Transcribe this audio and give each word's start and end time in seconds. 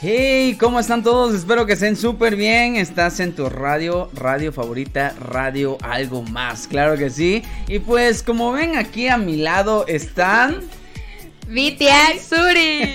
Hey, 0.00 0.56
¿cómo 0.60 0.78
están 0.78 1.02
todos? 1.02 1.34
Espero 1.34 1.66
que 1.66 1.72
estén 1.72 1.96
súper 1.96 2.36
bien. 2.36 2.76
Estás 2.76 3.18
en 3.18 3.34
tu 3.34 3.48
radio, 3.48 4.08
radio 4.14 4.52
favorita, 4.52 5.12
radio 5.18 5.76
algo 5.82 6.22
más, 6.22 6.68
claro 6.68 6.96
que 6.96 7.10
sí. 7.10 7.42
Y 7.66 7.80
pues 7.80 8.22
como 8.22 8.52
ven 8.52 8.76
aquí 8.76 9.08
a 9.08 9.18
mi 9.18 9.38
lado 9.38 9.84
están... 9.88 10.60
Vitia 11.48 11.96
Suri. 12.20 12.94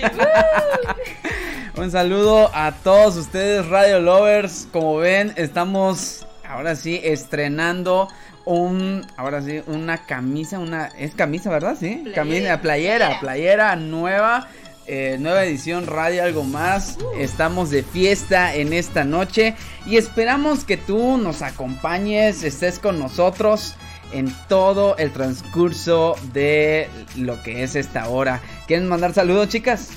Un 1.76 1.90
saludo 1.90 2.50
a 2.54 2.72
todos 2.72 3.18
ustedes, 3.18 3.66
Radio 3.66 4.00
Lovers. 4.00 4.66
Como 4.72 4.96
ven, 4.96 5.34
estamos 5.36 6.26
ahora 6.48 6.74
sí 6.74 6.98
estrenando 7.04 8.08
un, 8.46 9.06
ahora 9.18 9.42
sí, 9.42 9.62
una 9.66 10.06
camisa, 10.06 10.58
una, 10.58 10.86
es 10.98 11.14
camisa, 11.14 11.50
¿verdad? 11.50 11.76
Sí, 11.78 11.96
Playera, 11.96 12.14
camisa, 12.14 12.60
playera, 12.60 13.20
playera 13.20 13.76
nueva. 13.76 14.48
Eh, 14.86 15.16
nueva 15.18 15.44
edición 15.44 15.86
Radio 15.86 16.24
Algo 16.24 16.44
Más. 16.44 16.98
Estamos 17.18 17.70
de 17.70 17.82
fiesta 17.82 18.54
en 18.54 18.72
esta 18.72 19.04
noche 19.04 19.54
y 19.86 19.96
esperamos 19.96 20.64
que 20.64 20.76
tú 20.76 21.16
nos 21.16 21.42
acompañes, 21.42 22.42
estés 22.42 22.78
con 22.78 22.98
nosotros 22.98 23.76
en 24.12 24.34
todo 24.48 24.96
el 24.96 25.10
transcurso 25.12 26.16
de 26.32 26.88
lo 27.16 27.42
que 27.42 27.62
es 27.62 27.76
esta 27.76 28.08
hora. 28.08 28.40
¿Quieren 28.66 28.88
mandar 28.88 29.14
saludos, 29.14 29.48
chicas? 29.48 29.88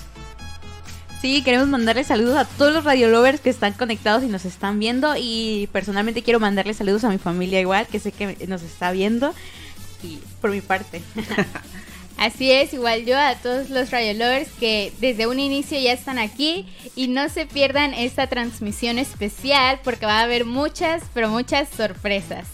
Sí, 1.21 1.41
queremos 1.41 1.67
mandarle 1.67 2.03
saludos 2.03 2.37
a 2.37 2.45
todos 2.45 2.73
los 2.73 2.83
radiolovers 2.83 3.41
que 3.41 3.49
están 3.49 3.73
conectados 3.73 4.23
y 4.23 4.27
nos 4.27 4.45
están 4.45 4.79
viendo. 4.79 5.15
Y 5.17 5.67
personalmente 5.71 6.21
quiero 6.21 6.39
mandarle 6.39 6.73
saludos 6.73 7.03
a 7.03 7.09
mi 7.09 7.17
familia 7.17 7.59
igual, 7.59 7.87
que 7.87 7.99
sé 7.99 8.11
que 8.11 8.37
nos 8.47 8.61
está 8.61 8.91
viendo. 8.91 9.33
Y 10.03 10.19
por 10.41 10.51
mi 10.51 10.61
parte. 10.61 11.01
Así 12.17 12.51
es, 12.51 12.73
igual 12.73 13.05
yo 13.05 13.17
a 13.17 13.35
todos 13.35 13.69
los 13.69 13.91
Radio 13.91 14.13
Lovers 14.13 14.49
que 14.59 14.91
desde 14.99 15.27
un 15.27 15.39
inicio 15.39 15.79
ya 15.79 15.93
están 15.93 16.17
aquí 16.17 16.65
y 16.95 17.09
no 17.09 17.29
se 17.29 17.45
pierdan 17.45 17.93
esta 17.93 18.25
transmisión 18.25 18.97
especial 18.97 19.79
porque 19.83 20.07
va 20.07 20.19
a 20.19 20.23
haber 20.23 20.43
muchas, 20.43 21.03
pero 21.13 21.29
muchas 21.29 21.69
sorpresas. 21.69 22.47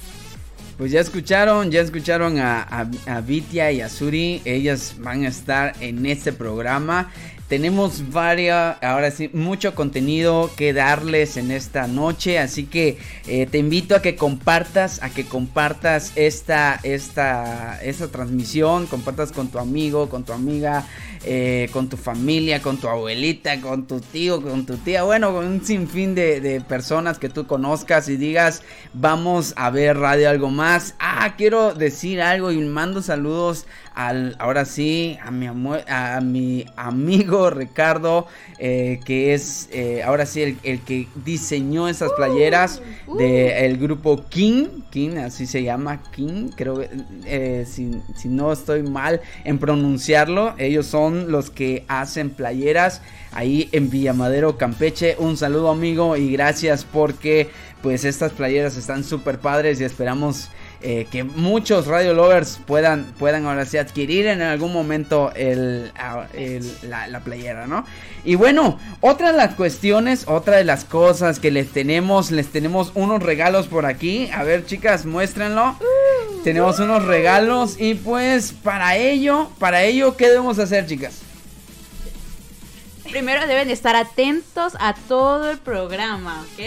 Pues 0.78 0.92
ya 0.92 1.00
escucharon, 1.00 1.72
ya 1.72 1.82
escucharon 1.82 2.40
a, 2.40 2.62
a, 2.62 2.88
a 3.06 3.22
Vitia 3.22 3.72
y 3.72 3.80
a 3.80 3.90
Suri. 3.90 4.42
Ellas 4.44 4.96
van 4.98 5.24
a 5.24 5.30
estar 5.30 5.74
en 5.80 6.06
este 6.08 6.34
programa. 6.34 7.12
Tenemos 7.54 8.10
varias, 8.10 8.82
ahora 8.82 9.12
sí, 9.12 9.30
mucho 9.32 9.76
contenido 9.76 10.50
que 10.58 10.74
darles 10.74 11.38
en 11.38 11.52
esta 11.52 11.86
noche. 11.86 12.40
Así 12.40 12.64
que 12.64 12.98
eh, 13.28 13.46
te 13.46 13.60
invito 13.60 13.96
a 13.96 14.02
que 14.02 14.16
compartas, 14.16 15.04
a 15.04 15.12
que 15.12 15.24
compartas 15.24 16.14
esta, 16.16 16.80
esta, 16.82 17.80
esta 17.84 18.08
transmisión. 18.08 18.88
Compartas 18.88 19.32
con 19.32 19.50
tu 19.50 19.60
amigo, 19.60 20.10
con 20.10 20.24
tu 20.24 20.34
amiga, 20.34 20.88
eh, 21.24 21.70
con 21.72 21.90
tu 21.90 21.98
familia, 21.98 22.62
con 22.62 22.78
tu 22.78 22.88
abuelita, 22.88 23.60
con 23.62 23.88
tu 23.88 24.00
tío, 24.00 24.42
con 24.42 24.66
tu 24.66 24.78
tía. 24.78 25.04
Bueno, 25.04 25.34
con 25.34 25.46
un 25.46 25.66
sinfín 25.66 26.16
de, 26.16 26.42
de 26.42 26.62
personas 26.62 27.20
que 27.20 27.30
tú 27.30 27.48
conozcas 27.48 28.10
y 28.10 28.18
digas, 28.18 28.64
vamos 28.94 29.54
a 29.56 29.70
ver 29.70 29.98
radio 29.98 30.30
algo 30.30 30.50
más. 30.50 30.96
Ah, 31.00 31.36
quiero 31.38 31.74
decir 31.74 32.22
algo 32.22 32.52
y 32.52 32.58
mando 32.58 33.02
saludos 33.02 33.66
al, 33.94 34.36
ahora 34.40 34.66
sí, 34.66 35.18
a 35.24 35.32
mi, 35.32 35.48
a 35.88 36.22
mi 36.22 36.66
amigo 36.76 37.50
Ricardo, 37.50 38.28
eh, 38.58 39.00
que 39.06 39.34
es 39.34 39.70
eh, 39.72 40.02
ahora 40.04 40.26
sí 40.26 40.42
el, 40.42 40.58
el 40.64 40.82
que 40.82 41.08
diseñó 41.24 41.88
esas 41.88 42.12
playeras 42.14 42.82
del 43.18 43.78
grupo 43.78 44.26
King, 44.30 44.66
King, 44.90 45.18
así 45.18 45.46
se 45.46 45.64
llama, 45.64 46.02
King, 46.12 46.50
creo, 46.56 46.82
eh, 47.26 47.66
si, 47.70 47.92
si 48.16 48.28
no 48.28 48.52
estoy 48.52 48.84
mal 48.84 49.22
en 49.44 49.60
pronunciarlo, 49.60 50.56
ellos 50.58 50.88
son 50.88 51.13
los 51.14 51.50
que 51.50 51.86
hacen 51.88 52.30
playeras 52.30 53.02
ahí 53.32 53.70
en 53.72 53.90
Villamadero, 53.90 54.58
Campeche. 54.58 55.16
Un 55.20 55.38
saludo 55.38 55.70
amigo 55.70 56.18
y 56.18 56.32
gracias 56.32 56.86
porque 56.86 57.50
pues 57.82 58.06
estas 58.06 58.32
playeras 58.32 58.78
están 58.78 59.04
súper 59.04 59.40
padres 59.40 59.82
y 59.82 59.84
esperamos 59.84 60.50
eh, 60.82 61.08
que 61.12 61.24
muchos 61.24 61.88
radio 61.88 62.14
lovers 62.14 62.60
puedan, 62.66 63.06
puedan 63.18 63.46
ahora 63.46 63.66
sí 63.66 63.78
adquirir 63.78 64.28
en 64.28 64.42
algún 64.42 64.74
momento 64.74 65.32
el, 65.36 65.92
la, 66.84 67.08
la 67.08 67.20
playera, 67.22 67.68
¿no? 67.68 67.86
Y 68.26 68.36
bueno, 68.36 68.80
otra 69.00 69.32
de 69.32 69.38
las 69.38 69.56
cuestiones, 69.56 70.26
otra 70.28 70.58
de 70.58 70.66
las 70.66 70.86
cosas 70.86 71.40
que 71.40 71.52
les 71.52 71.72
tenemos, 71.72 72.32
les 72.32 72.48
tenemos 72.48 72.92
unos 72.96 73.24
regalos 73.24 73.68
por 73.68 73.86
aquí. 73.86 74.30
A 74.34 74.44
ver, 74.44 74.66
chicas, 74.66 75.06
muéstrenlo. 75.06 75.78
Tenemos 76.44 76.78
unos 76.80 77.06
regalos 77.06 77.80
y 77.80 77.94
pues 77.94 78.52
para 78.52 78.98
ello, 78.98 79.50
para 79.60 79.84
ello, 79.84 80.18
¿qué 80.18 80.28
debemos 80.28 80.60
hacer, 80.60 80.86
chicas? 80.86 81.22
Primero 83.10 83.48
deben 83.48 83.70
estar 83.70 83.96
atentos 83.96 84.74
a 84.80 84.94
todo 85.08 85.52
el 85.52 85.58
programa, 85.58 86.42
¿ok? 86.42 86.66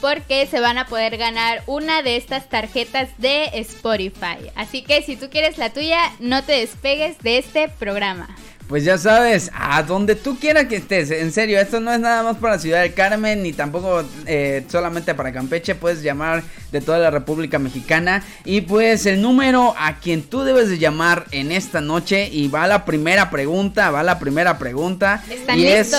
Porque 0.00 0.46
se 0.46 0.58
van 0.58 0.78
a 0.78 0.86
poder 0.86 1.18
ganar 1.18 1.62
una 1.66 2.02
de 2.02 2.16
estas 2.16 2.48
tarjetas 2.48 3.10
de 3.18 3.50
Spotify. 3.54 4.50
Así 4.56 4.82
que 4.82 5.02
si 5.02 5.16
tú 5.16 5.30
quieres 5.30 5.56
la 5.56 5.72
tuya, 5.72 6.00
no 6.18 6.42
te 6.42 6.54
despegues 6.54 7.18
de 7.20 7.38
este 7.38 7.68
programa. 7.68 8.28
Pues 8.68 8.82
ya 8.82 8.98
sabes, 8.98 9.50
a 9.54 9.80
donde 9.84 10.16
tú 10.16 10.38
quieras 10.40 10.66
que 10.66 10.74
estés, 10.76 11.12
en 11.12 11.30
serio, 11.30 11.60
esto 11.60 11.78
no 11.78 11.92
es 11.92 12.00
nada 12.00 12.24
más 12.24 12.36
para 12.38 12.58
Ciudad 12.58 12.82
del 12.82 12.94
Carmen, 12.94 13.40
ni 13.44 13.52
tampoco 13.52 14.02
eh, 14.26 14.64
solamente 14.68 15.14
para 15.14 15.32
Campeche, 15.32 15.76
puedes 15.76 16.02
llamar 16.02 16.42
de 16.72 16.80
toda 16.80 16.98
la 16.98 17.10
República 17.12 17.60
Mexicana. 17.60 18.24
Y 18.44 18.62
pues 18.62 19.06
el 19.06 19.22
número 19.22 19.72
a 19.78 19.98
quien 20.00 20.22
tú 20.24 20.42
debes 20.42 20.68
de 20.68 20.78
llamar 20.78 21.26
en 21.30 21.52
esta 21.52 21.80
noche, 21.80 22.28
y 22.32 22.48
va 22.48 22.66
la 22.66 22.84
primera 22.84 23.30
pregunta, 23.30 23.92
va 23.92 24.02
la 24.02 24.18
primera 24.18 24.58
pregunta. 24.58 25.22
¿Están 25.30 25.60
y 25.60 25.66
es- 25.68 25.94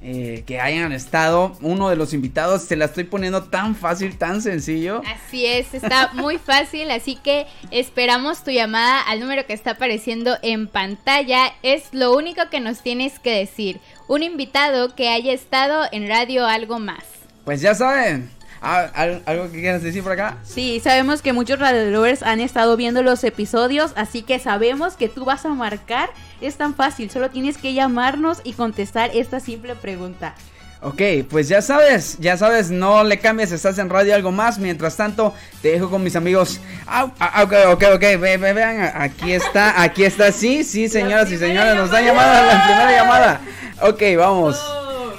eh, 0.00 0.44
que 0.46 0.60
hayan 0.60 0.92
estado 0.92 1.56
uno 1.62 1.88
de 1.88 1.96
los 1.96 2.12
invitados 2.12 2.62
se 2.62 2.76
la 2.76 2.84
estoy 2.84 3.04
poniendo 3.04 3.44
tan 3.44 3.74
fácil 3.74 4.18
tan 4.18 4.42
sencillo 4.42 5.02
Así 5.06 5.46
es, 5.46 5.74
está 5.74 6.10
muy 6.14 6.38
fácil, 6.38 6.90
así 6.90 7.16
que 7.16 7.46
esperamos 7.70 8.44
tu 8.44 8.50
llamada 8.50 9.00
al 9.02 9.20
número 9.20 9.46
que 9.46 9.52
está 9.52 9.72
apareciendo 9.72 10.36
en 10.42 10.68
pantalla. 10.68 11.52
Es 11.62 11.88
lo 11.92 12.14
único 12.16 12.42
que 12.50 12.60
nos 12.60 12.80
tienes 12.82 13.18
que 13.18 13.38
decir. 13.38 13.80
Un 14.08 14.22
invitado 14.22 14.94
que 14.94 15.08
haya 15.08 15.32
estado 15.32 15.84
en 15.92 16.08
Radio 16.08 16.46
Algo 16.46 16.78
Más. 16.78 17.04
Pues 17.44 17.60
ya 17.60 17.74
saben. 17.74 18.35
Ah, 18.62 18.86
¿al- 18.94 19.22
¿Algo 19.26 19.44
que 19.50 19.60
quieras 19.60 19.82
decir 19.82 20.02
por 20.02 20.12
acá? 20.12 20.38
Sí, 20.44 20.80
sabemos 20.82 21.22
que 21.22 21.32
muchos 21.32 21.58
radiolovers 21.58 22.22
han 22.22 22.40
estado 22.40 22.76
viendo 22.76 23.02
los 23.02 23.22
episodios, 23.24 23.92
así 23.96 24.22
que 24.22 24.38
sabemos 24.38 24.94
que 24.96 25.08
tú 25.08 25.24
vas 25.24 25.44
a 25.44 25.50
marcar. 25.50 26.10
Es 26.40 26.56
tan 26.56 26.74
fácil, 26.74 27.10
solo 27.10 27.30
tienes 27.30 27.58
que 27.58 27.74
llamarnos 27.74 28.40
y 28.44 28.52
contestar 28.54 29.10
esta 29.14 29.40
simple 29.40 29.74
pregunta. 29.74 30.34
Ok, 30.82 31.00
pues 31.30 31.48
ya 31.48 31.62
sabes, 31.62 32.18
ya 32.20 32.36
sabes, 32.36 32.70
no 32.70 33.02
le 33.02 33.18
cambies, 33.18 33.50
estás 33.50 33.78
en 33.78 33.88
radio 33.88 34.14
algo 34.14 34.30
más. 34.30 34.58
Mientras 34.58 34.96
tanto, 34.96 35.34
te 35.62 35.68
dejo 35.72 35.88
con 35.90 36.02
mis 36.04 36.16
amigos. 36.16 36.60
Ah, 36.86 37.10
ah, 37.18 37.42
ok, 37.44 37.52
ok, 37.72 37.84
ok, 37.94 38.00
ve, 38.20 38.36
ve, 38.36 38.52
vean, 38.52 38.92
aquí 38.94 39.32
está, 39.32 39.82
aquí 39.82 40.04
está, 40.04 40.30
sí, 40.32 40.64
sí, 40.64 40.88
señoras 40.88 41.32
y 41.32 41.38
señores, 41.38 41.74
nos 41.76 41.90
da 41.90 42.02
llamada, 42.02 42.42
la 42.42 42.64
primera 42.66 42.92
llamada. 42.92 43.40
Ok, 43.82 44.02
vamos. 44.18 44.60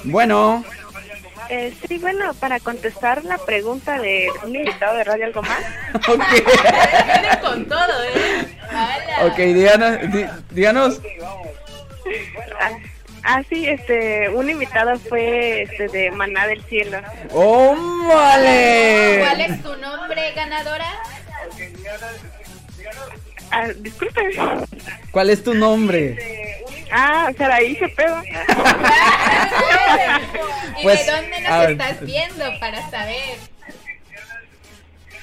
Bueno. 0.04 0.64
Eh, 1.50 1.74
sí, 1.88 1.98
bueno, 1.98 2.34
para 2.34 2.60
contestar 2.60 3.24
la 3.24 3.38
pregunta 3.38 3.98
de 3.98 4.28
un 4.44 4.54
invitado 4.54 4.96
de 4.96 5.04
Radio 5.04 5.24
Algo 5.26 5.42
Más. 5.42 5.60
ok. 6.08 6.22
Vienen 6.30 7.38
con 7.40 7.64
todo, 7.66 8.04
¿eh? 8.04 8.48
Ok, 9.24 9.36
díganos, 9.36 9.98
dí- 10.12 10.28
díganos. 10.50 11.00
Ah, 12.60 12.70
ah, 13.24 13.42
sí, 13.48 13.66
este, 13.66 14.28
un 14.28 14.50
invitado 14.50 14.98
fue 14.98 15.62
este 15.62 15.88
de 15.88 16.10
Maná 16.10 16.46
del 16.46 16.62
Cielo. 16.64 16.98
¡Oh, 17.32 17.74
vale! 18.08 19.20
¿Cuál 19.26 19.40
es 19.40 19.62
tu 19.62 19.76
nombre, 19.76 20.32
ganadora? 20.36 20.86
Ah, 23.50 23.68
disculpe. 23.78 24.20
¿Cuál 25.10 25.30
es 25.30 25.42
tu 25.42 25.54
nombre? 25.54 26.62
Ah, 26.90 27.30
Saraí 27.36 27.76
Cepeda. 27.76 28.22
¿Y 30.78 30.82
Pues, 30.82 31.06
de 31.06 31.12
dónde 31.12 31.40
nos 31.40 31.58
ver. 31.60 31.70
estás 31.72 32.00
viendo 32.00 32.58
para 32.60 32.90
saber? 32.90 33.38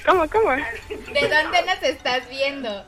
¿Cómo, 0.04 0.28
cómo? 0.28 0.50
¿De 0.50 1.28
dónde 1.28 1.62
nos 1.66 1.82
estás 1.82 2.28
viendo? 2.28 2.84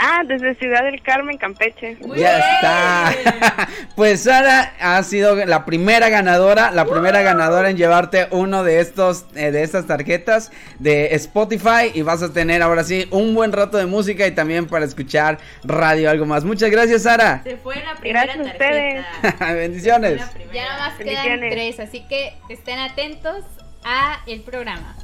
Ah, 0.00 0.22
desde 0.24 0.54
Ciudad 0.54 0.84
del 0.84 1.02
Carmen, 1.02 1.36
Campeche. 1.38 1.98
ya 2.16 2.38
está. 2.38 3.68
pues 3.96 4.22
Sara 4.22 4.72
ha 4.80 5.02
sido 5.02 5.34
la 5.44 5.64
primera 5.64 6.08
ganadora, 6.08 6.70
la 6.70 6.84
primera 6.84 7.22
ganadora 7.22 7.68
en 7.68 7.76
llevarte 7.76 8.28
uno 8.30 8.62
de 8.62 8.78
estos 8.80 9.26
eh, 9.34 9.50
de 9.50 9.62
estas 9.64 9.86
tarjetas 9.86 10.52
de 10.78 11.14
Spotify 11.16 11.90
y 11.94 12.02
vas 12.02 12.22
a 12.22 12.32
tener 12.32 12.62
ahora 12.62 12.84
sí 12.84 13.08
un 13.10 13.34
buen 13.34 13.52
rato 13.52 13.76
de 13.76 13.86
música 13.86 14.26
y 14.26 14.30
también 14.30 14.66
para 14.66 14.84
escuchar 14.84 15.38
radio 15.64 16.10
algo 16.10 16.26
más. 16.26 16.44
Muchas 16.44 16.70
gracias, 16.70 17.02
Sara. 17.02 17.42
Se 17.42 17.56
fue 17.56 17.76
la 17.76 17.96
primera 17.96 18.24
Gracias 18.24 18.46
a 18.46 18.50
ustedes. 18.52 19.04
tarjeta. 19.20 19.52
Bendiciones. 19.54 20.22
Ya 20.52 20.64
nada 20.64 20.88
más 20.90 20.98
quedan 20.98 21.40
tres, 21.40 21.80
así 21.80 22.06
que 22.08 22.34
estén 22.48 22.78
atentos 22.78 23.44
a 23.84 24.20
el 24.26 24.42
programa. 24.42 24.94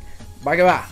Va 0.47 0.55
que 0.55 0.63
va. 0.63 0.87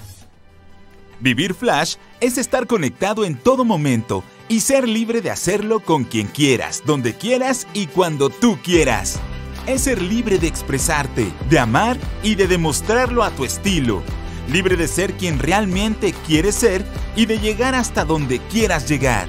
Vivir 1.22 1.54
Flash 1.54 1.94
es 2.20 2.36
estar 2.36 2.66
conectado 2.66 3.24
en 3.24 3.36
todo 3.36 3.64
momento 3.64 4.24
y 4.48 4.58
ser 4.58 4.88
libre 4.88 5.20
de 5.20 5.30
hacerlo 5.30 5.78
con 5.78 6.02
quien 6.02 6.26
quieras, 6.26 6.82
donde 6.84 7.14
quieras 7.14 7.68
y 7.74 7.86
cuando 7.86 8.28
tú 8.28 8.58
quieras. 8.60 9.20
Es 9.68 9.82
ser 9.82 10.02
libre 10.02 10.40
de 10.40 10.48
expresarte, 10.48 11.32
de 11.48 11.60
amar 11.60 11.96
y 12.24 12.34
de 12.34 12.48
demostrarlo 12.48 13.22
a 13.22 13.30
tu 13.30 13.44
estilo. 13.44 14.02
Libre 14.50 14.76
de 14.76 14.88
ser 14.88 15.14
quien 15.14 15.38
realmente 15.38 16.12
quieres 16.26 16.56
ser 16.56 16.84
y 17.14 17.26
de 17.26 17.38
llegar 17.38 17.76
hasta 17.76 18.04
donde 18.04 18.40
quieras 18.40 18.88
llegar. 18.88 19.28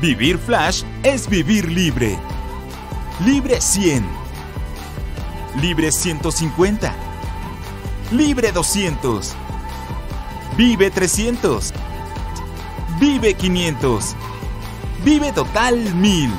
Vivir 0.00 0.38
Flash 0.38 0.82
es 1.04 1.28
vivir 1.28 1.70
libre. 1.70 2.18
Libre 3.24 3.60
100. 3.60 4.04
Libre 5.60 5.92
150. 5.92 6.92
Libre 8.10 8.50
200. 8.50 9.36
Vive 10.56 10.90
300. 10.90 11.72
Vive 13.00 13.34
500. 13.34 14.14
Vive 15.04 15.32
total 15.32 15.94
1000. 15.94 16.30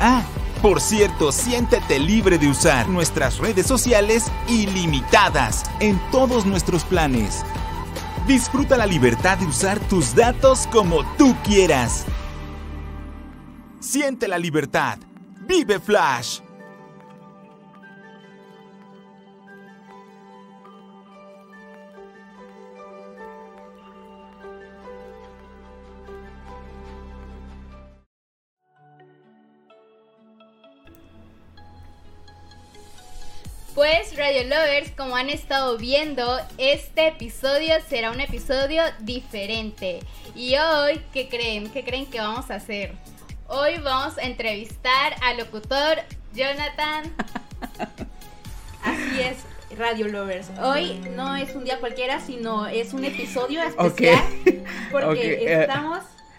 Ah, 0.00 0.22
por 0.60 0.80
cierto, 0.80 1.32
siéntete 1.32 1.98
libre 1.98 2.38
de 2.38 2.48
usar 2.48 2.88
nuestras 2.88 3.38
redes 3.38 3.66
sociales 3.66 4.24
ilimitadas 4.48 5.64
en 5.80 5.98
todos 6.10 6.44
nuestros 6.44 6.84
planes. 6.84 7.44
Disfruta 8.26 8.76
la 8.76 8.86
libertad 8.86 9.38
de 9.38 9.46
usar 9.46 9.78
tus 9.80 10.14
datos 10.14 10.66
como 10.70 11.04
tú 11.16 11.34
quieras. 11.44 12.04
Siente 13.80 14.28
la 14.28 14.38
libertad. 14.38 14.98
Vive 15.46 15.78
Flash. 15.78 16.40
Pues 33.76 34.16
Radio 34.16 34.44
Lovers, 34.44 34.90
como 34.96 35.16
han 35.16 35.28
estado 35.28 35.76
viendo, 35.76 36.38
este 36.56 37.08
episodio 37.08 37.74
será 37.86 38.10
un 38.10 38.22
episodio 38.22 38.82
diferente. 39.00 40.00
Y 40.34 40.56
hoy, 40.56 41.02
¿qué 41.12 41.28
creen? 41.28 41.70
¿Qué 41.70 41.84
creen 41.84 42.06
que 42.06 42.18
vamos 42.18 42.50
a 42.50 42.54
hacer? 42.54 42.92
Hoy 43.48 43.72
vamos 43.84 44.16
a 44.16 44.22
entrevistar 44.22 45.16
al 45.22 45.36
locutor 45.36 45.98
Jonathan. 46.34 47.12
Así 48.82 49.20
es, 49.20 49.76
Radio 49.76 50.08
Lovers. 50.08 50.48
Hoy 50.58 50.98
no 51.14 51.36
es 51.36 51.54
un 51.54 51.64
día 51.64 51.78
cualquiera, 51.78 52.18
sino 52.20 52.66
es 52.66 52.94
un 52.94 53.04
episodio 53.04 53.62
especial. 53.62 54.24
Porque 54.90 55.06
Ok, 55.10 55.18
eh. 55.18 55.60
estamos 55.60 55.98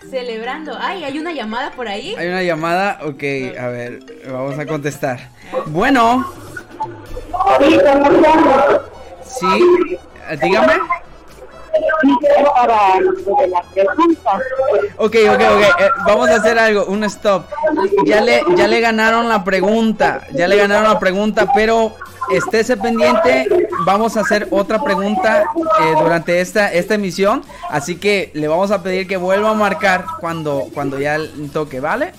celebrando. 0.10 0.75
Ay, 0.75 1.04
hay 1.04 1.19
una 1.19 1.33
llamada 1.33 1.69
por 1.74 1.88
ahí. 1.88 2.16
Hay 2.18 2.30
una 2.30 2.42
llamada, 2.42 2.98
ok, 3.04 3.24
a 3.60 3.68
ver, 3.68 4.00
vamos 4.25 4.57
a 4.57 4.66
contestar. 4.66 5.30
Bueno. 5.68 6.46
Sí, 9.24 9.97
dígame. 10.41 10.74
Ok, 14.97 15.15
ok, 15.29 15.41
ok, 15.41 15.41
eh, 15.79 15.89
vamos 16.06 16.29
a 16.29 16.35
hacer 16.35 16.57
algo, 16.57 16.85
un 16.85 17.03
stop. 17.03 17.45
Ya 18.06 18.21
le, 18.21 18.41
ya 18.56 18.68
le 18.68 18.79
ganaron 18.79 19.29
la 19.29 19.44
pregunta, 19.44 20.21
ya 20.33 20.47
le 20.47 20.57
ganaron 20.57 20.91
la 20.91 21.00
pregunta, 21.00 21.51
pero 21.53 21.95
estése 22.31 22.77
pendiente, 22.77 23.68
vamos 23.85 24.18
a 24.18 24.21
hacer 24.21 24.47
otra 24.51 24.83
pregunta 24.83 25.44
eh, 25.81 25.94
durante 26.00 26.41
esta, 26.41 26.71
esta 26.71 26.95
emisión, 26.95 27.44
así 27.69 27.95
que 27.95 28.31
le 28.33 28.47
vamos 28.47 28.71
a 28.71 28.83
pedir 28.83 29.07
que 29.07 29.18
vuelva 29.18 29.51
a 29.51 29.53
marcar 29.53 30.06
cuando, 30.19 30.69
cuando 30.74 31.00
ya 31.00 31.18
toque, 31.53 31.79
¿vale? 31.79 32.13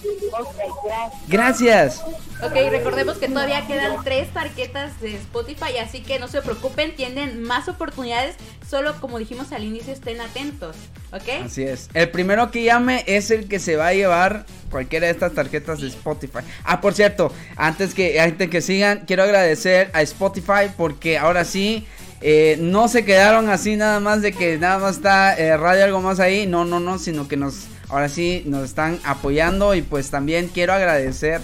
Gracias. 1.27 2.03
Ok, 2.41 2.53
recordemos 2.71 3.19
que 3.19 3.27
todavía 3.27 3.67
quedan 3.67 4.05
tres 4.05 4.33
tarjetas 4.33 5.01
de 5.01 5.17
Spotify, 5.17 5.79
así 5.83 6.03
que 6.03 6.21
no 6.21 6.29
se 6.29 6.41
preocupen, 6.41 6.95
tienen 6.95 7.43
más 7.43 7.69
oportunidades, 7.69 8.37
solo 8.69 8.95
como 9.01 9.19
dijimos 9.19 9.51
al 9.53 9.65
inicio, 9.65 9.93
estén 9.93 10.21
atentos, 10.21 10.77
¿ok? 11.13 11.47
Así 11.47 11.65
es. 11.65 11.91
El 11.95 12.11
primero 12.11 12.53
que 12.53 12.63
llame 12.63 13.03
es 13.09 13.33
el 13.33 13.49
que 13.49 13.59
se 13.59 13.75
va 13.75 13.89
a 13.89 13.93
llevar 13.93 14.47
cualquiera 14.71 15.07
de 15.07 15.13
estas 15.13 15.33
tarjetas 15.33 15.81
de 15.81 15.89
Spotify. 15.89 16.41
Ah, 16.65 16.81
por 16.81 16.95
cierto, 16.95 17.33
antes 17.57 17.95
que, 17.95 18.21
antes 18.21 18.49
que 18.49 18.61
sigan, 18.61 19.05
quiero 19.07 19.23
agradecer 19.23 19.91
a 19.93 20.03
Spotify 20.03 20.71
porque 20.77 21.19
ahora 21.19 21.45
sí. 21.45 21.87
eh, 22.21 22.57
no 22.61 22.89
se 22.89 23.05
quedaron 23.05 23.49
así 23.49 23.77
nada 23.77 24.01
más 24.01 24.23
de 24.23 24.33
que 24.33 24.59
nada 24.59 24.79
más 24.79 24.97
está 24.97 25.35
eh, 25.39 25.57
radio 25.57 25.85
algo 25.85 26.01
más 26.01 26.19
ahí, 26.19 26.47
no, 26.47 26.65
no, 26.65 26.81
no, 26.81 26.99
sino 26.99 27.29
que 27.29 27.37
nos, 27.37 27.69
ahora 27.89 28.09
sí 28.09 28.43
nos 28.47 28.65
están 28.65 28.99
apoyando 29.05 29.75
y 29.75 29.83
pues 29.83 30.11
también 30.11 30.49
quiero 30.49 30.73
agradecer 30.73 31.41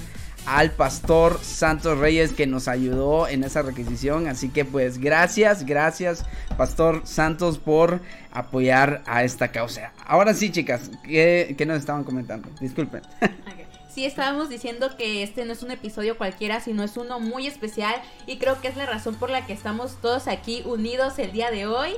al 0.46 0.70
pastor 0.70 1.40
Santos 1.42 1.98
Reyes 1.98 2.32
que 2.32 2.46
nos 2.46 2.68
ayudó 2.68 3.28
en 3.28 3.44
esa 3.44 3.62
requisición. 3.62 4.26
Así 4.28 4.48
que 4.48 4.64
pues 4.64 4.98
gracias, 4.98 5.64
gracias 5.64 6.24
Pastor 6.56 7.02
Santos 7.04 7.58
por 7.58 8.00
apoyar 8.32 9.02
a 9.06 9.24
esta 9.24 9.48
causa. 9.48 9.92
Ahora 10.06 10.34
sí 10.34 10.50
chicas, 10.50 10.90
¿qué, 11.04 11.54
qué 11.56 11.66
nos 11.66 11.78
estaban 11.78 12.04
comentando? 12.04 12.48
Disculpen. 12.60 13.02
Ok. 13.22 13.74
Sí, 13.94 14.04
estábamos 14.04 14.48
diciendo 14.48 14.96
que 14.96 15.22
este 15.22 15.44
no 15.44 15.52
es 15.52 15.62
un 15.62 15.70
episodio 15.70 16.18
cualquiera, 16.18 16.58
sino 16.58 16.82
es 16.82 16.96
uno 16.96 17.20
muy 17.20 17.46
especial 17.46 17.94
y 18.26 18.38
creo 18.38 18.60
que 18.60 18.66
es 18.66 18.76
la 18.76 18.86
razón 18.86 19.14
por 19.14 19.30
la 19.30 19.46
que 19.46 19.52
estamos 19.52 20.00
todos 20.00 20.26
aquí 20.26 20.62
unidos 20.64 21.20
el 21.20 21.30
día 21.30 21.52
de 21.52 21.68
hoy 21.68 21.92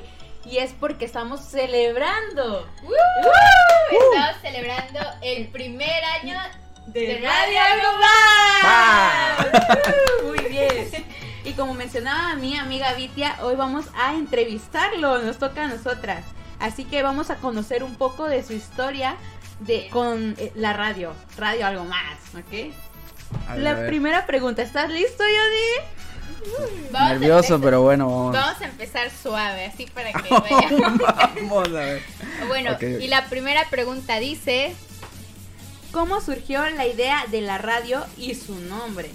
y 0.45 0.59
es 0.59 0.75
porque 0.75 1.07
estamos 1.07 1.41
celebrando 1.41 2.69
Estamos 3.91 4.43
celebrando 4.43 5.01
el 5.23 5.49
primer 5.49 6.05
año 6.21 6.35
de 6.87 7.21
Radio 7.23 7.59
Algo 7.61 7.99
Más. 7.99 8.65
¡Va! 8.65 10.27
Muy 10.27 10.39
bien. 10.49 10.89
Y 11.45 11.53
como 11.53 11.75
mencionaba 11.75 12.35
mi 12.37 12.57
amiga 12.57 12.93
Vitia, 12.95 13.37
hoy 13.43 13.57
vamos 13.57 13.87
a 13.97 14.15
entrevistarlo, 14.15 15.23
nos 15.23 15.39
toca 15.39 15.65
a 15.65 15.69
nosotras. 15.69 16.25
Así 16.59 16.85
que 16.85 17.03
vamos 17.03 17.31
a 17.31 17.37
conocer 17.37 17.83
un 17.83 17.97
poco 17.97 18.27
de 18.27 18.43
su 18.43 18.53
historia 18.53 19.17
de 19.61 19.89
con 19.91 20.35
eh, 20.39 20.53
la 20.55 20.73
radio, 20.73 21.13
radio 21.37 21.67
algo 21.67 21.85
más, 21.85 22.19
¿ok? 22.35 22.51
Ver, 22.51 22.73
La 23.59 23.87
primera 23.87 24.27
pregunta, 24.27 24.63
¿estás 24.63 24.91
listo, 24.91 25.25
Yodi? 25.25 25.97
Nervioso, 26.93 27.61
pero 27.61 27.83
bueno, 27.83 28.07
vamos. 28.07 28.33
Vamos 28.33 28.61
a 28.61 28.65
empezar 28.65 29.11
suave, 29.11 29.67
así 29.67 29.87
para 29.87 30.13
que 30.13 30.29
vayamos. 30.31 30.99
Vamos 30.99 31.69
a 31.69 31.71
ver. 31.71 32.03
Bueno, 32.47 32.77
y 32.81 33.09
la 33.09 33.27
primera 33.27 33.65
pregunta 33.69 34.19
dice, 34.19 34.75
¿Cómo 35.97 36.21
surgió 36.21 36.69
la 36.69 36.87
idea 36.87 37.25
de 37.31 37.41
la 37.41 37.57
radio 37.57 38.05
y 38.19 38.35
su 38.35 38.55
nombre? 38.55 39.09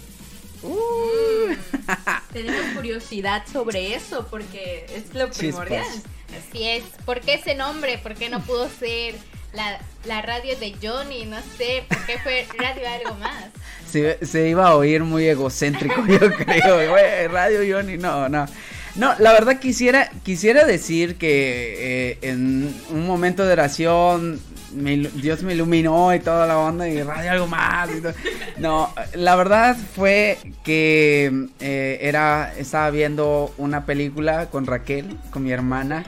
Uh. 0.64 1.54
Tenemos 2.34 2.76
curiosidad 2.76 3.44
sobre 3.54 3.94
eso 3.94 4.26
porque 4.32 4.88
es 4.90 5.14
lo 5.14 5.30
primordial. 5.30 5.86
Así 5.86 6.68
es. 6.68 6.84
¿Por 7.06 7.22
qué 7.22 7.36
ese 7.36 7.54
nombre? 7.54 8.00
¿Por 8.00 8.16
qué 8.16 8.30
no 8.30 8.42
pudo 8.48 8.68
ser 8.68 9.14
la, 9.54 9.80
la 10.06 10.24
radio 10.24 10.58
de 10.58 10.76
Johnny? 10.82 11.26
No 11.26 11.38
sé. 11.56 11.84
¿Por 11.88 12.04
qué 12.08 12.18
fue 12.18 12.48
radio 12.58 12.90
algo 12.90 13.14
más? 13.20 13.52
Se, 13.88 14.18
se 14.26 14.50
iba 14.50 14.70
a 14.70 14.76
oír 14.76 15.04
muy 15.04 15.28
egocéntrico, 15.28 16.04
yo 16.08 16.32
creo. 16.34 17.30
Radio 17.30 17.78
Johnny, 17.78 18.00
no, 18.00 18.28
no. 18.28 18.48
No, 18.96 19.14
la 19.20 19.34
verdad 19.34 19.60
quisiera, 19.60 20.10
quisiera 20.24 20.66
decir 20.66 21.18
que 21.18 22.10
eh, 22.10 22.18
en 22.24 22.76
un 22.90 23.06
momento 23.06 23.46
de 23.46 23.54
oración 23.54 24.42
me 24.76 24.98
Dios 24.98 25.44
me 25.44 25.54
iluminó 25.54 26.14
y 26.14 26.20
toda 26.20 26.46
la 26.48 26.58
onda 26.58 26.88
y 26.88 27.02
radio 27.04 27.32
algo 27.32 27.48
más. 27.48 27.90
y 27.96 28.02
todo. 28.02 28.14
No, 28.58 28.94
la 29.14 29.36
verdad 29.36 29.76
fue 29.96 30.38
que 30.64 31.48
eh, 31.60 32.00
era, 32.02 32.54
estaba 32.58 32.90
viendo 32.92 33.54
una 33.58 33.86
película 33.86 34.48
con 34.50 34.66
Raquel, 34.66 35.18
con 35.32 35.44
mi 35.44 35.52
hermana, 35.52 36.04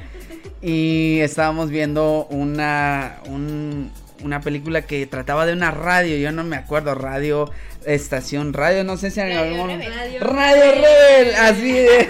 y 0.61 1.19
estábamos 1.21 1.69
viendo 1.69 2.25
una, 2.29 3.17
un- 3.27 3.91
una 4.23 4.39
película 4.39 4.83
que 4.83 5.05
trataba 5.05 5.45
de 5.45 5.51
una 5.53 5.71
radio, 5.71 6.15
yo 6.17 6.31
no 6.31 6.45
me 6.45 6.55
acuerdo, 6.55 6.95
radio, 6.95 7.51
estación 7.85 8.53
radio, 8.53 8.85
no 8.85 8.95
sé 8.95 9.11
si 9.11 9.19
en 9.19 9.27
Radio 9.35 9.41
algún 9.63 9.67
Rebel. 9.67 9.91
Radio 9.93 10.19
Radio 10.23 10.71
Rebel, 10.71 11.35
así 11.35 11.71
de 11.73 12.09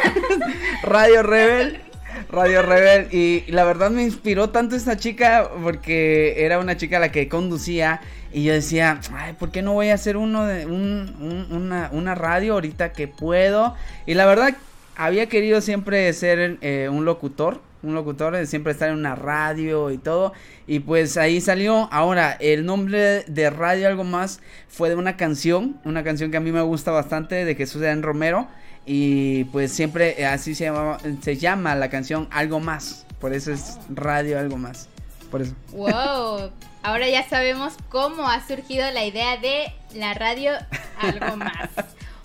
Radio 0.83 1.24
Rebel. 1.24 1.81
Radio 2.30 2.62
Rebel 2.62 3.08
y 3.12 3.44
la 3.51 3.63
verdad 3.63 3.92
me 3.92 4.03
inspiró 4.03 4.50
tanto 4.50 4.75
esta 4.75 4.98
chica 4.98 5.50
porque 5.62 6.44
era 6.46 6.60
una 6.60 6.77
chica 6.77 7.00
la 7.00 7.12
que 7.12 7.27
conducía 7.30 8.01
y 8.32 8.44
yo 8.44 8.53
decía, 8.53 9.00
ay, 9.13 9.34
¿por 9.34 9.51
qué 9.51 9.62
no 9.62 9.74
voy 9.74 9.89
a 9.89 9.94
hacer 9.94 10.18
uno 10.18 10.46
de 10.46 10.65
un- 10.65 11.15
un- 11.20 11.48
una, 11.56 11.89
una 11.92 12.15
radio 12.15 12.53
ahorita 12.53 12.92
que 12.94 13.08
puedo? 13.08 13.75
Y 14.06 14.15
la 14.15 14.25
verdad 14.25 14.56
había 14.96 15.27
querido 15.27 15.62
siempre 15.62 16.12
ser 16.13 16.58
eh, 16.62 16.89
un 16.92 17.06
locutor, 17.06 17.62
un 17.84 17.94
locutor, 17.96 18.34
de 18.36 18.46
siempre 18.48 18.72
estar 18.72 18.89
en 18.89 18.96
una 18.96 19.13
radio 19.15 19.92
y 19.92 19.98
todo. 19.98 20.34
Y 20.68 20.80
pues 20.80 21.18
ahí 21.18 21.42
salió. 21.42 21.89
Ahora, 21.92 22.32
el 22.39 22.65
nombre 22.65 23.24
de 23.27 23.50
Radio 23.50 23.88
Algo 23.88 24.03
Más 24.06 24.39
fue 24.70 24.89
de 24.89 24.96
una 24.96 25.18
canción, 25.18 25.77
una 25.84 26.03
canción 26.03 26.32
que 26.32 26.38
a 26.38 26.39
mí 26.39 26.51
me 26.51 26.62
gusta 26.62 26.92
bastante, 26.92 27.44
de 27.46 27.56
Jesús 27.56 27.82
Adán 27.82 28.01
Romero. 28.01 28.48
Y 28.86 29.46
pues 29.46 29.72
siempre 29.72 30.22
eh, 30.22 30.25
así 30.25 30.56
se 30.56 30.66
llama, 30.66 30.98
se 31.22 31.38
llama 31.38 31.75
la 31.75 31.90
canción 31.90 32.28
Algo 32.32 32.60
Más. 32.60 33.06
Por 33.20 33.34
eso 33.34 33.52
es 33.52 33.78
Radio 33.90 34.40
Algo 34.40 34.58
Más. 34.58 34.90
Por 35.32 35.42
eso. 35.42 35.54
Wow. 35.72 36.52
Ahora 36.84 37.08
ya 37.08 37.28
sabemos 37.28 37.74
cómo 37.90 38.28
ha 38.30 38.46
surgido 38.46 38.90
la 38.92 39.06
idea 39.06 39.38
de 39.38 39.72
la 39.96 40.13
radio 40.13 40.52
algo 41.00 41.38
más. 41.38 41.70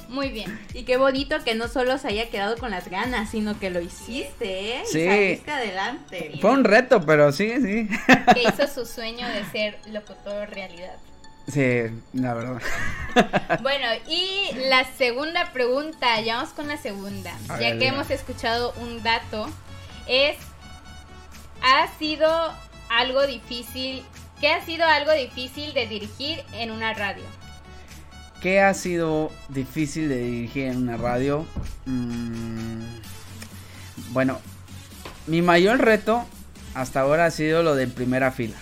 Muy 0.09 0.31
bien. 0.31 0.59
Y 0.75 0.83
qué 0.85 0.97
bonito 0.97 1.37
que 1.45 1.55
no 1.55 1.69
solo 1.69 1.97
se 1.99 2.09
haya 2.09 2.29
quedado 2.31 2.57
con 2.57 2.71
las 2.71 2.89
ganas, 2.89 3.31
sino 3.31 3.59
que 3.61 3.71
lo 3.71 3.81
hiciste, 3.81 4.77
¿eh? 4.79 4.83
Y 4.85 4.93
Sí. 4.93 5.05
saliste 5.05 5.51
adelante. 5.51 6.33
Fue 6.41 6.51
un 6.51 6.65
reto, 6.65 7.05
pero 7.05 7.31
sí, 7.31 7.53
sí. 7.63 7.89
Que 8.35 8.43
hizo 8.43 8.67
su 8.75 8.85
sueño 8.87 9.29
de 9.29 9.45
ser 9.53 9.79
locutor 9.93 10.49
realidad. 10.51 10.97
Sí, 11.53 11.83
la 12.13 12.35
verdad. 12.35 12.63
Bueno, 13.63 13.87
y 14.07 14.55
la 14.69 14.85
segunda 14.97 15.53
pregunta, 15.53 16.21
ya 16.21 16.37
vamos 16.37 16.51
con 16.51 16.69
la 16.69 16.77
segunda. 16.77 17.37
A 17.49 17.59
ya 17.59 17.71
ver, 17.71 17.79
que 17.81 17.89
hemos 17.89 18.11
escuchado 18.11 18.73
un 18.81 19.03
dato, 19.03 19.49
es, 20.07 20.37
¿ha 21.63 21.89
sido 21.99 22.29
algo 22.89 23.27
difícil? 23.27 24.05
¿Qué 24.41 24.53
ha 24.53 24.65
sido 24.65 24.85
algo 24.85 25.13
difícil 25.13 25.75
de 25.75 25.89
dirigir 25.89 26.45
en 26.53 26.71
una 26.71 26.95
radio? 26.95 27.25
¿Qué 28.41 28.61
ha 28.61 28.73
sido 28.73 29.33
difícil 29.49 30.09
de 30.09 30.19
dirigir 30.19 30.67
en 30.67 30.77
una 30.77 30.97
radio? 30.97 31.45
Mm, 31.87 32.83
bueno, 34.11 34.39
mi 35.27 35.43
mayor 35.43 35.81
reto 35.81 36.25
hasta 36.75 37.01
ahora 37.01 37.27
ha 37.27 37.31
sido 37.33 37.65
lo 37.65 37.75
de 37.75 37.89
primera 37.89 38.31
fila. 38.31 38.57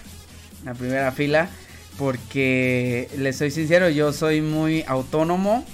La 0.65 0.73
primera 0.73 1.13
fila, 1.13 1.51
porque 1.99 3.09
les 3.17 3.37
soy 3.37 3.51
sincero, 3.51 3.89
yo 3.89 4.13
soy 4.13 4.41
muy 4.43 4.85
autónomo. 4.87 5.65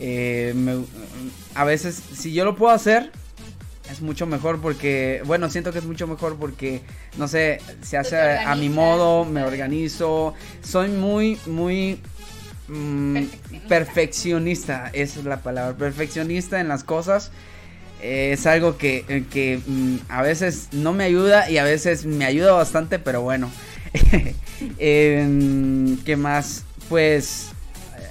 eh, 0.00 0.52
me- 0.54 0.84
a 1.56 1.64
veces, 1.64 2.00
si 2.16 2.32
yo 2.32 2.44
lo 2.44 2.54
puedo 2.54 2.72
hacer, 2.72 3.10
es 3.90 4.00
mucho 4.00 4.26
mejor 4.26 4.60
porque, 4.60 5.22
bueno, 5.26 5.50
siento 5.50 5.72
que 5.72 5.78
es 5.80 5.84
mucho 5.86 6.06
mejor 6.06 6.36
porque, 6.36 6.82
no 7.16 7.26
sé, 7.26 7.60
se 7.82 7.96
hace 7.96 8.16
a 8.20 8.54
mi 8.54 8.68
modo, 8.68 9.24
me 9.24 9.42
organizo. 9.42 10.34
Soy 10.62 10.88
muy, 10.90 11.36
muy 11.46 11.98
mm, 12.68 13.14
Perfeccionista. 13.14 13.68
perfeccionista, 13.68 14.90
esa 14.92 15.18
es 15.20 15.24
la 15.24 15.40
palabra, 15.42 15.76
perfeccionista 15.76 16.60
en 16.60 16.68
las 16.68 16.84
cosas. 16.84 17.32
Eh, 18.00 18.30
es 18.34 18.46
algo 18.46 18.76
que, 18.78 19.24
que 19.32 19.58
mm, 19.66 19.96
a 20.10 20.22
veces 20.22 20.68
no 20.70 20.92
me 20.92 21.02
ayuda 21.04 21.50
y 21.50 21.58
a 21.58 21.64
veces 21.64 22.04
me 22.06 22.24
ayuda 22.24 22.52
bastante, 22.52 22.98
pero 23.00 23.22
bueno. 23.22 23.50
Em, 24.78 25.98
¿Qué 26.04 26.16
más? 26.16 26.64
Pues, 26.88 27.50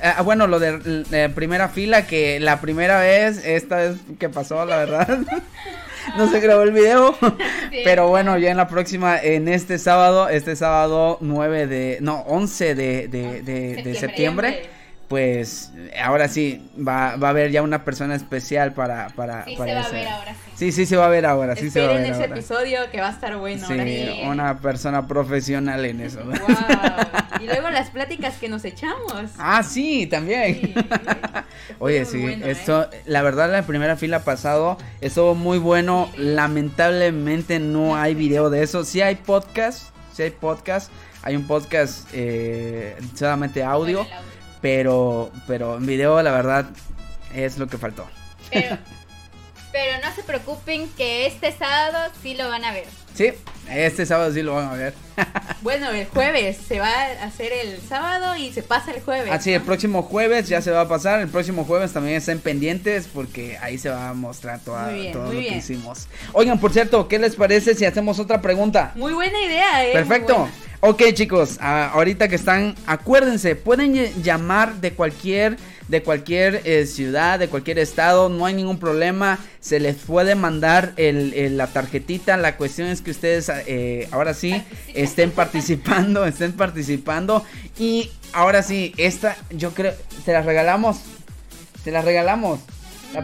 ah, 0.03 0.22
bueno, 0.22 0.48
lo 0.48 0.60
de, 0.60 0.77
de 1.03 1.29
primera 1.29 1.67
fila, 1.70 2.06
que 2.08 2.39
la 2.39 2.62
primera 2.62 3.00
vez, 3.00 3.44
esta 3.46 3.77
vez 3.77 3.98
que 4.20 4.29
pasó, 4.29 4.65
la 4.65 4.77
verdad, 4.77 5.20
no 6.17 6.29
se 6.32 6.39
grabó 6.39 6.63
el 6.63 6.72
video. 6.72 7.15
Sí. 7.70 7.82
Pero 7.84 8.08
bueno, 8.08 8.38
ya 8.38 8.50
en 8.50 8.56
la 8.56 8.70
próxima, 8.70 9.20
en 9.22 9.50
este 9.50 9.77
sábado, 9.77 10.29
este 10.29 10.56
sábado 10.56 11.17
9 11.20 11.67
de, 11.67 11.98
no, 12.00 12.22
11 12.22 12.75
de, 12.75 13.08
de, 13.10 13.41
de- 13.41 13.84
de 13.84 13.94
Septiembre. 13.94 14.00
septiembre, 14.00 14.70
pues 15.08 15.72
ahora 16.02 16.28
sí, 16.28 16.70
va, 16.78 17.16
va 17.16 17.28
a 17.28 17.32
haber 17.32 17.52
ya 17.52 17.62
una 17.62 17.86
persona 17.86 18.16
especial 18.16 18.74
para, 18.74 19.08
para, 19.10 19.46
Sí, 19.46 19.56
para 19.56 19.72
se 19.72 19.80
va 19.80 19.86
a 19.88 19.92
ver 19.92 20.08
ahora 20.08 20.34
sí. 20.34 20.52
Sí, 20.56 20.72
sí, 20.72 20.86
se 20.86 20.98
va 20.98 21.06
a 21.06 21.10
ver 21.10 21.26
ahora, 21.26 21.56
sí 21.56 21.70
se 21.70 21.82
va 21.82 21.92
a 21.92 21.94
ver 21.94 22.06
ese 22.08 22.24
ahora. 22.24 22.36
episodio 22.36 22.80
que 22.92 23.00
va 23.00 23.08
a 23.08 23.12
estar 23.12 23.38
bueno. 23.38 23.66
Sí, 23.66 23.74
ahora 23.74 23.86
sí. 23.86 24.22
una 24.26 24.60
persona 24.60 25.08
profesional 25.08 25.86
en 25.86 26.02
eso. 26.02 26.20
Wow. 26.38 27.44
Y 27.44 27.46
luego 27.46 27.70
las 27.70 27.92
pláticas 27.92 28.36
que 28.38 28.50
nos 28.50 28.66
echamos. 28.66 29.14
Ah, 29.38 29.62
sí, 29.62 30.08
también. 30.08 30.56
Sí. 30.62 30.74
Oye, 31.80 32.04
sí, 32.06 32.20
bueno, 32.20 32.46
¿eh? 32.46 32.52
esto, 32.52 32.90
la 33.06 33.22
verdad, 33.22 33.52
la 33.52 33.62
primera 33.62 33.96
fila 33.96 34.24
pasado 34.24 34.78
estuvo 35.02 35.36
muy 35.36 35.60
bueno. 35.60 36.10
Lamentablemente 36.18 37.60
no 37.60 37.96
hay 37.96 38.16
video 38.16 38.50
de 38.50 38.64
eso. 38.64 38.84
Sí 38.84 39.02
hay 39.02 39.16
podcast, 39.16 39.90
sí 40.14 40.24
hay 40.24 40.32
podcast. 40.32 40.92
Hay 41.24 41.36
un 41.36 41.46
podcast 41.46 42.08
eh, 42.14 42.96
solamente 43.14 43.64
audio, 43.64 44.02
audio. 44.02 44.16
Pero, 44.62 45.32
pero 45.48 45.78
en 45.78 45.86
video, 45.86 46.22
la 46.22 46.32
verdad, 46.32 46.66
es 47.34 47.58
lo 47.58 47.68
que 47.68 47.78
faltó. 47.78 48.06
Pero, 48.52 48.78
pero 49.72 50.02
no 50.08 50.14
se 50.16 50.24
preocupen 50.24 50.90
que 50.98 51.26
este 51.28 51.52
sábado 51.52 52.12
sí 52.22 52.36
lo 52.36 52.50
van 52.50 52.64
a 52.66 52.72
ver. 52.72 52.86
Sí, 53.14 53.32
este 53.72 54.06
sábado 54.06 54.32
sí 54.32 54.44
lo 54.44 54.56
van 54.56 54.68
a 54.70 54.74
ver. 54.74 54.94
Bueno, 55.64 55.90
el 55.90 56.06
jueves 56.06 56.56
se 56.66 56.80
va 56.80 56.88
a 56.88 57.24
hacer 57.26 57.52
el 57.52 57.82
sábado 57.82 58.36
y 58.38 58.54
se 58.54 58.62
pasa 58.62 58.92
el 58.92 59.02
jueves. 59.02 59.30
Así, 59.32 59.52
el 59.52 59.60
¿no? 59.60 59.66
próximo 59.66 60.04
jueves 60.04 60.48
ya 60.48 60.62
se 60.62 60.72
va 60.72 60.82
a 60.82 60.88
pasar. 60.88 61.20
El 61.20 61.28
próximo 61.28 61.66
jueves 61.66 61.92
también 61.92 62.18
estén 62.18 62.40
pendientes 62.40 63.10
porque 63.12 63.58
ahí 63.58 63.78
se 63.80 63.90
va 63.90 64.10
a 64.10 64.14
mostrar 64.14 64.60
toda- 64.60 64.90
bien, 64.90 65.12
todo 65.12 65.26
lo 65.34 65.40
que 65.40 65.58
hicimos. 65.58 66.08
Oigan, 66.34 66.60
por 66.60 66.72
cierto, 66.72 67.08
¿qué 67.08 67.18
les 67.20 67.36
parece 67.36 67.74
si 67.76 67.84
hacemos 67.86 68.20
otra 68.20 68.40
pregunta? 68.42 68.92
Muy 68.96 69.14
buena 69.14 69.42
idea, 69.42 69.84
¿eh? 69.86 69.92
Perfecto. 69.94 70.48
Ok, 70.79 71.01
chicos, 71.13 71.57
ah, 71.60 71.89
ahorita 71.93 72.27
que 72.27 72.36
están, 72.36 72.75
acuérdense, 72.86 73.55
pueden 73.55 73.96
ll- 73.96 74.13
llamar 74.22 74.75
de 74.75 74.91
cualquier, 74.93 75.57
de 75.88 76.03
cualquier 76.03 76.62
eh, 76.65 76.86
ciudad, 76.86 77.39
de 77.39 77.48
cualquier 77.48 77.79
estado, 77.79 78.29
no 78.29 78.46
hay 78.46 78.53
ningún 78.53 78.77
problema. 78.77 79.39
Se 79.60 79.79
les 79.79 79.96
puede 79.96 80.36
mandar 80.36 80.93
el, 80.98 81.34
el- 81.34 81.57
la 81.57 81.65
tarjetita. 81.67 82.38
La 82.38 82.57
cuestión 82.57 82.89
es 82.89 83.01
que 83.01 83.10
ustedes, 83.10 83.50
eh, 83.65 84.07
ahora 84.12 84.36
sí, 84.36 84.63
estén 84.93 85.31
participando, 85.31 86.25
estén 86.27 86.51
participando. 86.53 87.43
Y 87.79 88.12
ahora 88.34 88.62
sí, 88.62 88.93
esta, 88.98 89.36
yo 89.50 89.72
creo, 89.74 89.93
te 90.25 90.31
la 90.34 90.43
regalamos. 90.43 90.98
Te 91.84 91.91
la 91.91 92.03
regalamos. 92.03 92.60
La 93.15 93.22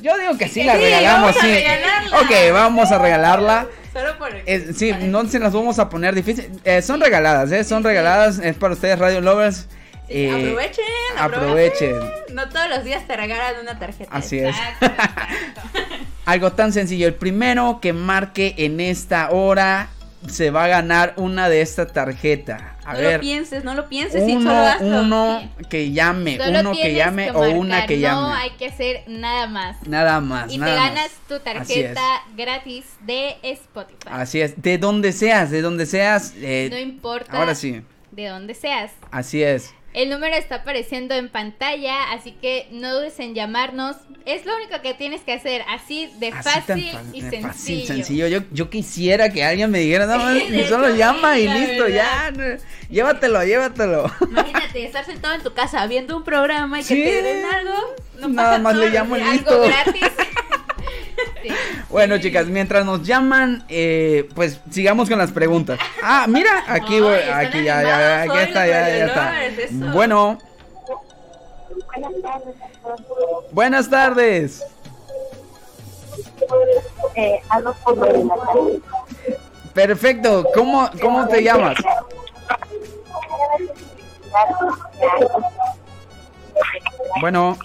Yo 0.00 0.16
digo 0.16 0.38
que 0.38 0.48
sí, 0.48 0.62
la 0.62 0.74
Sí, 0.76 0.80
regalamos, 0.82 1.34
vamos 1.34 1.36
a 1.36 1.40
sí. 1.40 1.52
regalarla. 1.54 2.20
Ok, 2.20 2.30
vamos 2.52 2.92
a 2.92 2.98
regalarla. 2.98 3.66
Solo 3.92 4.18
por 4.18 4.30
Eh, 4.46 4.72
sí, 4.74 4.92
no 4.92 5.26
se 5.26 5.38
las 5.38 5.52
vamos 5.52 5.78
a 5.78 5.88
poner 5.88 6.14
difícil. 6.14 6.50
Eh, 6.64 6.80
son 6.82 7.00
regaladas, 7.00 7.50
¿eh? 7.50 7.64
Son 7.64 7.82
regaladas. 7.82 8.38
Es 8.38 8.56
para 8.56 8.74
ustedes, 8.74 8.98
Radio 8.98 9.20
Lovers. 9.20 9.66
Eh, 10.08 10.28
aprovechen, 10.30 10.84
aprovechen. 11.16 11.96
aprovechen. 11.96 12.34
No 12.34 12.48
todos 12.48 12.68
los 12.68 12.84
días 12.84 13.06
te 13.06 13.16
regalan 13.16 13.60
una 13.62 13.78
tarjeta. 13.78 14.10
Así 14.12 14.38
es. 14.38 14.56
Exacto. 14.56 14.90
Algo 16.26 16.52
tan 16.52 16.72
sencillo. 16.72 17.06
El 17.06 17.14
primero 17.14 17.78
que 17.80 17.92
marque 17.92 18.54
en 18.58 18.80
esta 18.80 19.30
hora 19.30 19.88
se 20.28 20.50
va 20.50 20.64
a 20.64 20.68
ganar 20.68 21.14
una 21.16 21.48
de 21.48 21.62
esta 21.62 21.86
tarjeta. 21.86 22.76
A 22.90 22.94
no 22.94 22.98
ver. 23.00 23.14
lo 23.14 23.20
pienses, 23.20 23.64
no 23.64 23.74
lo 23.74 23.88
pienses, 23.88 24.24
sí, 24.24 24.32
solo 24.32 24.40
Uno, 24.50 24.60
hazlo. 24.60 25.00
uno 25.02 25.50
que 25.68 25.92
llame, 25.92 26.36
Solo 26.36 26.60
uno 26.60 26.72
que 26.72 26.94
llame 26.94 27.24
que 27.26 27.30
o 27.30 27.50
una 27.50 27.86
que 27.86 27.98
llame. 28.00 28.20
No 28.20 28.34
hay 28.34 28.50
que 28.50 28.66
hacer 28.66 29.04
nada 29.06 29.46
más. 29.46 29.76
Nada 29.86 30.20
más. 30.20 30.46
Y 30.52 30.54
te 30.54 30.58
más. 30.58 30.74
ganas 30.74 31.10
tu 31.28 31.38
tarjeta 31.40 32.22
gratis 32.36 32.84
de 33.02 33.36
Spotify. 33.42 34.08
Así 34.10 34.40
es. 34.40 34.60
De 34.60 34.78
donde 34.78 35.12
seas, 35.12 35.50
de 35.50 35.62
donde 35.62 35.86
seas. 35.86 36.34
eh, 36.36 36.68
no 36.70 36.78
importa 36.78 37.32
ahora 37.38 37.54
sí. 37.54 37.82
de 38.10 38.26
dónde 38.26 38.54
seas. 38.54 38.92
Así 39.10 39.42
es. 39.42 39.72
El 39.92 40.08
número 40.08 40.36
está 40.36 40.56
apareciendo 40.56 41.14
en 41.16 41.28
pantalla, 41.28 42.12
así 42.12 42.30
que 42.32 42.68
no 42.70 42.94
dudes 42.94 43.18
en 43.18 43.34
llamarnos. 43.34 43.96
Es 44.24 44.46
lo 44.46 44.54
único 44.54 44.80
que 44.82 44.94
tienes 44.94 45.22
que 45.22 45.32
hacer, 45.32 45.62
así 45.68 46.08
de 46.20 46.28
Así 46.28 46.44
tan 46.44 46.62
fácil 46.62 46.90
fa- 46.92 47.02
y 47.12 47.20
sencillo. 47.22 47.42
fácil, 47.48 47.86
sencillo. 47.86 48.26
Yo, 48.28 48.40
yo 48.52 48.70
quisiera 48.70 49.30
que 49.32 49.42
alguien 49.42 49.68
me 49.70 49.80
dijera, 49.80 50.06
no, 50.06 50.32
Sí, 50.38 50.48
de 50.48 50.68
solo 50.68 50.94
llama 50.94 51.38
y 51.38 51.48
listo, 51.48 51.88
ya. 51.88 52.32
Llévatelo, 52.88 53.42
llévatelo. 53.44 54.10
Imagínate 54.28 54.84
estar 54.84 55.04
sentado 55.04 55.34
en 55.34 55.42
tu 55.42 55.52
casa 55.54 55.84
viendo 55.88 56.16
un 56.16 56.22
programa 56.24 56.78
y 56.80 56.82
que 56.84 56.94
Sí. 56.94 57.02
te 57.02 57.22
den 57.22 57.44
algo. 57.44 57.74
No 58.20 58.28
Nada 58.28 58.50
pasa 58.50 58.62
más 58.62 58.74
le 58.76 58.80
todos 58.90 58.92
los 58.92 58.94
llamo 58.94 59.16
y 59.16 59.32
listo. 59.32 59.50
Algo 59.50 59.64
gratis. 59.66 60.02
Sí. 61.42 61.48
Bueno, 61.88 62.18
chicas, 62.18 62.46
mientras 62.46 62.84
nos 62.84 63.02
llaman, 63.02 63.64
eh, 63.68 64.28
pues 64.34 64.60
sigamos 64.70 65.08
con 65.08 65.18
las 65.18 65.32
preguntas. 65.32 65.78
Ah, 66.02 66.26
mira, 66.28 66.64
aquí, 66.68 66.94
Ay, 66.94 67.00
voy, 67.00 67.18
aquí 67.32 67.64
ya, 67.64 67.82
ya, 67.82 68.24
está, 68.42 68.66
ya, 68.66 68.88
ya 68.88 69.06
está. 69.06 69.32
Bueno, 69.92 70.38
buenas 73.52 73.88
tardes. 73.88 74.62
Eh, 77.14 77.40
por. 77.84 77.98
Perfecto, 79.72 80.46
¿cómo, 80.54 80.90
cómo 81.00 81.26
te 81.28 81.42
llamas? 81.42 81.76
Bueno. 87.20 87.56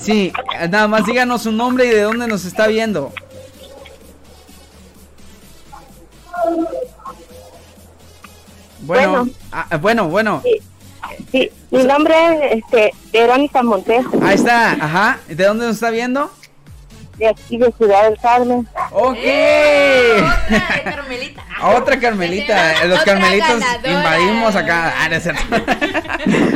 Sí, 0.00 0.32
nada 0.70 0.88
más 0.88 1.06
díganos 1.06 1.42
su 1.42 1.52
nombre 1.52 1.86
y 1.86 1.90
de 1.90 2.02
dónde 2.02 2.26
nos 2.26 2.44
está 2.44 2.66
viendo. 2.66 3.12
Bueno, 8.80 9.10
Bueno. 9.24 9.30
ah, 9.52 9.76
bueno, 9.78 10.08
bueno. 10.08 10.42
Sí, 11.30 11.50
mi 11.70 11.84
nombre 11.84 12.14
es 12.52 12.62
este, 12.64 12.92
Verónica 13.12 13.62
Montejo, 13.62 14.18
Ahí 14.22 14.34
está, 14.34 14.72
ajá. 14.72 15.18
¿De 15.28 15.44
dónde 15.44 15.66
nos 15.66 15.76
está 15.76 15.90
viendo? 15.90 16.30
de 17.18 17.28
aquí 17.28 17.56
de 17.58 17.70
Ciudad 17.78 18.10
del 18.10 18.18
Carmen. 18.18 18.68
Ok. 18.90 19.16
Otra 19.16 20.74
de 20.74 20.82
Carmelita. 20.84 21.44
Otra 21.70 21.98
Carmelita, 22.00 22.84
los 22.86 23.00
Otra 23.00 23.14
Carmelitos 23.14 23.60
ganadora. 23.60 23.90
invadimos 23.92 24.56
acá. 24.56 24.94
Ah, 24.98 25.08
no 25.08 25.16
es 25.16 25.22
cierto. 25.22 25.42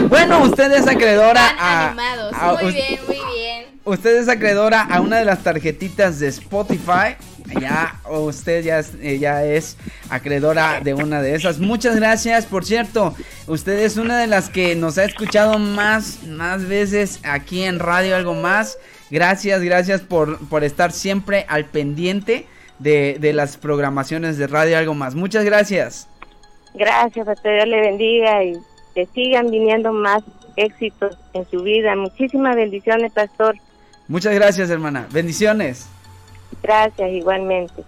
bueno, 0.08 0.40
usted 0.42 0.72
es 0.72 0.86
acreedora 0.86 1.46
Están 1.46 1.58
a, 1.60 1.86
animados. 1.88 2.34
a- 2.34 2.52
Muy 2.62 2.72
bien, 2.72 3.00
muy 3.06 3.16
bien. 3.34 3.66
Usted 3.84 4.16
es 4.18 4.28
acreedora 4.28 4.82
a 4.82 5.00
una 5.00 5.16
de 5.16 5.24
las 5.24 5.42
tarjetitas 5.42 6.18
de 6.20 6.28
Spotify. 6.28 7.16
Ya, 7.58 7.98
usted 8.06 8.62
ya, 8.62 8.78
es- 8.80 8.92
eh, 9.00 9.18
ya 9.18 9.42
es 9.44 9.78
acreedora 10.10 10.80
de 10.82 10.92
una 10.92 11.22
de 11.22 11.34
esas. 11.34 11.58
Muchas 11.58 11.96
gracias. 11.96 12.44
Por 12.44 12.66
cierto, 12.66 13.14
usted 13.46 13.78
es 13.78 13.96
una 13.96 14.18
de 14.18 14.26
las 14.26 14.50
que 14.50 14.76
nos 14.76 14.98
ha 14.98 15.04
escuchado 15.04 15.58
más, 15.58 16.24
más 16.26 16.66
veces 16.68 17.20
aquí 17.22 17.62
en 17.64 17.78
Radio 17.78 18.14
Algo 18.16 18.34
Más. 18.34 18.76
Gracias, 19.10 19.62
gracias 19.62 20.02
por, 20.02 20.38
por 20.48 20.64
estar 20.64 20.92
siempre 20.92 21.46
al 21.48 21.64
pendiente 21.64 22.46
de, 22.78 23.18
de 23.20 23.32
las 23.32 23.56
programaciones 23.56 24.38
de 24.38 24.46
Radio 24.46 24.78
Algo 24.78 24.94
Más. 24.94 25.14
Muchas 25.14 25.44
gracias. 25.44 26.08
Gracias, 26.74 27.26
Pastor 27.26 27.54
Dios 27.54 27.66
le 27.66 27.80
bendiga 27.80 28.44
y 28.44 28.58
que 28.94 29.06
sigan 29.14 29.50
viniendo 29.50 29.92
más 29.92 30.22
éxitos 30.56 31.16
en 31.32 31.48
su 31.50 31.62
vida. 31.62 31.94
Muchísimas 31.96 32.56
bendiciones, 32.56 33.12
Pastor. 33.12 33.56
Muchas 34.06 34.34
gracias, 34.34 34.70
hermana. 34.70 35.06
Bendiciones. 35.10 35.86
Gracias, 36.62 37.10
igualmente. 37.10 37.84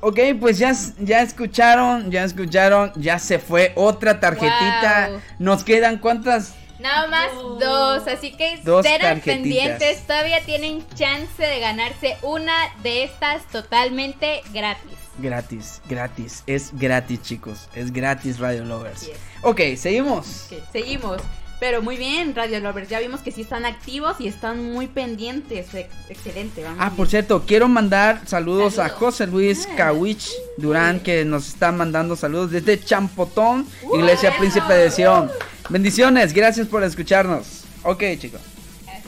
Ok, 0.00 0.18
pues 0.40 0.58
ya, 0.58 0.72
ya 0.98 1.22
escucharon, 1.22 2.10
ya 2.10 2.24
escucharon, 2.24 2.92
ya 2.96 3.20
se 3.20 3.38
fue 3.38 3.72
otra 3.76 4.18
tarjetita. 4.18 5.08
Wow. 5.10 5.20
Nos 5.38 5.62
quedan 5.62 5.98
cuántas? 5.98 6.56
Nada 6.82 7.06
más 7.06 7.32
dos, 7.60 8.06
así 8.08 8.32
que 8.32 8.58
Dos 8.64 8.84
estén 8.84 9.20
pendientes. 9.20 10.06
Todavía 10.06 10.40
tienen 10.44 10.84
chance 10.94 11.42
de 11.42 11.60
ganarse 11.60 12.16
una 12.22 12.52
de 12.82 13.04
estas 13.04 13.46
totalmente 13.48 14.42
gratis. 14.52 14.92
Gratis, 15.18 15.80
gratis, 15.88 16.42
es 16.46 16.70
gratis 16.72 17.22
chicos, 17.22 17.68
es 17.74 17.92
gratis 17.92 18.38
Radio 18.38 18.64
Lovers. 18.64 19.02
Así 19.02 19.10
es. 19.10 19.18
Ok, 19.42 19.60
seguimos. 19.76 20.48
Seguimos. 20.72 21.20
Pero 21.60 21.80
muy 21.80 21.96
bien, 21.96 22.34
Radio 22.34 22.58
Lovers. 22.58 22.88
Ya 22.88 22.98
vimos 22.98 23.20
que 23.20 23.30
sí 23.30 23.42
están 23.42 23.64
activos 23.64 24.16
y 24.18 24.26
están 24.26 24.72
muy 24.72 24.88
pendientes. 24.88 25.72
Ex- 25.74 25.94
Excelente, 26.08 26.64
vamos. 26.64 26.78
Ah, 26.80 26.86
bien. 26.86 26.96
por 26.96 27.06
cierto, 27.08 27.44
quiero 27.46 27.68
mandar 27.68 28.22
saludos, 28.26 28.80
a. 28.80 28.88
José 28.88 29.28
Luis 29.28 29.68
Ah. 29.70 29.76
Kawich 29.76 30.28
Durán, 30.56 30.98
que 30.98 31.24
nos 31.24 31.46
está 31.46 31.70
mandando 31.70 32.16
saludos 32.16 32.50
desde 32.50 32.82
Champotón, 32.82 33.64
Iglesia 33.94 34.30
eso. 34.30 34.38
Príncipe 34.38 34.72
de 34.74 34.90
Sion. 34.90 35.30
Bendiciones, 35.68 36.32
gracias 36.32 36.66
por 36.68 36.82
escucharnos. 36.84 37.64
Ok, 37.82 38.02
chicos. 38.18 38.40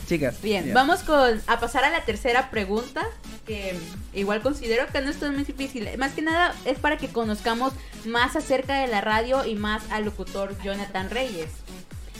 Chicas. 0.08 0.40
Bien, 0.42 0.66
ya. 0.66 0.74
vamos 0.74 1.00
con 1.02 1.40
a 1.46 1.60
pasar 1.60 1.84
a 1.84 1.90
la 1.90 2.04
tercera 2.04 2.50
pregunta, 2.50 3.02
que 3.46 3.74
igual 4.12 4.42
considero 4.42 4.86
que 4.92 5.00
no 5.00 5.10
es 5.10 5.20
muy 5.22 5.44
difícil. 5.44 5.88
Más 5.98 6.12
que 6.12 6.22
nada 6.22 6.54
es 6.66 6.78
para 6.78 6.98
que 6.98 7.08
conozcamos 7.08 7.72
más 8.04 8.36
acerca 8.36 8.80
de 8.80 8.86
la 8.86 9.00
radio 9.00 9.46
y 9.46 9.54
más 9.54 9.82
al 9.90 10.04
locutor 10.04 10.56
Jonathan 10.62 11.08
Reyes. 11.10 11.48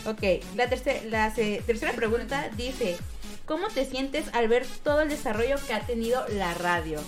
Ok, 0.06 0.22
la, 0.56 0.68
terce- 0.68 1.04
la 1.10 1.34
se- 1.34 1.62
tercera 1.66 1.92
pregunta 1.92 2.48
dice, 2.56 2.96
¿cómo 3.46 3.68
te 3.68 3.84
sientes 3.84 4.24
al 4.32 4.48
ver 4.48 4.66
todo 4.82 5.02
el 5.02 5.08
desarrollo 5.10 5.56
que 5.66 5.74
ha 5.74 5.80
tenido 5.80 6.24
la 6.28 6.54
radio? 6.54 7.00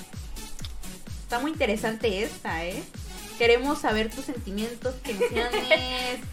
Está 1.22 1.38
muy 1.38 1.50
interesante 1.52 2.22
esta, 2.22 2.64
¿eh? 2.66 2.82
Queremos 3.38 3.80
saber 3.80 4.10
tus 4.10 4.26
sentimientos, 4.26 4.94
tus 5.02 5.12
emociones. 5.14 6.20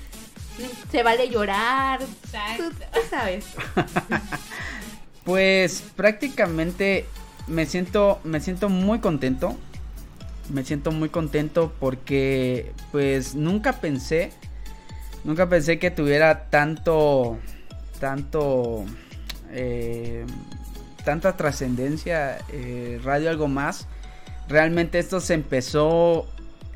Se 0.91 1.03
vale 1.03 1.29
llorar. 1.29 1.99
Tú, 1.99 2.69
tú 2.69 2.99
sabes. 3.09 3.45
Pues 5.23 5.83
prácticamente 5.95 7.05
me 7.47 7.65
siento, 7.65 8.19
me 8.23 8.41
siento 8.41 8.69
muy 8.69 8.99
contento. 8.99 9.55
Me 10.49 10.65
siento 10.65 10.91
muy 10.91 11.07
contento 11.07 11.73
porque 11.79 12.73
pues 12.91 13.33
nunca 13.33 13.79
pensé, 13.79 14.33
nunca 15.23 15.47
pensé 15.47 15.79
que 15.79 15.89
tuviera 15.89 16.49
tanto, 16.49 17.39
tanto, 18.01 18.83
eh, 19.51 20.25
tanta 21.05 21.37
trascendencia 21.37 22.39
eh, 22.49 22.99
Radio 23.05 23.29
Algo 23.29 23.47
Más. 23.47 23.87
Realmente 24.49 24.99
esto 24.99 25.21
se 25.21 25.35
empezó 25.35 26.27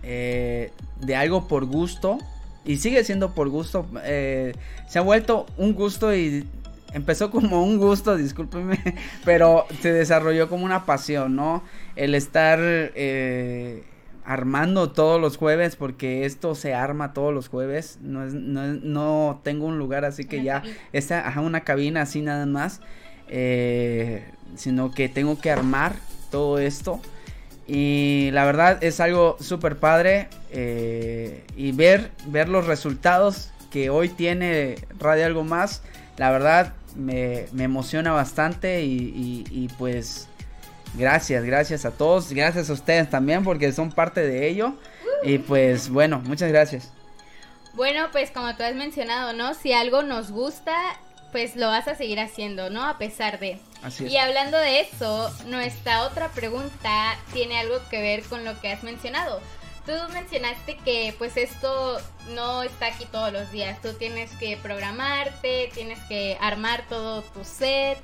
eh, 0.01 0.71
de 1.01 1.15
algo 1.17 1.49
por 1.49 1.65
gusto 1.65 2.19
y 2.67 2.77
sigue 2.77 3.03
siendo 3.03 3.33
por 3.33 3.49
gusto. 3.49 3.87
eh, 4.03 4.53
se 4.87 4.99
ha 4.99 5.01
vuelto 5.01 5.45
un 5.57 5.73
gusto 5.73 6.15
y 6.15 6.45
empezó 6.93 7.31
como 7.31 7.63
un 7.63 7.77
gusto, 7.77 8.15
discúlpeme, 8.15 8.79
pero 9.25 9.65
se 9.81 9.91
desarrolló 9.91 10.47
como 10.49 10.63
una 10.65 10.85
pasión, 10.85 11.35
¿no? 11.35 11.63
El 11.95 12.13
estar 12.13 12.59
eh, 12.61 13.83
armando 14.25 14.91
todos 14.91 15.19
los 15.21 15.37
jueves, 15.37 15.75
porque 15.75 16.25
esto 16.25 16.53
se 16.55 16.73
arma 16.73 17.13
todos 17.13 17.33
los 17.33 17.47
jueves, 17.49 17.97
no, 18.01 18.25
es- 18.25 18.33
no, 18.33 18.63
es- 18.65 18.81
no 18.83 19.39
tengo 19.43 19.65
un 19.65 19.77
lugar 19.79 20.05
así 20.05 20.25
que 20.25 20.37
Una 20.37 20.45
ya, 20.45 20.61
cabina. 20.61 21.27
ajá, 21.27 21.41
una 21.41 21.61
cabina 21.61 22.01
así 22.01 22.21
nada 22.21 22.45
más, 22.45 22.81
eh, 23.29 24.23
sino 24.55 24.91
que 24.91 25.09
tengo 25.09 25.39
que 25.39 25.51
armar 25.51 25.93
todo 26.31 26.59
esto. 26.59 26.99
Y 27.67 28.29
la 28.31 28.45
verdad 28.45 28.81
es 28.83 28.99
algo 29.01 29.35
súper 29.41 29.77
padre 29.77 30.29
eh, 30.51 31.43
y 31.57 31.71
ver, 31.73 32.11
ver 32.27 32.47
los 32.47 32.65
resultados 32.65 33.49
que 33.71 33.89
hoy 33.89 34.07
tiene 34.09 34.75
Radio 34.99 35.25
Algo 35.25 35.43
Más, 35.43 35.81
la 36.15 36.31
verdad 36.31 36.73
me, 36.95 37.47
me 37.51 37.65
emociona 37.65 38.13
bastante 38.13 38.83
y, 38.83 38.93
y- 38.95 39.45
y, 39.51 39.67
pues 39.77 40.29
gracias, 40.95 41.43
gracias 41.43 41.83
a 41.83 41.91
todos, 41.91 42.31
gracias 42.31 42.69
a 42.69 42.73
ustedes 42.73 43.09
también 43.09 43.43
porque 43.43 43.71
son 43.73 43.91
parte 43.91 44.21
de 44.21 44.47
ello 44.47 44.73
y 45.23 45.37
pues 45.39 45.89
bueno, 45.89 46.21
muchas 46.23 46.49
gracias. 46.49 46.93
Bueno, 47.73 48.07
pues 48.13 48.31
como 48.31 48.55
tú 48.55 48.63
has 48.63 48.75
mencionado, 48.75 49.33
¿no? 49.33 49.53
Si 49.53 49.73
algo 49.73 50.01
nos 50.03 50.31
gusta, 50.31 50.73
pues 51.33 51.55
lo 51.57 51.67
vas 51.67 51.87
a 51.89 51.95
seguir 51.95 52.19
haciendo, 52.21 52.69
¿no? 52.69 52.83
A 52.85 52.97
pesar 52.97 53.39
de... 53.39 53.59
Así 53.83 54.05
es. 54.05 54.11
Y 54.11 54.17
hablando 54.17 54.57
de 54.57 54.81
eso, 54.81 55.33
nuestra 55.45 56.03
otra 56.03 56.29
pregunta 56.29 57.17
tiene 57.33 57.59
algo 57.59 57.77
que 57.89 58.01
ver 58.01 58.23
con 58.23 58.43
lo 58.43 58.59
que 58.59 58.71
has 58.71 58.83
mencionado. 58.83 59.41
Tú 59.85 59.93
mencionaste 60.11 60.77
que 60.77 61.15
pues 61.17 61.37
esto 61.37 62.01
no 62.31 62.61
está 62.63 62.87
aquí 62.87 63.05
todos 63.05 63.31
los 63.31 63.49
días. 63.51 63.81
Tú 63.81 63.93
tienes 63.93 64.31
que 64.31 64.57
programarte, 64.57 65.71
tienes 65.73 65.99
que 66.09 66.37
armar 66.41 66.85
todo 66.89 67.21
tu 67.21 67.45
set. 67.45 67.97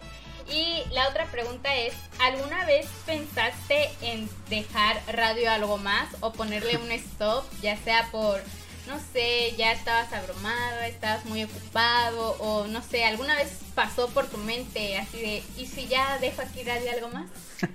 Y 0.50 0.84
la 0.92 1.10
otra 1.10 1.26
pregunta 1.26 1.76
es, 1.76 1.94
¿alguna 2.20 2.66
vez 2.66 2.88
pensaste 3.06 3.90
en 4.02 4.30
dejar 4.50 5.02
radio 5.08 5.52
algo 5.52 5.78
más 5.78 6.08
o 6.22 6.32
ponerle 6.32 6.78
un 6.78 6.92
stop, 6.92 7.44
ya 7.62 7.78
sea 7.78 8.08
por 8.12 8.42
no 8.88 9.00
sé, 9.14 9.54
ya 9.58 9.72
estabas 9.72 10.12
abrumado, 10.14 10.82
estabas 10.82 11.26
muy 11.26 11.44
ocupado 11.44 12.32
o 12.40 12.68
no 12.68 12.82
sé, 12.82 13.06
alguna 13.06 13.36
vez 13.36 13.48
pasó 13.76 14.10
por 14.10 14.28
tu 14.28 14.38
mente 14.38 14.98
así 14.98 15.18
de, 15.20 15.44
¿y 15.58 15.66
si 15.68 15.88
ya 15.88 16.18
dejo 16.20 16.42
aquí 16.42 16.64
Radio 16.64 16.92
Algo 16.92 17.10
Más? 17.10 17.28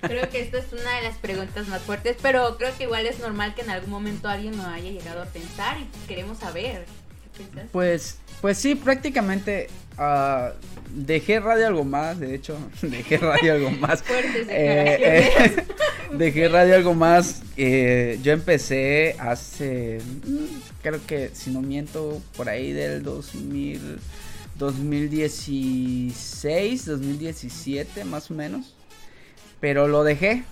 Creo 0.02 0.28
que 0.28 0.42
esta 0.42 0.58
es 0.58 0.70
una 0.72 0.96
de 0.96 1.02
las 1.02 1.16
preguntas 1.16 1.66
más 1.68 1.80
fuertes, 1.82 2.16
pero 2.20 2.56
creo 2.58 2.76
que 2.76 2.84
igual 2.84 3.06
es 3.06 3.18
normal 3.20 3.54
que 3.54 3.62
en 3.62 3.70
algún 3.70 3.90
momento 3.90 4.28
alguien 4.28 4.56
lo 4.56 4.64
haya 4.64 4.90
llegado 4.90 5.22
a 5.22 5.26
pensar 5.26 5.78
y 5.78 5.86
queremos 6.06 6.38
saber. 6.38 6.84
¿Qué 7.36 7.44
piensas? 7.44 7.70
Pues, 7.72 8.18
pues 8.42 8.58
sí, 8.58 8.74
prácticamente 8.74 9.68
ah, 9.96 10.52
dejé 10.90 11.40
radio 11.40 11.68
algo 11.68 11.84
más, 11.84 12.20
de 12.20 12.34
hecho, 12.34 12.58
dejé 12.82 13.16
radio 13.16 13.54
algo 13.54 13.70
más. 13.70 14.02
Fuertes 14.02 14.46
Eh, 14.50 14.98
declaraciones. 15.00 15.58
eh, 15.58 15.66
dejé 16.12 16.48
radio 16.48 16.74
algo 16.76 16.94
más. 16.94 17.42
eh, 17.56 18.18
yo 18.22 18.32
empecé 18.32 19.16
hace, 19.18 19.98
mm, 20.26 20.44
creo 20.82 21.04
que 21.06 21.30
si 21.32 21.50
no 21.50 21.60
miento, 21.60 22.20
por 22.36 22.48
ahí 22.48 22.72
del 22.72 23.02
2000, 23.02 23.98
2016, 24.56 26.86
2017 26.86 28.04
más 28.04 28.30
o 28.30 28.34
menos. 28.34 28.74
Pero 29.60 29.88
lo 29.88 30.04
dejé, 30.04 30.44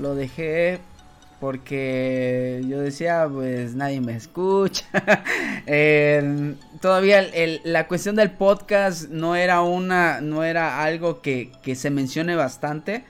lo 0.00 0.14
dejé 0.14 0.78
porque 1.40 2.62
yo 2.68 2.80
decía, 2.80 3.28
pues 3.30 3.74
nadie 3.74 4.00
me 4.00 4.16
escucha. 4.16 4.84
Eh, 5.64 6.56
todavía 6.80 7.24
la 7.62 7.86
cuestión 7.86 8.16
del 8.16 8.32
podcast 8.32 9.08
no 9.10 9.36
era 9.36 9.62
una, 9.62 10.20
no 10.20 10.42
era 10.42 10.82
algo 10.82 11.22
que, 11.22 11.52
que 11.62 11.76
se 11.76 11.88
mencione 11.88 12.34
bastante. 12.34 13.04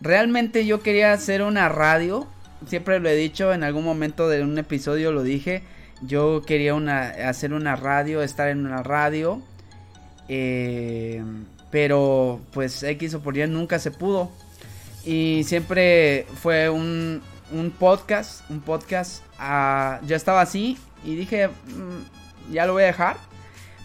Realmente 0.00 0.66
yo 0.66 0.80
quería 0.80 1.12
hacer 1.12 1.42
una 1.42 1.68
radio. 1.68 2.26
Siempre 2.66 3.00
lo 3.00 3.08
he 3.08 3.14
dicho, 3.16 3.52
en 3.52 3.62
algún 3.64 3.84
momento 3.84 4.28
de 4.28 4.42
un 4.42 4.56
episodio 4.58 5.12
lo 5.12 5.22
dije. 5.22 5.62
Yo 6.02 6.42
quería 6.46 6.74
una, 6.74 7.08
hacer 7.28 7.52
una 7.52 7.74
radio, 7.76 8.22
estar 8.22 8.48
en 8.48 8.64
una 8.66 8.82
radio. 8.82 9.42
eh, 10.28 11.22
pero 11.70 12.40
pues 12.52 12.82
X 12.82 13.14
o 13.14 13.20
por 13.20 13.36
Y 13.36 13.46
nunca 13.46 13.78
se 13.78 13.90
pudo. 13.90 14.30
Y 15.04 15.42
siempre 15.44 16.26
fue 16.42 16.68
un, 16.70 17.20
un 17.52 17.70
podcast, 17.70 18.48
un 18.50 18.60
podcast. 18.60 19.22
ah, 19.38 20.00
yo 20.06 20.16
estaba 20.16 20.40
así 20.40 20.78
y 21.04 21.14
dije, 21.14 21.48
"Mm, 21.48 22.52
ya 22.52 22.66
lo 22.66 22.72
voy 22.72 22.84
a 22.84 22.86
dejar. 22.86 23.16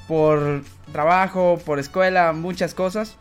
Por 0.08 0.64
trabajo, 0.92 1.60
por 1.66 1.80
escuela, 1.80 2.32
muchas 2.34 2.74
cosas. 2.74 3.16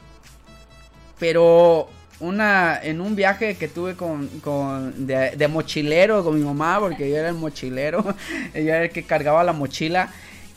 Pero 1.19 1.89
una 2.23 2.79
en 2.81 3.01
un 3.01 3.17
viaje 3.17 3.57
que 3.57 3.69
tuve 3.69 3.95
con, 3.97 4.29
con 4.41 5.07
de, 5.07 5.49
mochilero 5.49 6.23
con 6.23 6.39
mi 6.39 6.45
mamá, 6.45 6.79
porque 6.79 7.11
yo 7.11 7.17
era 7.17 7.29
el 7.29 7.35
mochilero, 7.35 8.03
ella 8.55 8.77
era 8.77 8.85
el 8.85 8.91
que 8.91 9.03
cargaba 9.03 9.45
la 9.45 9.53
mochila. 9.53 10.09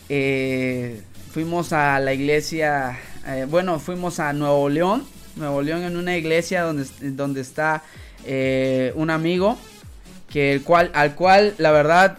eh, 0.08 1.02
fuimos 1.32 1.74
a 1.74 2.00
la 2.00 2.14
iglesia, 2.14 2.98
eh, 3.28 3.46
bueno, 3.50 3.80
fuimos 3.80 4.20
a 4.20 4.32
Nuevo 4.32 4.70
León, 4.70 5.04
Nuevo 5.36 5.62
León 5.62 5.84
en 5.84 5.98
una 5.98 6.16
iglesia 6.16 6.62
donde, 6.62 6.86
donde 7.02 7.42
está 7.42 7.84
eh, 8.26 8.94
un 8.96 9.10
amigo 9.10 9.58
que 10.30 10.54
el 10.54 10.62
cual, 10.62 10.92
al 10.94 11.16
cual 11.16 11.56
la 11.58 11.72
verdad 11.72 12.18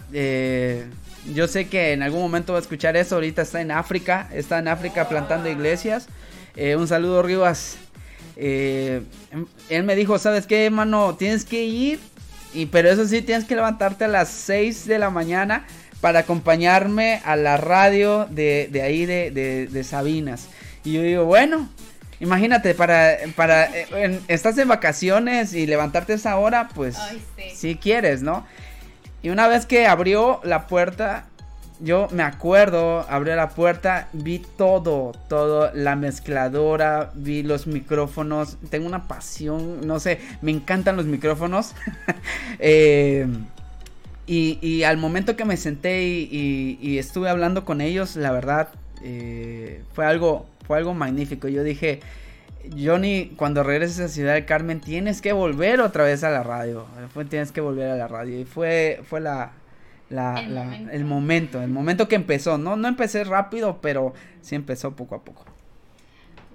yo 1.33 1.47
sé 1.47 1.67
que 1.67 1.93
en 1.93 2.03
algún 2.03 2.21
momento 2.21 2.53
va 2.53 2.59
a 2.59 2.61
escuchar 2.61 2.95
eso. 2.95 3.15
Ahorita 3.15 3.41
está 3.41 3.59
en 3.59 3.71
África, 3.71 4.29
está 4.33 4.59
en 4.59 4.69
África 4.69 5.09
plantando 5.09 5.49
iglesias. 5.49 6.07
Un 6.55 6.87
saludo, 6.87 7.21
Rivas. 7.21 7.77
Eh, 8.37 9.01
él 9.69 9.83
me 9.83 9.95
dijo, 9.95 10.19
¿sabes 10.19 10.45
qué, 10.47 10.65
hermano? 10.67 11.15
Tienes 11.15 11.43
que 11.43 11.63
ir, 11.63 11.99
y 12.53 12.67
pero 12.67 12.89
eso 12.89 13.07
sí, 13.07 13.21
tienes 13.21 13.45
que 13.45 13.55
levantarte 13.55 14.05
a 14.05 14.07
las 14.07 14.29
6 14.29 14.85
de 14.87 14.99
la 14.99 15.09
mañana 15.09 15.65
para 16.01 16.19
acompañarme 16.19 17.21
a 17.25 17.35
la 17.35 17.57
radio 17.57 18.27
de, 18.29 18.69
de 18.71 18.81
ahí 18.83 19.05
de, 19.05 19.31
de- 19.31 19.67
de 19.67 19.83
Sabinas. 19.83 20.47
Y 20.83 20.93
yo 20.93 21.01
digo, 21.01 21.25
bueno, 21.25 21.67
imagínate, 22.19 22.75
para, 22.75 23.17
para 23.35 23.65
eh, 23.75 23.87
en- 23.95 24.21
estás 24.27 24.57
en 24.59 24.67
vacaciones 24.67 25.53
y 25.53 25.65
levantarte 25.65 26.13
a 26.13 26.15
esa 26.17 26.37
hora, 26.37 26.69
pues 26.75 26.95
Ay, 26.97 27.21
sí. 27.35 27.55
si 27.55 27.75
quieres, 27.75 28.21
¿no? 28.21 28.45
Y 29.23 29.29
una 29.29 29.47
vez 29.47 29.65
que 29.65 29.87
abrió 29.87 30.39
la 30.43 30.67
puerta, 30.67 31.25
yo 31.79 32.07
me 32.11 32.23
acuerdo, 32.23 33.05
abrió 33.09 33.35
la 33.35 33.49
puerta, 33.49 34.09
vi 34.13 34.39
todo, 34.39 35.13
todo, 35.27 35.71
la 35.73 35.95
mezcladora, 35.95 37.11
vi 37.15 37.43
los 37.43 37.67
micrófonos, 37.67 38.57
tengo 38.69 38.87
una 38.87 39.07
pasión, 39.07 39.85
no 39.85 39.99
sé, 39.99 40.19
me 40.41 40.51
encantan 40.51 40.97
los 40.97 41.05
micrófonos. 41.05 41.73
Eh, 42.59 43.27
y, 44.25 44.83
al 44.83 44.97
momento 44.97 45.35
que 45.35 45.45
me 45.45 45.57
senté 45.57 46.03
y, 46.03 46.97
estuve 46.97 47.29
hablando 47.29 47.63
con 47.65 47.81
ellos, 47.81 48.15
la 48.15 48.31
verdad, 48.31 48.69
eh, 49.03 49.83
fue 49.93 50.05
algo, 50.05 50.47
fue 50.65 50.77
algo 50.77 50.93
magnífico. 50.93 51.47
Yo 51.47 51.63
dije, 51.63 52.01
Johnny, 52.77 53.31
cuando 53.37 53.63
regreses 53.63 53.99
a 53.99 54.07
Ciudad 54.09 54.33
del 54.33 54.45
Carmen, 54.45 54.81
tienes 54.81 55.21
que 55.21 55.31
volver 55.31 55.79
otra 55.79 56.03
vez 56.03 56.23
a 56.23 56.29
la 56.29 56.43
radio. 56.43 56.85
Tienes 57.29 57.51
que 57.51 57.61
volver 57.61 57.89
a 57.89 57.95
la 57.95 58.07
radio. 58.07 58.39
Y 58.39 58.45
fue, 58.45 59.01
fue 59.07 59.21
la, 59.21 59.51
la- 60.09 60.39
El 60.39 60.55
la- 60.55 60.63
momento. 60.63 60.91
el 60.91 61.05
momento, 61.05 61.61
el 61.61 61.69
momento 61.69 62.07
que 62.07 62.15
empezó. 62.15 62.57
No, 62.57 62.75
no 62.75 62.87
empecé 62.87 63.23
rápido, 63.23 63.79
pero 63.81 64.13
sí 64.41 64.55
empezó 64.55 64.95
poco 64.95 65.15
a 65.15 65.23
poco. 65.23 65.45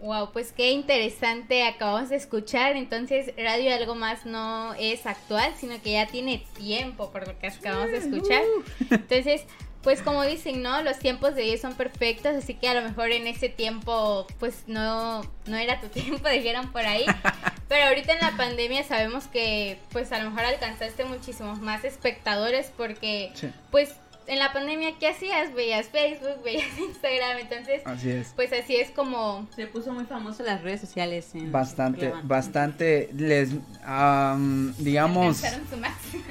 Wow, 0.01 0.33
pues 0.33 0.51
qué 0.53 0.73
interesante 0.73 1.65
acabamos 1.65 2.09
de 2.09 2.17
escuchar. 2.17 2.75
Entonces, 2.77 3.33
Radio 3.37 3.73
Algo 3.73 3.95
Más 3.95 4.27
no 4.27 4.75
es 4.75 5.07
actual, 5.07 5.53
sino 5.57 5.81
que 5.81 5.93
ya 5.93 6.09
tiene 6.09 6.45
tiempo 6.57 7.11
por 7.13 7.29
lo 7.29 7.39
que 7.39 7.47
acabamos 7.47 7.93
de 7.93 7.99
escuchar. 7.99 8.43
Entonces, 8.91 9.45
pues 9.83 10.01
como 10.03 10.23
dicen, 10.23 10.63
¿no? 10.63 10.83
Los 10.83 10.99
tiempos 10.99 11.35
de 11.35 11.43
Dios 11.43 11.61
son 11.61 11.75
perfectos, 11.75 12.35
así 12.37 12.55
que 12.55 12.69
a 12.69 12.75
lo 12.75 12.83
mejor 12.83 13.11
en 13.11 13.27
ese 13.27 13.49
tiempo, 13.49 14.27
pues 14.39 14.65
no, 14.67 15.23
no 15.47 15.57
era 15.57 15.81
tu 15.81 15.89
tiempo, 15.89 16.29
dijeron 16.29 16.71
por 16.73 16.83
ahí. 16.87 17.07
Pero 17.69 17.87
ahorita 17.87 18.13
en 18.13 18.21
la 18.21 18.37
pandemia 18.37 18.85
sabemos 18.85 19.27
que, 19.27 19.79
pues 19.91 20.13
a 20.13 20.19
lo 20.23 20.31
mejor 20.31 20.45
alcanzaste 20.45 21.05
muchísimos 21.05 21.61
más 21.61 21.85
espectadores 21.85 22.71
porque, 22.77 23.33
Sí, 23.35 23.51
pues 23.71 23.95
en 24.27 24.39
la 24.39 24.53
pandemia, 24.53 24.93
¿qué 24.99 25.09
hacías? 25.09 25.53
Veías 25.55 25.87
Facebook, 25.89 26.43
veías 26.45 26.67
Instagram, 26.79 27.39
entonces, 27.39 27.83
así 27.85 28.11
es. 28.11 28.33
pues 28.37 28.53
así 28.53 28.77
es 28.77 28.91
como 28.91 29.47
Se 29.57 29.67
puso 29.67 29.93
muy 29.93 30.05
famoso 30.05 30.43
en 30.43 30.47
las 30.49 30.63
redes 30.63 30.81
sociales. 30.81 31.29
en- 31.35 31.51
Bastante, 31.53 32.13
bastante, 32.25 33.11
les, 33.17 33.51
am, 33.85 34.75
digamos, 34.79 35.43
alcanzaron 35.45 35.69
su 35.69 35.77
máximo. 35.77 36.23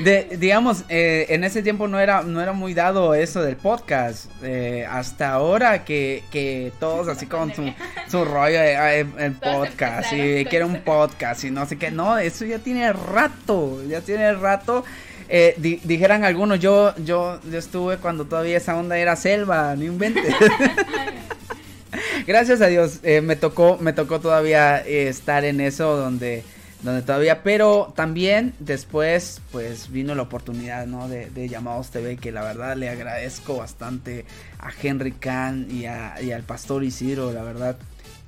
de, 0.04 0.36
digamos, 0.38 0.84
eh, 0.88 1.26
en 1.30 1.44
ese 1.44 1.62
tiempo 1.62 1.88
no 1.88 1.98
era, 2.00 2.22
no 2.22 2.40
era 2.40 2.52
muy 2.52 2.74
dado 2.74 3.14
eso 3.14 3.42
del 3.42 3.56
podcast, 3.56 4.30
eh, 4.42 4.86
hasta 4.88 5.30
ahora 5.32 5.84
que, 5.84 6.22
que 6.30 6.72
todos 6.80 7.08
así 7.08 7.26
con 7.26 7.54
su, 7.54 7.72
su 8.08 8.24
rollo 8.24 8.58
de 8.60 9.00
el, 9.00 9.08
el 9.18 9.32
podcast 9.32 10.12
y 10.12 10.42
con 10.44 10.50
quiero 10.50 10.66
un 10.66 10.80
podcast 10.82 11.44
y 11.44 11.50
no 11.50 11.66
sé 11.66 11.76
qué, 11.78 11.90
no, 11.90 12.18
eso 12.18 12.44
ya 12.44 12.58
tiene 12.58 12.92
rato, 12.92 13.82
ya 13.84 14.00
tiene 14.00 14.32
rato. 14.32 14.84
Eh, 15.32 15.54
di- 15.58 15.80
dijeran 15.84 16.24
algunos, 16.24 16.58
yo, 16.58 16.92
yo, 17.04 17.40
yo 17.48 17.58
estuve 17.58 17.98
cuando 17.98 18.24
todavía 18.24 18.56
esa 18.56 18.76
onda 18.76 18.98
era 18.98 19.14
selva, 19.14 19.76
no 19.76 19.84
inventes. 19.84 20.34
Gracias 22.26 22.60
a 22.60 22.66
Dios, 22.66 22.98
eh, 23.02 23.20
me 23.20 23.36
tocó, 23.36 23.78
me 23.80 23.92
tocó 23.92 24.20
todavía 24.20 24.80
eh, 24.84 25.08
estar 25.08 25.44
en 25.44 25.60
eso 25.60 25.96
donde, 25.96 26.44
donde 26.82 27.02
todavía, 27.02 27.42
pero 27.42 27.92
también 27.96 28.54
después, 28.58 29.40
pues 29.52 29.90
vino 29.90 30.14
la 30.14 30.22
oportunidad, 30.22 30.86
¿no? 30.86 31.08
De, 31.08 31.30
de 31.30 31.48
Llamados 31.48 31.90
TV, 31.90 32.16
que 32.16 32.30
la 32.32 32.42
verdad 32.42 32.76
le 32.76 32.88
agradezco 32.88 33.56
bastante 33.56 34.24
a 34.58 34.70
Henry 34.82 35.12
Kahn 35.12 35.68
y, 35.70 35.86
a- 35.86 36.20
y 36.22 36.32
al 36.32 36.42
Pastor 36.42 36.84
Isidro, 36.84 37.32
la 37.32 37.42
verdad, 37.42 37.76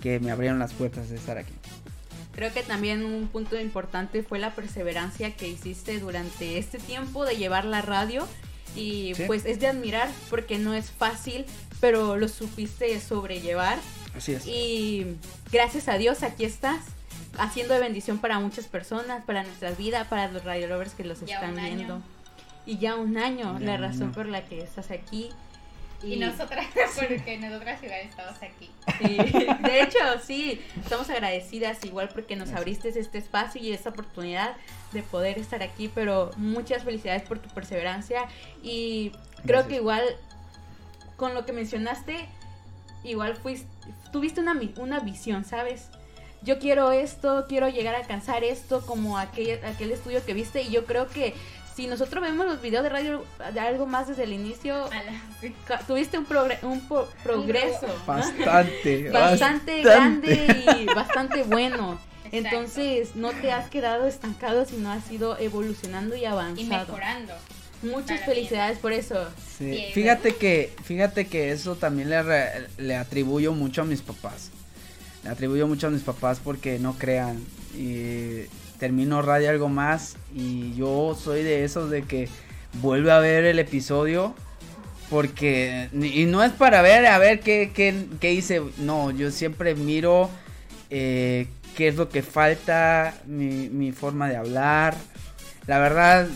que 0.01 0.19
me 0.21 0.31
abrieron 0.31 0.59
las 0.59 0.73
puertas 0.73 1.09
de 1.11 1.17
estar 1.17 1.39
aquí. 1.39 1.53
Creo 2.35 2.53
que 2.53 2.63
también 2.63 3.05
un 3.05 3.29
punto 3.29 3.59
importante 3.61 4.23
fue 4.23 4.39
la 4.39 4.55
perseverancia 4.55 5.35
que 5.37 5.49
hiciste 5.49 5.99
durante 6.01 6.59
este 6.59 6.79
tiempo 6.79 7.25
de 7.25 7.37
llevar 7.37 7.65
la 7.65 7.83
radio. 7.83 8.27
Y 8.75 9.15
Sí. 9.15 9.25
pues 9.27 9.45
es 9.45 9.61
de 9.61 9.67
admirar 9.67 10.09
porque 10.31 10.59
no 10.59 10.73
es 10.73 10.91
fácil, 10.91 11.45
pero 11.81 12.17
lo 12.17 12.27
supiste 12.29 12.99
sobrellevar. 13.01 13.79
Así 14.17 14.33
es. 14.33 14.47
Y 14.47 15.17
gracias 15.53 15.89
a 15.89 15.99
Dios 15.99 16.23
aquí 16.23 16.47
estás, 16.47 16.81
haciendo 17.37 17.75
de 17.75 17.81
bendición 17.81 18.17
para 18.19 18.39
muchas 18.39 18.67
personas, 18.69 19.23
para 19.27 19.43
nuestras 19.43 19.77
vidas, 19.77 20.07
para 20.09 20.29
los 20.33 20.43
radio 20.45 20.69
lovers 20.69 20.95
que 20.95 21.05
los 21.05 21.21
Ya 21.21 21.35
están 21.35 21.55
viendo. 21.55 22.01
Y 22.65 22.79
ya 22.79 22.95
un 22.97 23.19
año, 23.19 23.59
Ya 23.59 23.67
la 23.67 23.75
un 23.75 23.81
razón 23.83 24.03
año. 24.05 24.13
por 24.13 24.27
la 24.27 24.45
que 24.47 24.63
estás 24.63 24.91
aquí. 24.91 25.29
Y 26.03 26.17
nosotras, 26.17 26.67
porque 26.97 27.39
nosotras 27.39 27.83
igual 27.83 28.01
estamos 28.01 28.35
aquí. 28.43 28.71
Sí, 28.99 29.17
de 29.63 29.83
hecho, 29.83 29.99
sí, 30.25 30.61
estamos 30.83 31.09
agradecidas 31.11 31.85
igual 31.85 32.09
porque 32.13 32.35
nos 32.37 32.51
abriste 32.53 32.89
este 32.89 33.19
espacio 33.19 33.61
y 33.63 33.73
esta 33.73 33.91
oportunidad 33.91 34.57
de 34.93 35.03
poder 35.03 35.39
estar 35.39 35.63
aquí, 35.63 35.89
pero 35.95 36.31
muchas 36.37 36.83
felicidades 36.85 37.23
por 37.23 37.39
tu 37.39 37.49
perseverancia 37.51 38.25
y 38.63 39.11
creo 39.11 39.21
Gracias. 39.45 39.69
que 39.69 39.75
igual 39.77 40.03
con 41.17 41.35
lo 41.35 41.47
que 41.47 41.53
mencionaste, 41.53 42.27
igual 43.05 43.37
fuiste, 43.37 43.69
tuviste 44.13 44.41
una, 44.41 44.55
mi- 44.55 44.75
una 44.79 45.01
visión, 45.01 45.45
¿sabes? 45.45 45.89
Yo 46.43 46.59
quiero 46.59 46.91
esto, 46.91 47.47
quiero 47.49 47.69
llegar 47.69 47.95
a 47.95 47.99
alcanzar 47.99 48.43
esto 48.43 48.85
como 48.85 49.17
aquel, 49.19 49.65
aquel 49.65 49.93
estudio 49.93 50.25
que 50.25 50.35
viste 50.35 50.63
y 50.63 50.71
yo 50.71 50.85
creo 50.85 51.07
que 51.07 51.35
si 51.75 51.87
nosotros 51.87 52.23
vemos 52.23 52.47
los 52.47 52.61
videos 52.61 52.83
de 52.83 52.89
radio 52.89 53.25
de 53.53 53.61
algo 53.61 53.87
más 53.87 54.09
desde 54.09 54.25
el 54.25 54.33
inicio, 54.33 54.89
tuviste 55.87 56.19
un, 56.19 56.27
un 56.63 56.83
progreso. 57.23 57.87
Bastante, 58.07 59.11
bastante, 59.11 59.83
grande 59.83 60.77
y 60.81 60.87
bastante 60.87 61.43
bueno. 61.45 61.99
Entonces, 62.31 63.15
no 63.15 63.31
te 63.31 63.53
has 63.53 63.69
quedado 63.69 64.07
estancado, 64.07 64.65
sino 64.65 64.91
has 64.91 65.11
ido 65.11 65.39
evolucionando 65.39 66.17
y 66.17 66.25
avanzando. 66.25 66.63
Y 66.63 66.65
mejorando. 66.65 67.35
Muchas 67.83 68.25
felicidades 68.25 68.79
por 68.79 68.93
eso. 68.93 69.29
Sí. 69.59 69.87
Fíjate 69.93 70.37
que, 70.37 70.73
fíjate 70.85 71.27
que 71.27 71.51
eso 71.53 71.75
también 71.75 72.09
le, 72.09 72.23
le 72.79 72.97
atribuyo 72.97 73.53
mucho 73.53 73.83
a 73.83 73.85
mis 73.85 74.01
papás. 74.01 74.51
Le 75.25 75.31
atribuyo 75.31 75.67
mucho 75.67 75.89
a 75.89 75.91
mis 75.91 76.03
papás 76.03 76.41
porque 76.43 76.79
no 76.79 76.97
crean. 76.97 77.45
Y 77.77 78.47
termino 78.83 79.23
radio 79.23 79.49
algo 79.49 79.69
más 79.69 80.17
y 80.35 80.75
yo 80.75 81.17
soy 81.17 81.45
de 81.45 81.63
esos 81.63 81.89
de 81.89 82.03
que 82.03 82.29
vuelve 82.81 83.13
a 83.13 83.21
ver 83.21 83.45
el 83.45 83.61
episodio 83.61 84.35
porque 85.09 85.89
y 85.93 86.25
no 86.25 86.43
es 86.43 86.51
para 86.51 86.83
ver 86.83 87.07
a 87.07 87.17
ver 87.19 87.39
qué, 87.39 87.71
qué, 87.73 88.33
hice. 88.33 88.61
No 88.79 89.13
yo 89.13 89.31
siempre 89.31 89.77
miro 89.77 90.31
eh, 90.91 91.47
qué 91.77 91.87
es 91.87 91.95
lo 91.95 92.09
que 92.09 92.23
falta 92.23 93.15
mi, 93.25 93.69
mi 93.69 93.93
forma 93.93 94.29
de 94.29 94.35
hablar. 94.35 94.97
La 95.69 95.79
verdad 95.79 96.27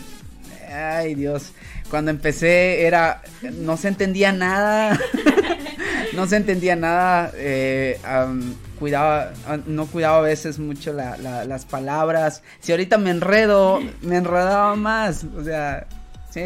ay 0.71 1.15
Dios 1.15 1.51
cuando 1.89 2.11
empecé 2.11 2.85
era 2.85 3.23
no 3.41 3.75
se 3.75 3.89
entendía 3.89 4.31
nada. 4.31 4.97
No 6.13 6.25
se 6.25 6.37
entendía 6.37 6.75
nada 6.75 7.31
eh, 7.35 7.99
cuidaba, 8.79 9.33
ah, 9.47 9.57
no 9.65 9.85
cuidaba 9.87 10.19
a 10.19 10.21
veces 10.21 10.59
mucho 10.59 10.93
las 10.93 11.65
palabras. 11.65 12.43
Si 12.59 12.71
ahorita 12.71 12.97
me 12.97 13.11
enredo, 13.11 13.79
me 14.01 14.17
enredaba 14.17 14.75
más. 14.75 15.25
O 15.37 15.43
sea, 15.43 15.87
sí, 16.29 16.41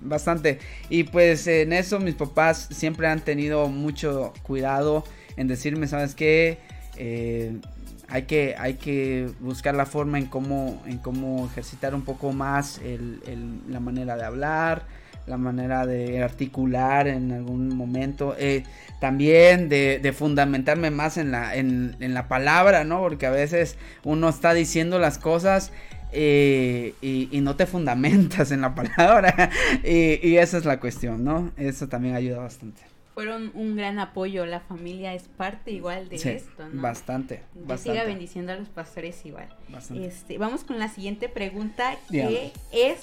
bastante. 0.00 0.58
Y 0.88 1.04
pues 1.04 1.46
en 1.46 1.72
eso 1.72 1.98
mis 2.00 2.14
papás 2.14 2.68
siempre 2.70 3.08
han 3.08 3.20
tenido 3.20 3.68
mucho 3.68 4.32
cuidado 4.42 5.04
en 5.36 5.48
decirme, 5.48 5.86
¿sabes 5.86 6.14
qué? 6.14 6.58
Eh, 6.96 7.58
hay 8.08 8.22
que, 8.22 8.54
hay 8.58 8.74
que 8.74 9.30
buscar 9.40 9.74
la 9.74 9.86
forma 9.86 10.18
en 10.18 10.26
cómo, 10.26 10.82
en 10.86 10.98
cómo 10.98 11.46
ejercitar 11.46 11.94
un 11.94 12.02
poco 12.02 12.32
más 12.32 12.80
la 13.68 13.80
manera 13.80 14.16
de 14.16 14.24
hablar 14.24 15.01
la 15.26 15.36
manera 15.36 15.86
de 15.86 16.22
articular 16.22 17.06
en 17.08 17.32
algún 17.32 17.76
momento, 17.76 18.34
eh, 18.38 18.64
también 19.00 19.68
de, 19.68 20.14
fundamentarme 20.16 20.90
más 20.90 21.16
en 21.16 21.30
la, 21.30 21.54
en, 21.54 21.96
la 22.00 22.28
palabra, 22.28 22.84
¿no? 22.84 23.00
Porque 23.00 23.26
a 23.26 23.30
veces 23.30 23.76
uno 24.04 24.28
está 24.28 24.54
diciendo 24.54 24.98
las 24.98 25.18
cosas 25.18 25.72
eh, 26.12 26.94
y, 27.00 27.40
no 27.40 27.56
te 27.56 27.66
fundamentas 27.66 28.50
en 28.50 28.60
la 28.60 28.74
palabra 28.74 29.50
y, 29.84 30.36
esa 30.36 30.58
es 30.58 30.64
la 30.64 30.78
cuestión, 30.80 31.24
¿no? 31.24 31.52
Eso 31.56 31.88
también 31.88 32.14
ayuda 32.14 32.38
bastante. 32.38 32.82
Fueron 33.14 33.50
un 33.54 33.76
gran 33.76 33.98
apoyo, 33.98 34.46
la 34.46 34.60
familia 34.60 35.12
es 35.12 35.24
parte 35.24 35.70
igual 35.70 36.08
de 36.08 36.16
esto, 36.16 36.68
¿no? 36.70 36.80
Bastante, 36.80 37.42
bastante. 37.54 37.82
Siga 37.82 38.04
bendiciendo 38.04 38.52
a 38.52 38.56
los 38.56 38.68
pastores 38.68 39.24
igual. 39.26 39.48
Este, 39.94 40.38
vamos 40.38 40.64
con 40.64 40.78
la 40.78 40.88
siguiente 40.88 41.28
pregunta 41.28 41.96
que 42.10 42.52
es 42.72 43.00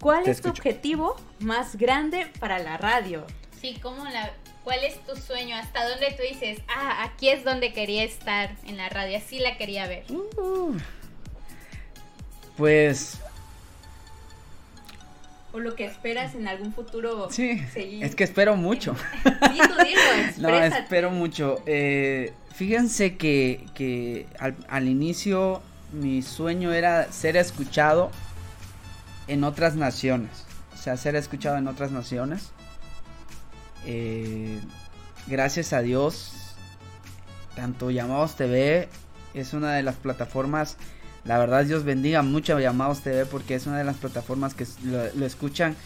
¿Cuál 0.00 0.26
es 0.26 0.40
tu 0.40 0.48
objetivo 0.48 1.16
más 1.40 1.76
grande 1.76 2.26
para 2.40 2.58
la 2.58 2.78
radio? 2.78 3.26
Sí, 3.60 3.78
¿cómo 3.82 4.04
la, 4.04 4.30
¿cuál 4.64 4.82
es 4.82 4.98
tu 5.04 5.14
sueño? 5.14 5.56
¿Hasta 5.56 5.86
dónde 5.86 6.12
tú 6.12 6.22
dices, 6.22 6.58
ah, 6.68 7.04
aquí 7.04 7.28
es 7.28 7.44
donde 7.44 7.74
quería 7.74 8.02
estar 8.02 8.56
en 8.66 8.78
la 8.78 8.88
radio, 8.88 9.18
así 9.18 9.38
la 9.38 9.58
quería 9.58 9.86
ver? 9.86 10.04
Uh, 10.10 10.74
pues... 12.56 13.18
O 15.52 15.58
lo 15.58 15.74
que 15.74 15.84
esperas 15.84 16.34
en 16.36 16.46
algún 16.46 16.72
futuro 16.72 17.28
sí, 17.28 17.60
Es 17.74 18.14
que 18.14 18.22
espero 18.22 18.54
mucho. 18.54 18.94
sí, 19.24 19.58
tú 19.58 19.84
digo, 19.84 20.00
no, 20.38 20.56
espero 20.56 21.10
mucho. 21.10 21.60
Eh, 21.66 22.32
fíjense 22.54 23.16
que, 23.16 23.66
que 23.74 24.28
al, 24.38 24.54
al 24.68 24.88
inicio 24.88 25.60
mi 25.92 26.22
sueño 26.22 26.72
era 26.72 27.10
ser 27.10 27.36
escuchado 27.36 28.12
en 29.30 29.44
otras 29.44 29.76
naciones. 29.76 30.30
O 30.74 30.76
sea, 30.76 30.96
ser 30.96 31.14
escuchado 31.14 31.56
en 31.56 31.68
otras 31.68 31.92
naciones. 31.92 32.50
Eh, 33.86 34.58
gracias 35.26 35.72
a 35.72 35.80
Dios, 35.82 36.32
tanto 37.54 37.90
Llamados 37.90 38.36
TV 38.36 38.88
es 39.32 39.54
una 39.54 39.72
de 39.72 39.82
las 39.82 39.94
plataformas. 39.94 40.76
La 41.24 41.38
verdad, 41.38 41.64
Dios 41.64 41.84
bendiga 41.84 42.22
mucho 42.22 42.56
a 42.56 42.60
Llamados 42.60 43.02
TV 43.02 43.24
porque 43.24 43.54
es 43.54 43.66
una 43.66 43.78
de 43.78 43.84
las 43.84 43.96
plataformas 43.96 44.54
que 44.54 44.66
lo, 44.84 45.24
escuchan 45.24 45.76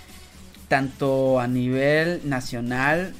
tanto 0.68 1.38
a 1.38 1.46
nivel 1.46 2.22
nacional, 2.24 3.14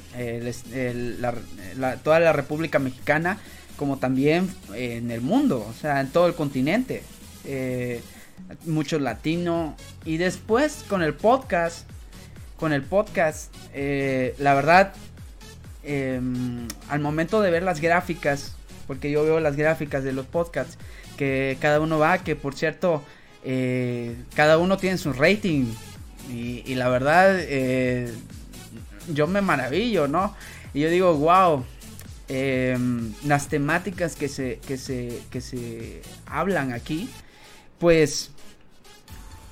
toda 2.03 2.19
la 2.19 2.33
República 2.33 2.79
Mexicana, 2.79 3.37
como 3.77 3.97
también 3.97 4.49
en 4.73 5.11
el 5.11 5.21
mundo, 5.21 5.65
o 5.69 5.73
sea, 5.73 6.01
en 6.01 6.09
todo 6.09 6.25
el 6.27 6.33
continente. 6.33 7.03
Eh, 7.43 8.01
mucho 8.65 8.99
latino. 8.99 9.75
Y 10.03 10.17
después 10.17 10.83
con 10.87 11.01
el 11.01 11.13
podcast, 11.13 11.87
con 12.57 12.73
el 12.73 12.83
podcast, 12.83 13.53
eh, 13.73 14.35
la 14.39 14.53
verdad, 14.53 14.93
em, 15.83 16.67
al 16.89 16.99
momento 16.99 17.41
de 17.41 17.51
ver 17.51 17.63
las 17.63 17.81
gráficas, 17.81 18.55
porque 18.87 19.11
yo 19.11 19.23
veo 19.23 19.39
las 19.39 19.55
gráficas 19.55 20.03
de 20.03 20.13
los 20.13 20.25
podcasts, 20.25 20.77
que 21.17 21.57
cada 21.59 21.79
uno 21.79 21.97
va, 21.99 22.19
que 22.19 22.35
por 22.35 22.55
cierto, 22.55 23.03
eh, 23.43 24.15
cada 24.35 24.57
uno 24.57 24.77
tiene 24.77 24.97
su 24.97 25.13
rating. 25.13 25.65
Y, 26.31 26.73
la 26.73 26.89
verdad, 26.89 27.37
eh, 27.39 28.11
yo 29.13 29.27
me 29.27 29.41
maravillo, 29.41 30.07
¿no? 30.07 30.35
Y 30.73 30.81
yo 30.81 30.89
digo, 30.89 31.13
wow, 31.13 31.63
em, 32.27 33.13
las 33.25 33.47
temáticas 33.47 34.15
que 34.15 34.27
se, 34.27 34.59
que 34.67 34.77
se, 34.77 35.21
que 35.29 35.39
se 35.41 36.01
hablan 36.25 36.73
aquí 36.73 37.07
pues 37.79 38.31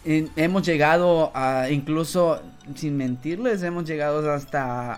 hemos 0.06 0.66
llegado 0.66 1.32
a, 1.34 1.70
incluso, 1.70 2.42
sin 2.76 2.98
mentirles, 2.98 3.64
hemos 3.64 3.86
llegado 3.86 4.32
hasta, 4.32 4.94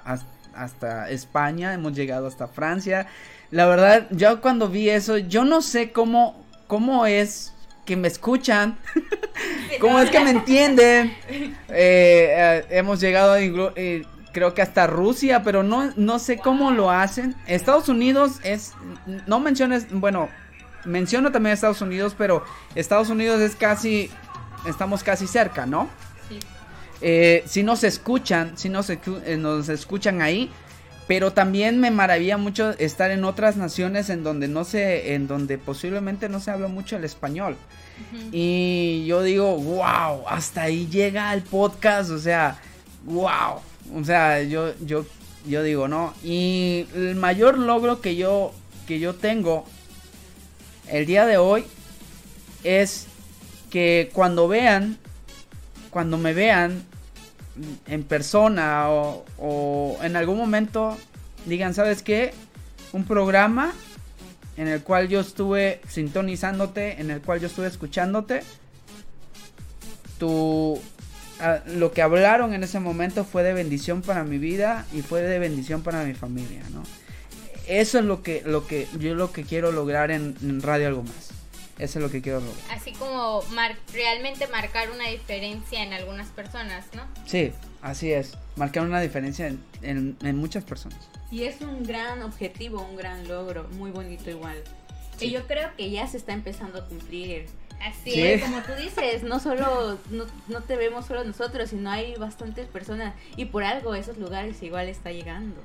hasta, 0.53 1.09
España, 1.09 1.73
hemos 1.73 1.93
llegado 1.93 2.27
hasta 2.27 2.47
Francia. 2.47 3.07
La 3.51 3.65
verdad, 3.67 4.07
yo 4.11 4.41
cuando 4.41 4.69
vi 4.69 4.89
eso, 4.89 5.17
yo 5.17 5.45
no 5.45 5.61
sé 5.61 5.91
cómo, 5.91 6.43
cómo 6.67 7.05
es 7.05 7.53
que 7.85 7.95
me 7.95 8.07
escuchan, 8.07 8.77
cómo 9.79 9.99
es 9.99 10.09
que 10.09 10.19
me 10.19 10.31
entienden. 10.31 11.15
Eh, 11.29 11.53
eh, 11.69 12.65
hemos 12.71 12.99
llegado, 12.99 13.35
eh, 13.37 14.05
creo 14.31 14.53
que 14.53 14.61
hasta 14.61 14.87
Rusia, 14.87 15.43
pero 15.43 15.63
no, 15.63 15.91
no 15.95 16.19
sé 16.19 16.37
cómo 16.37 16.71
lo 16.71 16.89
hacen. 16.89 17.35
Estados 17.47 17.87
Unidos 17.87 18.39
es, 18.43 18.73
no 19.27 19.39
menciones, 19.39 19.87
bueno, 19.91 20.29
menciono 20.85 21.31
también 21.31 21.53
Estados 21.53 21.81
Unidos, 21.81 22.15
pero 22.17 22.43
Estados 22.75 23.09
Unidos 23.09 23.39
es 23.41 23.55
casi, 23.55 24.09
estamos 24.67 25.04
casi 25.04 25.28
cerca, 25.28 25.65
¿no? 25.65 25.89
Sí. 26.30 26.39
Eh, 27.01 27.43
si 27.45 27.63
nos 27.63 27.84
escuchan, 27.84 28.58
si 28.58 28.69
nos, 28.69 28.89
eh, 28.89 28.99
nos 29.38 29.69
escuchan 29.69 30.21
ahí, 30.21 30.49
pero 31.08 31.34
también 31.34 31.80
me 31.80 31.91
maravilla 31.91 32.38
mucho 32.38 32.71
estar 32.71 33.12
en 33.12 33.25
otras 33.25 33.58
naciones 33.58 34.10
en 34.10 34.23
donde 34.23 34.47
no 34.47 34.63
se, 34.63 35.13
en 35.13 35.28
donde 35.28 35.58
posiblemente 35.58 36.30
no 36.30 36.39
se 36.39 36.51
habla 36.51 36.67
mucho 36.67 36.97
el 36.97 37.04
español. 37.04 37.58
Y 38.32 39.06
yo 39.06 39.21
digo, 39.23 39.56
wow, 39.58 40.28
hasta 40.28 40.63
ahí 40.63 40.88
llega 40.88 41.34
el 41.34 41.43
podcast, 41.43 42.10
o 42.10 42.19
sea, 42.19 42.60
wow. 43.06 43.62
O 43.95 44.04
sea, 44.04 44.41
yo, 44.41 44.73
yo, 44.82 45.06
yo 45.47 45.63
digo, 45.63 45.88
¿no? 45.88 46.13
Y 46.23 46.88
el 46.95 47.15
mayor 47.15 47.58
logro 47.58 48.01
que 48.01 48.15
yo, 48.15 48.51
que 48.88 48.99
yo 48.99 49.13
tengo 49.13 49.65
el 50.89 51.06
día 51.06 51.25
de 51.25 51.38
hoy 51.38 51.65
es 52.63 53.08
que 53.69 54.10
cuando 54.13 54.47
vean, 54.47 54.97
cuando 55.89 56.17
me 56.17 56.34
vean 56.34 56.84
en 57.88 58.04
persona 58.04 58.88
o, 58.89 59.97
en 60.01 60.15
algún 60.15 60.38
momento 60.38 60.97
digan, 61.45 61.73
¿sabes 61.73 62.01
qué? 62.01 62.34
Un 62.93 63.06
programa 63.06 63.73
en 64.58 64.67
el 64.67 64.82
cual 64.82 65.10
yo 65.10 65.19
estuve 65.19 65.82
sintonizándote, 65.88 67.01
en 67.01 67.12
el 67.12 67.21
cual 67.21 67.39
yo 67.39 67.47
estuve 67.47 67.67
escuchándote. 67.67 68.43
Tu, 70.17 70.80
lo 71.67 71.91
que 71.91 72.01
hablaron 72.01 72.54
en 72.54 72.63
ese 72.63 72.80
momento 72.80 73.25
fue 73.25 73.43
de 73.43 73.54
bendición 73.54 74.01
para 74.01 74.23
mi 74.23 74.38
vida 74.38 74.86
y 74.93 75.01
fue 75.01 75.21
de 75.21 75.39
bendición 75.39 75.82
para 75.82 76.06
mi 76.06 76.13
familia, 76.13 76.62
¿no? 76.73 76.84
eso 77.67 77.99
es 77.99 78.06
lo 78.06 78.21
que, 78.23 78.43
lo 78.45 78.67
que 78.67 78.88
yo 78.99 79.15
lo 79.15 79.32
que 79.32 79.43
quiero 79.43 79.71
lograr 79.71 80.12
en, 80.12 80.62
Radio 80.62 80.88
Algo 80.88 81.04
Más. 81.04 81.32
Eso 81.77 81.99
es 81.99 82.03
lo 82.03 82.09
que 82.09 82.21
quiero 82.21 82.39
lograr. 82.39 82.63
Así 82.71 82.93
como 82.93 83.43
realmente 83.93 84.47
marcar 84.47 84.89
una 84.91 85.07
diferencia 85.09 85.83
en 85.83 85.91
algunas 85.91 86.29
personas, 86.29 86.85
¿no? 86.93 87.03
Sí, 87.25 87.51
así 87.81 88.11
es. 88.13 88.38
Marcar 88.55 88.83
una 88.83 89.01
diferencia 89.01 89.53
en, 89.81 90.38
muchas 90.38 90.63
personas. 90.63 90.97
Y 91.31 91.43
es 91.43 91.59
un 91.61 91.83
gran 91.83 92.21
objetivo, 92.21 92.81
un 92.81 92.95
gran 92.95 93.27
logro, 93.27 93.67
muy 93.73 93.91
bonito 93.91 94.29
igual. 94.29 94.57
Y 95.19 95.31
yo 95.31 95.45
creo 95.47 95.69
que 95.75 95.89
ya 95.89 96.07
se 96.07 96.17
está 96.17 96.33
empezando 96.33 96.79
a 96.79 96.85
cumplir. 96.85 97.47
Así 97.81 98.11
Sí. 98.11 98.21
es. 98.21 98.41
Como 98.41 98.61
tú 98.61 98.71
dices, 98.81 99.23
no 99.23 99.41
solo, 99.41 99.99
no, 100.09 100.25
no 100.47 100.61
te 100.61 100.77
vemos 100.77 101.05
solo 101.05 101.25
nosotros, 101.25 101.69
sino 101.69 101.91
hay 101.91 102.15
bastantes 102.15 102.67
personas 102.67 103.13
y 103.35 103.45
por 103.45 103.65
algo 103.65 103.95
esos 103.95 104.17
lugares 104.17 104.63
igual 104.63 104.88
está 104.88 105.11
llegando. 105.11 105.61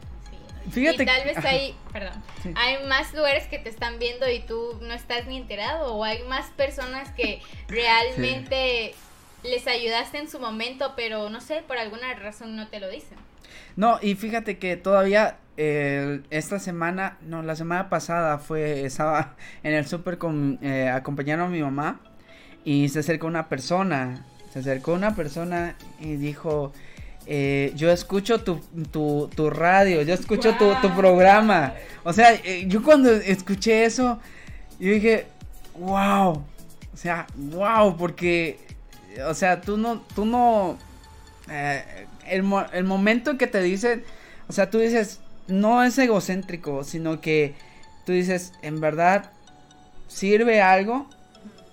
Fíjate 0.71 1.03
y 1.03 1.07
tal 1.07 1.25
vez 1.25 1.37
ajá. 1.39 1.49
hay, 1.49 1.75
perdón, 1.93 2.23
Sí. 2.43 2.53
hay 2.57 2.85
más 2.87 3.13
lugares 3.15 3.47
que 3.47 3.59
te 3.59 3.69
están 3.69 3.99
viendo 3.99 4.29
y 4.31 4.41
tú 4.41 4.79
no 4.83 4.95
estás 4.95 5.27
ni 5.27 5.37
enterado 5.37 5.95
o 5.95 6.05
hay 6.05 6.23
más 6.25 6.47
personas 6.51 7.11
que 7.13 7.41
realmente 7.69 8.95
les 9.43 9.67
ayudaste 9.67 10.19
en 10.19 10.29
su 10.29 10.39
momento, 10.39 10.93
pero 10.97 11.31
no 11.31 11.41
sé, 11.41 11.63
por 11.67 11.79
alguna 11.79 12.13
razón 12.15 12.57
no 12.57 12.69
te 12.69 12.81
lo 12.81 12.91
dicen. 12.91 13.17
No, 13.77 13.99
y 14.03 14.15
fíjate 14.15 14.59
que 14.59 14.77
todavía 14.77 15.39
eh, 15.57 16.21
esta 16.31 16.59
semana, 16.59 17.17
no, 17.23 17.43
la 17.43 17.57
semana 17.57 17.89
pasada 17.89 18.39
fue, 18.39 18.85
estaba 18.85 19.35
en 19.63 19.75
el 19.75 19.87
súper 19.87 20.19
con, 20.19 20.59
eh, 20.63 20.89
acompañando 20.89 21.47
a 21.47 21.49
mi 21.49 21.63
mamá 21.63 22.01
y 22.65 22.89
se 22.91 22.99
acercó 23.01 23.27
una 23.27 23.49
persona, 23.49 24.27
se 24.53 24.59
acercó 24.59 24.93
una 24.93 25.15
persona 25.17 25.77
y 25.99 26.17
dijo, 26.17 26.73
eh, 27.27 27.73
yo 27.77 27.91
escucho 27.91 28.43
tu, 28.43 28.61
tu, 28.91 29.31
tu 29.35 29.51
radio, 29.51 30.03
yo 30.03 30.15
escucho 30.15 30.55
tu, 30.57 30.75
tu 30.81 30.95
programa. 30.95 31.75
O 32.03 32.13
sea, 32.13 32.35
eh, 32.35 32.65
yo 32.67 32.83
cuando 32.83 33.11
escuché 33.11 33.85
eso, 33.85 34.19
yo 34.79 34.93
dije, 34.93 35.27
wow, 35.79 36.43
o 36.93 36.97
sea, 36.97 37.27
wow, 37.37 37.97
porque, 37.97 38.59
o 39.27 39.35
sea, 39.35 39.61
tú 39.61 39.77
no, 39.77 40.01
tú 40.15 40.25
no, 40.25 40.79
eh, 41.49 42.07
el, 42.27 42.45
el 42.73 42.85
momento 42.85 43.39
que 43.39 43.47
te 43.47 43.61
dicen, 43.63 44.05
o 44.49 44.53
sea, 44.53 44.71
tú 44.71 44.79
dices, 44.79 45.21
no 45.47 45.83
es 45.85 45.99
egocéntrico, 45.99 46.85
sino 46.85 47.21
que 47.21 47.55
tú 48.05 48.13
dices, 48.13 48.53
en 48.63 48.81
verdad, 48.81 49.31
sirve 50.09 50.61
algo 50.61 51.07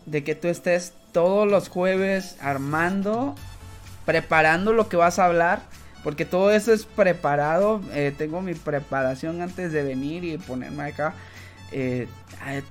de 0.05 0.23
que 0.23 0.36
tú 0.36 0.47
estés 0.47 0.93
todos 1.12 1.49
los 1.49 1.69
jueves 1.69 2.38
armando, 2.41 3.36
preparando 4.08 4.72
lo 4.72 4.88
que 4.88 4.96
vas 4.96 5.20
a 5.20 5.26
hablar, 5.26 5.62
porque 6.02 6.24
todo 6.24 6.52
eso 6.52 6.72
es 6.72 6.86
preparado, 6.86 7.82
eh, 7.91 8.13
tengo 8.17 8.39
mi 8.39 8.54
preparación 8.54 9.41
antes 9.41 9.74
de 9.74 9.84
venir 9.84 10.24
y 10.24 10.38
ponerme 10.38 10.84
acá, 10.84 11.13
eh, 11.74 12.08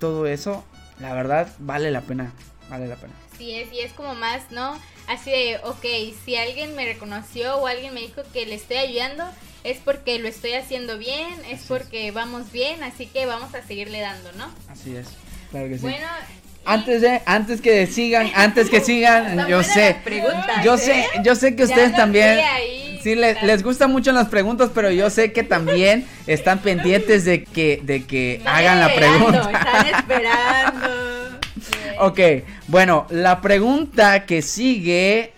todo 0.01 0.27
eso, 0.27 0.65
la 0.99 1.13
verdad, 1.13 1.47
vale 1.59 1.91
la 1.91 2.01
pena, 2.01 2.33
vale 2.71 2.89
la 2.89 2.97
pena. 2.97 3.13
Así 3.35 3.55
es, 3.55 3.71
y 3.71 3.81
es 3.81 3.93
como 3.93 4.15
más, 4.15 4.51
¿no? 4.51 4.81
Así 5.09 5.31
de, 5.31 5.61
ok, 5.63 5.85
si 6.25 6.37
alguien 6.37 6.75
me 6.75 6.87
reconoció 6.87 7.59
o 7.59 7.67
alguien 7.67 7.93
me 7.93 8.01
dijo 8.01 8.23
que 8.33 8.47
le 8.47 8.55
estoy 8.55 8.79
ayudando, 8.79 9.25
es 9.63 9.77
porque 9.77 10.19
lo 10.19 10.29
estoy 10.29 10.55
haciendo 10.55 10.97
bien, 10.97 11.45
es 11.51 11.65
porque 11.65 12.13
vamos 12.13 12.51
bien, 12.51 12.83
así 12.83 13.07
que 13.07 13.27
vamos 13.27 13.55
a 13.55 13.63
seguirle 13.63 14.01
dando, 14.01 14.33
¿no? 14.33 14.51
Así 14.71 14.97
es, 14.97 15.09
claro 15.51 15.69
que 15.69 15.75
sí. 15.75 15.83
Bueno, 15.83 16.07
Antes 16.67 17.01
de, 17.01 17.23
antes 17.27 17.61
que 17.61 17.87
sigan, 17.87 18.31
antes 18.35 18.69
que 18.69 18.81
sigan, 18.81 19.47
yo 19.49 19.63
sé, 19.63 19.97
yo 20.65 20.77
sé, 20.77 21.07
yo 21.23 21.37
sé 21.37 21.55
que 21.55 21.65
ustedes 21.65 21.95
también, 21.95 22.41
sí, 23.03 23.15
les, 23.15 23.41
les 23.43 23.63
gustan 23.63 23.93
mucho 23.93 24.11
las 24.11 24.27
preguntas, 24.29 24.71
pero 24.75 24.91
yo 24.91 25.09
sé 25.09 25.33
que 25.33 25.45
también 25.45 26.07
están 26.27 26.59
pendientes 26.59 27.25
de 27.25 27.45
que, 27.45 27.81
de 27.85 28.05
que 28.05 28.43
hagan 28.45 28.81
la 28.81 28.95
pregunta. 28.95 29.51
Están 29.53 29.87
esperando. 29.87 30.87
Ok, 31.99 32.21
bueno, 32.67 33.07
la 33.09 33.41
pregunta 33.41 34.27
que 34.27 34.43
sigue. 34.43 35.33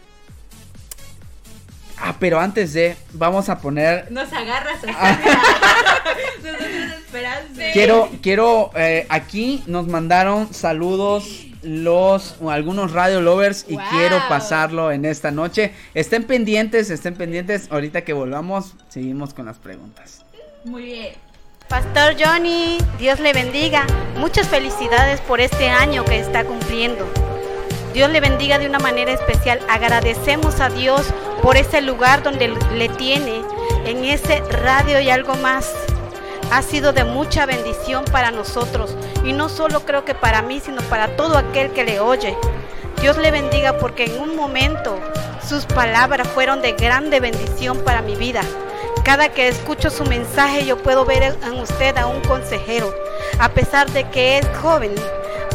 Ah, 2.00 2.14
pero 2.18 2.38
antes 2.40 2.72
de, 2.72 2.96
vamos 3.12 3.48
a 3.48 3.58
poner 3.60 4.10
Nos 4.10 4.32
agarras 4.32 4.78
así. 4.84 4.92
Nosotros 6.42 6.68
esperando. 6.98 7.60
Quiero, 7.72 8.10
quiero, 8.22 8.70
eh, 8.76 9.06
aquí 9.08 9.62
nos 9.66 9.86
mandaron 9.88 10.52
saludos 10.54 11.44
los 11.62 12.36
algunos 12.48 12.92
radio 12.92 13.20
lovers 13.20 13.64
y 13.68 13.74
Wow. 13.74 13.84
quiero 13.90 14.22
pasarlo 14.28 14.92
en 14.92 15.04
esta 15.04 15.30
noche. 15.30 15.72
Estén 15.94 16.24
pendientes, 16.24 16.90
estén 16.90 17.14
pendientes. 17.14 17.68
Ahorita 17.70 18.02
que 18.02 18.12
volvamos, 18.12 18.74
seguimos 18.88 19.34
con 19.34 19.46
las 19.46 19.58
preguntas. 19.58 20.24
Muy 20.64 20.84
bien. 20.84 21.14
Pastor 21.68 22.14
Johnny, 22.18 22.78
Dios 22.98 23.20
le 23.20 23.32
bendiga. 23.32 23.84
Muchas 24.16 24.46
felicidades 24.48 25.20
por 25.20 25.40
este 25.40 25.68
año 25.68 26.04
que 26.04 26.18
está 26.18 26.44
cumpliendo. 26.44 27.06
Dios 27.98 28.10
le 28.12 28.20
bendiga 28.20 28.60
de 28.60 28.68
una 28.68 28.78
manera 28.78 29.10
especial. 29.10 29.58
Agradecemos 29.68 30.60
a 30.60 30.68
Dios 30.68 31.12
por 31.42 31.56
ese 31.56 31.80
lugar 31.80 32.22
donde 32.22 32.46
le 32.76 32.88
tiene, 32.90 33.42
en 33.86 34.04
ese 34.04 34.38
radio 34.52 35.00
y 35.00 35.10
algo 35.10 35.34
más. 35.34 35.68
Ha 36.52 36.62
sido 36.62 36.92
de 36.92 37.02
mucha 37.02 37.44
bendición 37.44 38.04
para 38.04 38.30
nosotros 38.30 38.94
y 39.24 39.32
no 39.32 39.48
solo 39.48 39.80
creo 39.80 40.04
que 40.04 40.14
para 40.14 40.42
mí, 40.42 40.60
sino 40.64 40.80
para 40.82 41.16
todo 41.16 41.36
aquel 41.36 41.72
que 41.72 41.82
le 41.82 41.98
oye. 41.98 42.36
Dios 43.00 43.16
le 43.16 43.32
bendiga 43.32 43.78
porque 43.78 44.04
en 44.04 44.20
un 44.20 44.36
momento 44.36 45.00
sus 45.44 45.66
palabras 45.66 46.28
fueron 46.28 46.62
de 46.62 46.74
grande 46.74 47.18
bendición 47.18 47.78
para 47.78 48.00
mi 48.00 48.14
vida. 48.14 48.42
Cada 49.02 49.30
que 49.30 49.48
escucho 49.48 49.90
su 49.90 50.04
mensaje 50.04 50.64
yo 50.64 50.80
puedo 50.80 51.04
ver 51.04 51.24
en 51.24 51.58
usted 51.58 51.96
a 51.96 52.06
un 52.06 52.20
consejero. 52.20 52.94
A 53.40 53.48
pesar 53.48 53.90
de 53.90 54.08
que 54.10 54.38
es 54.38 54.46
joven, 54.62 54.94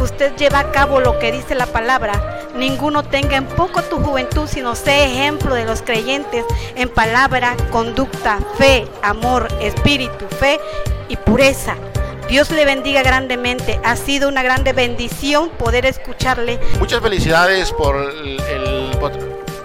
usted 0.03 0.35
lleva 0.35 0.59
a 0.59 0.71
cabo 0.71 0.99
lo 0.99 1.17
que 1.19 1.31
dice 1.31 1.55
la 1.55 1.65
palabra. 1.65 2.49
Ninguno 2.55 3.03
tenga 3.03 3.37
en 3.37 3.45
poco 3.45 3.81
tu 3.83 3.97
juventud, 3.97 4.47
sino 4.47 4.75
sé 4.75 5.05
ejemplo 5.05 5.55
de 5.55 5.65
los 5.65 5.81
creyentes 5.81 6.45
en 6.75 6.89
palabra, 6.89 7.55
conducta, 7.71 8.39
fe, 8.57 8.87
amor, 9.01 9.47
espíritu, 9.59 10.27
fe 10.27 10.59
y 11.09 11.17
pureza. 11.17 11.75
Dios 12.29 12.51
le 12.51 12.65
bendiga 12.65 13.01
grandemente. 13.01 13.79
Ha 13.83 13.95
sido 13.95 14.29
una 14.29 14.43
grande 14.43 14.73
bendición 14.73 15.49
poder 15.49 15.85
escucharle 15.85 16.59
Muchas 16.79 17.01
felicidades 17.01 17.71
por, 17.71 17.95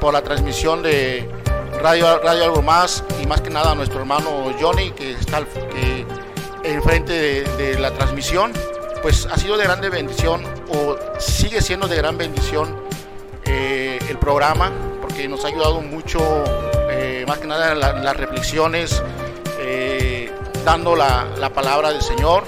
por, 0.01 0.13
la 0.13 0.23
transmisión 0.23 0.83
de 0.83 1.29
Radio, 1.81 2.19
Radio 2.21 2.45
Algo 2.45 2.63
Más 2.63 3.05
y 3.23 3.27
más 3.27 3.41
que 3.41 3.51
nada 3.51 3.73
a 3.73 3.75
nuestro 3.75 4.01
hermano 4.01 4.53
Johnny 4.61 4.91
que 4.93 5.13
está 5.13 5.43
que 5.45 6.07
enfrente 6.65 7.45
de 7.45 7.79
la 7.79 7.93
transmisión. 7.93 8.53
Pues 9.03 9.27
ha 9.31 9.37
sido 9.37 9.57
de 9.57 9.65
grande 9.65 9.89
bendición 9.91 10.43
o 10.71 10.97
sigue 11.19 11.63
siendo 11.63 11.87
de 11.89 11.97
gran 11.97 12.19
bendición 12.19 12.77
eh, 13.45 13.99
el 14.09 14.19
programa 14.19 14.73
porque 15.01 15.29
nos 15.29 15.45
ha 15.45 15.49
ayudado 15.49 15.81
mucho, 15.81 16.21
eh, 16.91 17.25
más 17.27 17.39
que 17.39 17.47
nada 17.47 17.73
en 17.73 17.81
la- 17.81 17.91
en 17.91 18.05
las 18.05 18.17
reflexiones, 18.17 19.03
eh, 19.61 20.31
dando 20.65 20.95
la, 20.97 21.27
la 21.39 21.51
palabra 21.51 21.91
del 21.93 22.03
Señor. 22.03 22.45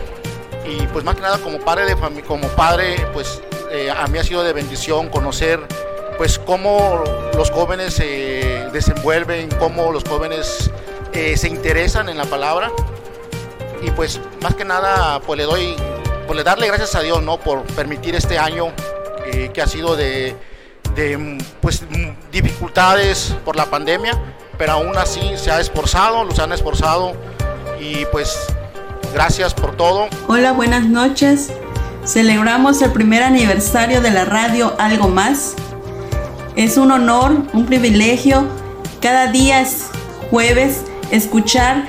Y 0.67 0.87
pues 0.89 1.05
más 1.05 1.15
que 1.17 1.23
nada 1.23 1.39
como 1.39 1.59
padre 1.61 1.87
de 1.87 1.97
fami- 1.97 2.23
como 2.25 2.47
padre 2.49 2.97
pues 3.15 3.41
a 3.97 4.07
mí 4.09 4.19
ha 4.19 4.25
sido 4.25 4.43
de 4.43 4.53
bendición 4.53 5.09
conocer 5.09 5.61
pues 6.19 6.39
cómo 6.41 7.03
los 7.37 7.51
jóvenes 7.53 7.95
se 7.95 8.67
desenvuelven 8.73 9.49
cómo 9.61 9.93
los 9.93 10.03
jóvenes 10.05 10.71
se 11.13 11.49
interesan 11.49 12.09
en 12.09 12.19
la 12.19 12.25
palabra. 12.25 12.71
Y 13.83 13.91
pues 13.93 14.21
más 14.43 14.55
que 14.57 14.65
nada 14.65 15.21
pues 15.21 15.39
le 15.39 15.45
doy 15.45 15.77
pues 16.31 16.37
le 16.37 16.45
darle 16.45 16.69
gracias 16.69 16.95
a 16.95 17.01
Dios 17.01 17.21
no 17.25 17.41
por 17.41 17.65
permitir 17.75 18.15
este 18.15 18.39
año 18.39 18.67
eh, 19.27 19.51
que 19.53 19.61
ha 19.61 19.67
sido 19.67 19.97
de, 19.97 20.37
de 20.95 21.19
mm, 21.19 21.39
pues 21.61 21.83
mm, 21.83 22.31
dificultades 22.31 23.35
por 23.45 23.57
la 23.57 23.67
pandemia 23.67 24.13
pero 24.57 24.75
aún 24.75 24.97
así 24.97 25.21
se 25.35 25.51
ha 25.51 25.59
esforzado 25.59 26.23
los 26.23 26.39
han 26.39 26.53
esforzado 26.53 27.15
y 27.81 28.05
pues 28.13 28.39
gracias 29.13 29.55
por 29.55 29.77
todo 29.77 30.07
Hola, 30.29 30.53
buenas 30.53 30.85
noches. 30.85 31.51
Celebramos 32.07 32.81
el 32.81 32.93
primer 32.93 33.25
aniversario 33.25 34.01
de 34.01 34.13
la 34.13 34.25
radio 34.25 34.77
Algo 34.79 35.09
Más. 35.09 35.57
Es 36.55 36.77
un 36.77 36.93
honor, 36.93 37.33
un 37.53 37.67
privilegio. 37.67 38.47
Cada 39.03 39.33
día 39.33 39.63
es 39.63 39.87
jueves 40.31 40.83
escuchar 41.11 41.89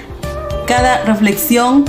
cada 0.66 1.04
reflexión 1.04 1.86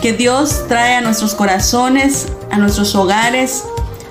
que 0.00 0.12
Dios 0.12 0.66
trae 0.68 0.94
a 0.94 1.00
nuestros 1.00 1.34
corazones, 1.34 2.26
a 2.50 2.58
nuestros 2.58 2.94
hogares, 2.94 3.64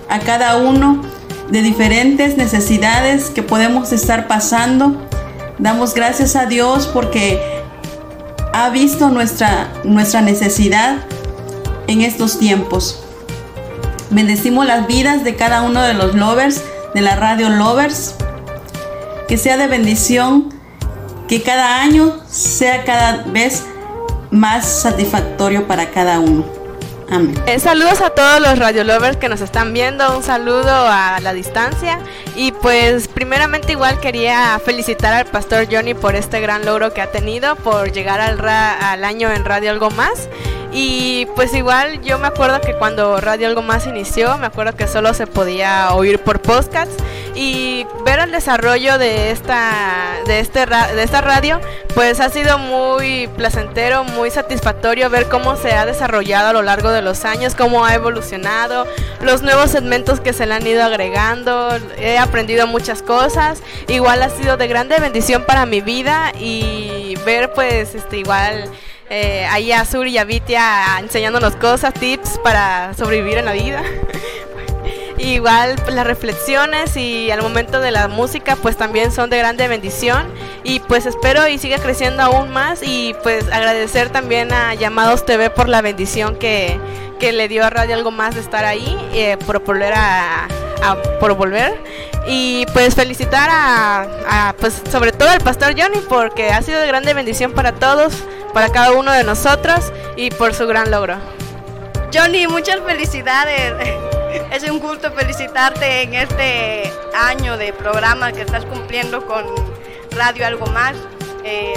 a 0.09 0.19
cada 0.19 0.57
uno 0.57 1.01
de 1.49 1.61
diferentes 1.61 2.37
necesidades 2.37 3.29
que 3.29 3.43
podemos 3.43 3.91
estar 3.91 4.27
pasando. 4.27 4.95
Damos 5.59 5.93
gracias 5.93 6.35
a 6.35 6.45
Dios 6.45 6.87
porque 6.87 7.39
ha 8.53 8.69
visto 8.69 9.09
nuestra, 9.09 9.69
nuestra 9.83 10.21
necesidad 10.21 10.97
en 11.87 12.01
estos 12.01 12.39
tiempos. 12.39 12.99
Bendecimos 14.09 14.65
las 14.65 14.87
vidas 14.87 15.23
de 15.23 15.35
cada 15.35 15.61
uno 15.61 15.81
de 15.81 15.93
los 15.93 16.15
lovers, 16.15 16.63
de 16.93 17.01
la 17.01 17.15
radio 17.15 17.49
lovers. 17.49 18.15
Que 19.27 19.37
sea 19.37 19.57
de 19.57 19.67
bendición, 19.67 20.53
que 21.27 21.41
cada 21.41 21.81
año 21.81 22.21
sea 22.29 22.83
cada 22.85 23.23
vez 23.23 23.63
más 24.35 24.65
satisfactorio 24.81 25.65
para 25.67 25.89
cada 25.89 26.19
uno. 26.19 26.45
Amén. 27.09 27.35
Eh, 27.45 27.59
saludos 27.59 28.01
a 28.01 28.09
todos 28.09 28.41
los 28.41 28.57
radio 28.57 28.83
lovers 28.83 29.17
que 29.17 29.29
nos 29.29 29.39
están 29.41 29.73
viendo, 29.73 30.17
un 30.17 30.23
saludo 30.23 30.71
a 30.71 31.19
la 31.21 31.33
distancia 31.33 31.99
y 32.35 32.51
pues 32.51 33.07
primeramente 33.07 33.73
igual 33.73 33.99
quería 33.99 34.59
felicitar 34.63 35.13
al 35.13 35.25
pastor 35.27 35.67
Johnny 35.71 35.93
por 35.93 36.15
este 36.15 36.41
gran 36.41 36.65
logro 36.65 36.93
que 36.95 37.01
ha 37.01 37.11
tenido, 37.11 37.55
por 37.57 37.91
llegar 37.91 38.21
al, 38.21 38.39
ra- 38.39 38.91
al 38.91 39.03
año 39.03 39.31
en 39.31 39.45
Radio 39.45 39.69
Algo 39.69 39.91
Más 39.91 40.27
Y 40.77 41.25
pues 41.35 41.53
igual 41.53 42.01
yo 42.01 42.19
me 42.19 42.27
acuerdo 42.27 42.59
que 42.59 42.73
cuando 42.73 43.21
Radio 43.21 43.47
Algo 43.47 43.61
Más 43.61 43.87
inició, 43.87 44.37
me 44.37 44.45
acuerdo 44.45 44.75
que 44.75 44.87
solo 44.87 45.13
se 45.13 45.25
podía 45.25 45.93
oír 45.93 46.19
por 46.19 46.41
podcast 46.41 46.91
y 47.33 47.87
ver 48.03 48.19
el 48.19 48.31
desarrollo 48.31 48.97
de 48.97 49.31
esta 49.31 50.17
de 50.27 50.39
este 50.41 50.65
de 50.65 51.03
esta 51.03 51.21
radio 51.21 51.61
pues 51.93 52.19
ha 52.19 52.29
sido 52.29 52.57
muy 52.57 53.27
placentero 53.35 54.05
muy 54.05 54.31
satisfactorio 54.31 55.09
ver 55.09 55.27
cómo 55.27 55.57
se 55.57 55.73
ha 55.73 55.85
desarrollado 55.85 56.49
a 56.49 56.53
lo 56.53 56.61
largo 56.61 56.91
de 56.91 57.01
los 57.01 57.25
años 57.25 57.55
cómo 57.55 57.85
ha 57.85 57.93
evolucionado 57.93 58.85
los 59.21 59.41
nuevos 59.41 59.71
segmentos 59.71 60.19
que 60.19 60.33
se 60.33 60.45
le 60.45 60.53
han 60.53 60.65
ido 60.65 60.83
agregando. 60.83 61.69
He 61.97 62.17
aprendido 62.17 62.67
muchas 62.67 63.01
cosas. 63.01 63.61
Igual 63.87 64.21
ha 64.21 64.29
sido 64.29 64.55
de 64.57 64.67
grande 64.67 64.99
bendición 64.99 65.43
para 65.45 65.65
mi 65.65 65.81
vida 65.81 66.31
y 66.39 67.15
ver 67.25 67.51
pues 67.53 67.95
este 67.95 68.17
igual 68.17 68.69
eh, 69.09 69.45
ahí 69.49 69.71
a 69.71 69.85
Sur 69.85 70.07
y 70.07 70.17
a 70.17 70.23
Vitia 70.23 70.99
enseñándonos 70.99 71.55
cosas, 71.55 71.93
tips 71.93 72.39
para 72.43 72.93
sobrevivir 72.93 73.37
en 73.37 73.45
la 73.45 73.53
vida. 73.53 73.83
Igual 75.17 75.75
las 75.89 76.05
reflexiones 76.05 76.97
y 76.97 77.31
al 77.31 77.41
momento 77.41 77.79
de 77.79 77.91
la 77.91 78.07
música 78.07 78.57
pues 78.57 78.75
también 78.75 79.11
son 79.11 79.29
de 79.29 79.37
grande 79.37 79.67
bendición 79.67 80.27
y 80.63 80.81
pues 80.81 81.05
espero 81.05 81.47
y 81.47 81.57
siga 81.57 81.77
creciendo 81.77 82.21
aún 82.21 82.51
más 82.51 82.81
y 82.83 83.15
pues 83.23 83.45
agradecer 83.51 84.09
también 84.09 84.51
a 84.51 84.73
Llamados 84.73 85.25
TV 85.25 85.49
por 85.49 85.69
la 85.69 85.81
bendición 85.81 86.35
que, 86.35 86.79
que 87.17 87.31
le 87.31 87.47
dio 87.47 87.63
a 87.65 87.69
Radio 87.69 87.95
Algo 87.95 88.11
Más 88.11 88.35
de 88.35 88.41
estar 88.41 88.65
ahí, 88.65 88.97
eh, 89.13 89.37
por 89.45 89.63
volver 89.63 89.93
a, 89.95 90.47
por 91.19 91.33
volver 91.33 91.73
y 92.27 92.65
pues 92.73 92.95
felicitar 92.95 93.49
a, 93.51 94.55
pues 94.59 94.81
sobre 94.91 95.11
todo 95.11 95.29
al 95.29 95.41
pastor 95.41 95.73
Johnny 95.77 95.99
porque 96.09 96.49
ha 96.51 96.61
sido 96.61 96.79
de 96.79 96.87
grande 96.87 97.13
bendición 97.13 97.53
para 97.53 97.73
todos, 97.73 98.13
para 98.53 98.69
cada 98.69 98.93
uno 98.93 99.11
de 99.11 99.23
nosotros 99.23 99.91
y 100.15 100.31
por 100.31 100.53
su 100.53 100.67
gran 100.67 100.91
logro. 100.91 101.17
Johnny, 102.13 102.47
muchas 102.47 102.79
felicidades. 102.81 103.73
Es 104.51 104.69
un 104.69 104.79
gusto 104.79 105.11
felicitarte 105.13 106.01
en 106.01 106.13
este 106.13 106.91
año 107.13 107.57
de 107.57 107.71
programa 107.71 108.33
que 108.33 108.41
estás 108.41 108.65
cumpliendo 108.65 109.25
con 109.25 109.45
Radio 110.11 110.45
Algo 110.45 110.65
Más. 110.67 110.95
Eh, 111.45 111.73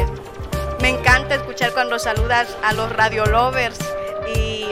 me 0.80 0.88
encanta 0.88 1.36
escuchar 1.36 1.72
cuando 1.72 2.00
saludas 2.00 2.48
a 2.64 2.72
los 2.72 2.90
radio 2.90 3.26
lovers 3.26 3.78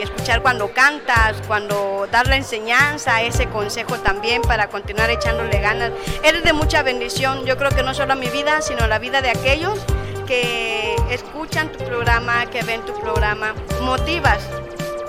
escuchar 0.01 0.41
cuando 0.41 0.71
cantas, 0.73 1.35
cuando 1.47 2.07
das 2.11 2.27
la 2.27 2.35
enseñanza, 2.35 3.21
ese 3.21 3.47
consejo 3.47 3.97
también 3.99 4.41
para 4.41 4.69
continuar 4.69 5.09
echándole 5.09 5.59
ganas. 5.59 5.91
Eres 6.23 6.43
de 6.43 6.53
mucha 6.53 6.83
bendición, 6.83 7.45
yo 7.45 7.57
creo 7.57 7.71
que 7.71 7.83
no 7.83 7.93
solo 7.93 8.13
a 8.13 8.15
mi 8.15 8.29
vida, 8.29 8.61
sino 8.61 8.83
a 8.83 8.87
la 8.87 8.99
vida 8.99 9.21
de 9.21 9.29
aquellos 9.29 9.79
que 10.25 10.95
escuchan 11.09 11.71
tu 11.71 11.83
programa, 11.85 12.45
que 12.47 12.63
ven 12.63 12.85
tu 12.85 12.93
programa. 12.99 13.53
Motivas. 13.81 14.39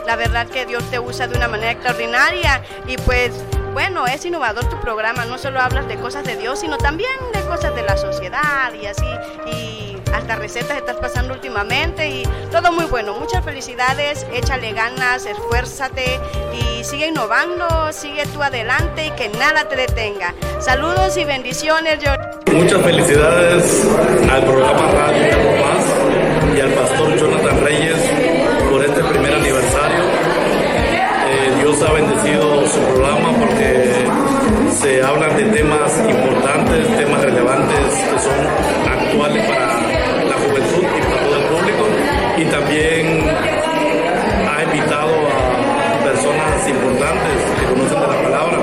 La 0.06 0.16
verdad 0.16 0.46
que 0.46 0.64
Dios 0.64 0.82
te 0.90 0.98
usa 0.98 1.26
de 1.26 1.36
una 1.36 1.48
manera 1.48 1.72
extraordinaria 1.72 2.62
y 2.86 2.96
pues 2.96 3.32
bueno, 3.72 4.06
es 4.06 4.24
innovador 4.24 4.68
tu 4.68 4.80
programa, 4.80 5.24
no 5.26 5.38
solo 5.38 5.60
hablas 5.60 5.86
de 5.86 5.96
cosas 5.96 6.24
de 6.24 6.36
Dios, 6.36 6.60
sino 6.60 6.78
también 6.78 7.10
de 7.32 7.40
cosas 7.42 7.74
de 7.74 7.82
la 7.82 7.96
sociedad 7.96 8.72
y 8.72 8.86
así. 8.86 9.77
Hasta 10.14 10.36
recetas 10.36 10.78
estás 10.78 10.96
pasando 10.96 11.34
últimamente 11.34 12.08
y 12.08 12.22
todo 12.50 12.72
muy 12.72 12.84
bueno. 12.86 13.14
Muchas 13.14 13.44
felicidades, 13.44 14.26
échale 14.32 14.72
ganas, 14.72 15.26
esfuérzate 15.26 16.20
y 16.52 16.84
sigue 16.84 17.08
innovando, 17.08 17.92
sigue 17.92 18.24
tú 18.26 18.42
adelante 18.42 19.06
y 19.06 19.10
que 19.12 19.28
nada 19.30 19.68
te 19.68 19.76
detenga. 19.76 20.34
Saludos 20.60 21.16
y 21.16 21.24
bendiciones, 21.24 21.98
yo. 22.00 22.10
Muchas 22.52 22.82
felicidades 22.82 23.86
al 24.30 24.44
programa 24.44 24.90
Radio 24.92 25.36
Más 25.60 26.56
y 26.56 26.60
al 26.60 26.70
pastor 26.72 27.16
Jonathan 27.16 27.60
Reyes 27.64 27.98
por 28.70 28.84
este 28.84 29.02
primer 29.04 29.34
aniversario. 29.34 30.02
Eh, 31.30 31.52
Dios 31.60 31.82
ha 31.82 31.92
bendecido 31.92 32.66
su 32.66 32.80
programa 32.80 33.38
porque 33.38 34.08
se 34.72 35.02
hablan 35.02 35.36
de 35.36 35.44
temas 35.44 35.92
importantes, 36.08 36.96
temas 36.96 37.22
relevantes 37.22 37.94
que 37.94 38.18
son 38.18 38.46
actuales 38.88 39.44
para 39.46 39.67
y 42.38 42.44
también 42.44 43.28
ha 44.48 44.62
invitado 44.62 45.10
a 45.10 46.04
personas 46.04 46.68
importantes 46.68 47.36
que 47.58 47.66
conocen 47.66 48.00
la 48.00 48.22
palabra. 48.22 48.58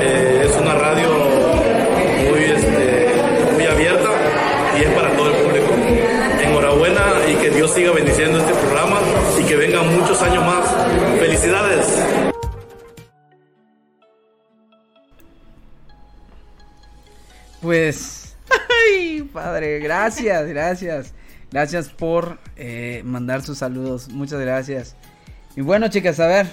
Eh, 0.00 0.42
es 0.44 0.56
una 0.56 0.74
radio 0.74 1.08
muy, 2.28 2.44
este, 2.44 3.14
muy 3.54 3.66
abierta 3.66 4.10
y 4.76 4.82
es 4.82 4.90
para 4.90 5.10
todo 5.12 5.30
el 5.30 5.36
público. 5.36 5.72
Enhorabuena 6.42 7.02
y 7.28 7.34
que 7.36 7.50
Dios 7.50 7.70
siga 7.72 7.92
bendiciendo 7.92 8.40
este 8.40 8.54
programa 8.54 8.98
y 9.40 9.44
que 9.44 9.54
vengan 9.54 10.00
muchos 10.00 10.20
años 10.22 10.44
más. 10.44 10.66
Felicidades. 11.20 11.86
Pues, 17.62 18.36
ay, 18.90 19.22
padre, 19.32 19.78
gracias, 19.78 20.48
gracias. 20.48 21.14
Gracias 21.50 21.88
por 21.88 22.38
eh, 22.56 23.02
mandar 23.04 23.42
sus 23.42 23.58
saludos. 23.58 24.08
Muchas 24.08 24.40
gracias. 24.40 24.96
Y 25.54 25.60
bueno, 25.60 25.88
chicas, 25.88 26.20
a 26.20 26.26
ver, 26.26 26.46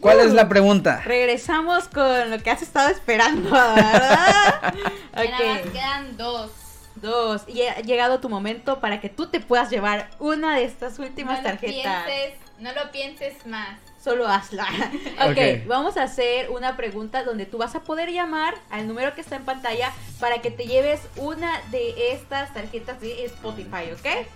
¿cuál 0.00 0.20
es 0.20 0.32
la 0.32 0.44
uh, 0.44 0.48
pregunta? 0.48 1.02
Regresamos 1.04 1.88
con 1.88 2.30
lo 2.30 2.38
que 2.42 2.50
has 2.50 2.62
estado 2.62 2.90
esperando, 2.90 3.50
¿verdad? 3.50 4.74
ok. 5.12 5.72
quedan 5.72 6.16
dos. 6.16 6.50
Dos. 6.96 7.42
Y 7.48 7.62
ha 7.62 7.80
llegado 7.80 8.20
tu 8.20 8.28
momento 8.28 8.80
para 8.80 9.00
que 9.00 9.08
tú 9.08 9.26
te 9.26 9.40
puedas 9.40 9.70
llevar 9.70 10.10
una 10.18 10.56
de 10.56 10.64
estas 10.64 10.98
últimas 10.98 11.38
no 11.38 11.44
tarjetas. 11.44 12.04
pienses, 12.04 12.38
no 12.58 12.72
lo 12.72 12.90
pienses 12.92 13.46
más. 13.46 13.78
Solo 14.06 14.28
hazla. 14.28 14.68
ok, 15.28 15.66
vamos 15.66 15.96
a 15.96 16.04
hacer 16.04 16.48
una 16.50 16.76
pregunta 16.76 17.24
donde 17.24 17.44
tú 17.44 17.58
vas 17.58 17.74
a 17.74 17.80
poder 17.80 18.12
llamar 18.12 18.54
al 18.70 18.86
número 18.86 19.16
que 19.16 19.20
está 19.20 19.34
en 19.34 19.44
pantalla 19.44 19.90
para 20.20 20.40
que 20.40 20.52
te 20.52 20.68
lleves 20.68 21.00
una 21.16 21.60
de 21.72 22.12
estas 22.12 22.54
tarjetas 22.54 23.00
de 23.00 23.24
Spotify, 23.24 23.90
¿ok? 23.92 24.28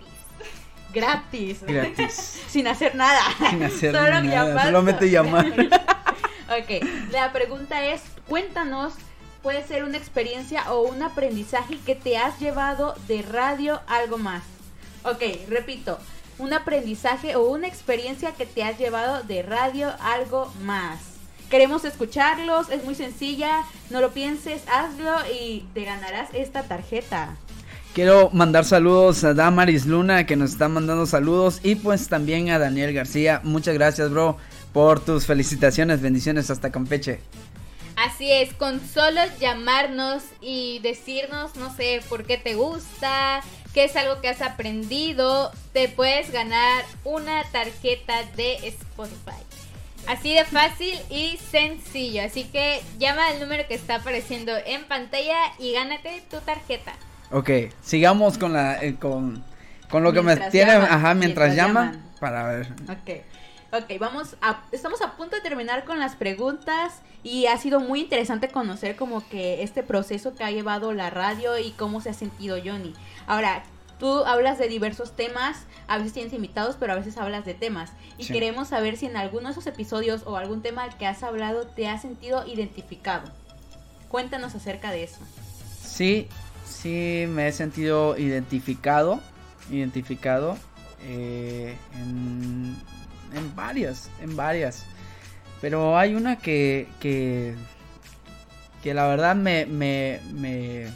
Gratis. 0.93 1.63
Gratis. 1.63 2.43
Sin 2.49 2.67
hacer 2.67 2.97
nada. 2.97 3.21
Sin 3.49 3.63
hacer 3.63 3.95
Solo 3.95 4.21
nada. 4.23 4.65
Solamente 4.65 5.09
llamar. 5.09 5.47
ok, 5.53 6.85
la 7.13 7.33
pregunta 7.33 7.85
es, 7.85 8.03
cuéntanos, 8.29 8.95
puede 9.41 9.65
ser 9.65 9.85
una 9.85 9.99
experiencia 9.99 10.73
o 10.73 10.81
un 10.81 11.01
aprendizaje 11.01 11.79
que 11.87 11.95
te 11.95 12.19
has 12.19 12.41
llevado 12.41 12.97
de 13.07 13.23
radio 13.23 13.81
algo 13.87 14.19
más. 14.19 14.43
Ok, 15.05 15.23
repito, 15.49 16.01
un 16.41 16.53
aprendizaje 16.53 17.37
o 17.37 17.49
una 17.49 17.69
experiencia 17.69 18.33
que 18.33 18.47
te 18.47 18.65
has 18.65 18.79
llevado 18.79 19.23
de 19.23 19.43
radio 19.43 19.93
algo 20.01 20.53
más. 20.63 20.99
Queremos 21.51 21.85
escucharlos, 21.85 22.71
es 22.71 22.85
muy 22.85 22.95
sencilla, 22.95 23.65
no 23.91 24.01
lo 24.01 24.13
pienses, 24.13 24.63
hazlo 24.69 25.17
y 25.33 25.67
te 25.75 25.85
ganarás 25.85 26.31
esta 26.33 26.63
tarjeta. 26.63 27.37
Quiero 27.93 28.31
mandar 28.33 28.65
saludos 28.65 29.25
a 29.25 29.35
Damaris 29.35 29.85
Luna 29.85 30.25
que 30.25 30.37
nos 30.37 30.53
está 30.53 30.69
mandando 30.69 31.07
saludos 31.07 31.61
y 31.65 31.75
pues 31.75 32.09
también 32.09 32.51
a 32.51 32.59
Daniel 32.59 32.93
García. 32.93 33.41
Muchas 33.43 33.75
gracias, 33.75 34.11
bro, 34.11 34.37
por 34.73 35.01
tus 35.01 35.27
felicitaciones, 35.27 36.01
bendiciones 36.01 36.51
hasta 36.51 36.71
Campeche. 36.71 37.21
Así 37.97 38.31
es, 38.33 38.55
con 38.55 38.81
solo 38.81 39.21
llamarnos 39.41 40.23
y 40.41 40.79
decirnos, 40.79 41.57
no 41.57 41.75
sé, 41.75 42.01
por 42.09 42.25
qué 42.25 42.39
te 42.39 42.55
gusta, 42.55 43.43
qué 43.75 43.85
es 43.85 43.97
algo 43.97 44.21
que 44.21 44.29
has 44.29 44.43
aprendido, 44.43 45.53
te 45.73 45.89
puedes 45.89 46.33
ganar 46.33 46.85
una 47.05 47.45
tarjeta 47.53 48.25
de 48.37 48.55
Spotify. 48.69 49.43
Así 50.07 50.35
de 50.35 50.45
fácil 50.45 50.99
y 51.11 51.37
sencillo. 51.37 52.25
Así 52.25 52.45
que 52.45 52.83
llama 52.99 53.29
al 53.29 53.41
número 53.41 53.67
que 53.69 53.75
está 53.75 53.97
apareciendo 53.97 54.53
en 54.67 54.85
pantalla 54.85 55.37
y 55.59 55.73
gánate 55.73 56.23
tu 56.31 56.39
tarjeta. 56.39 56.95
Ok, 57.31 57.51
sigamos 57.83 58.39
con 58.39 58.53
la 58.53 58.83
eh, 58.83 58.97
con, 58.99 59.45
lo 59.93 60.13
que 60.13 60.23
me 60.23 60.37
tiene, 60.51 60.73
ajá, 60.73 61.15
mientras, 61.15 61.55
llaman, 61.55 62.03
para 62.19 62.45
ver. 62.45 62.73
Ok. 62.89 63.23
Ok, 63.73 64.01
vamos 64.01 64.35
a, 64.43 64.65
estamos 64.73 65.01
a 65.01 65.17
punto 65.17 65.37
de 65.37 65.43
terminar 65.43 65.85
con 65.85 66.01
las 66.01 66.17
preguntas 66.17 67.03
y 67.23 67.47
ha 67.47 67.57
sido 67.57 67.79
muy 67.79 68.01
interesante 68.01 68.49
conocer 68.49 68.97
como 68.97 69.29
que 69.29 69.63
este 69.63 69.85
proceso 69.85 70.35
que 70.35 70.43
ha 70.43 70.51
llevado 70.51 70.93
la 70.93 71.09
radio 71.09 71.57
y 71.57 71.71
cómo 71.73 72.01
se 72.01 72.11
ha 72.11 72.15
sentido 72.15 72.57
Johnny. 72.65 72.95
Ahora, 73.31 73.63
tú 74.01 74.25
hablas 74.25 74.59
de 74.59 74.67
diversos 74.67 75.15
temas, 75.15 75.59
a 75.87 75.99
veces 75.99 76.15
tienes 76.15 76.33
invitados, 76.33 76.77
pero 76.81 76.95
a 76.95 76.97
veces 76.97 77.17
hablas 77.17 77.45
de 77.45 77.55
temas. 77.55 77.93
Y 78.19 78.27
queremos 78.27 78.67
saber 78.67 78.97
si 78.97 79.07
en 79.07 79.17
alguno 79.17 79.47
de 79.47 79.53
esos 79.53 79.69
episodios 79.69 80.23
o 80.27 80.37
algún 80.37 80.63
tema 80.63 80.89
que 80.99 81.07
has 81.07 81.23
hablado 81.23 81.69
te 81.69 81.87
has 81.87 82.03
sentido 82.03 82.45
identificado. 82.45 83.31
Cuéntanos 84.09 84.57
acerca 84.57 84.91
de 84.91 85.05
eso. 85.05 85.21
Sí, 85.81 86.27
sí 86.67 87.27
me 87.29 87.47
he 87.47 87.53
sentido 87.53 88.19
identificado, 88.19 89.21
identificado 89.71 90.59
eh, 91.05 91.77
en, 92.01 92.77
en 93.33 93.55
varias, 93.55 94.11
en 94.21 94.35
varias. 94.35 94.87
Pero 95.61 95.97
hay 95.97 96.17
una 96.17 96.35
que, 96.35 96.89
que, 96.99 97.55
que 98.83 98.93
la 98.93 99.07
verdad 99.07 99.37
me, 99.37 99.67
me, 99.67 100.19
me, 100.33 100.89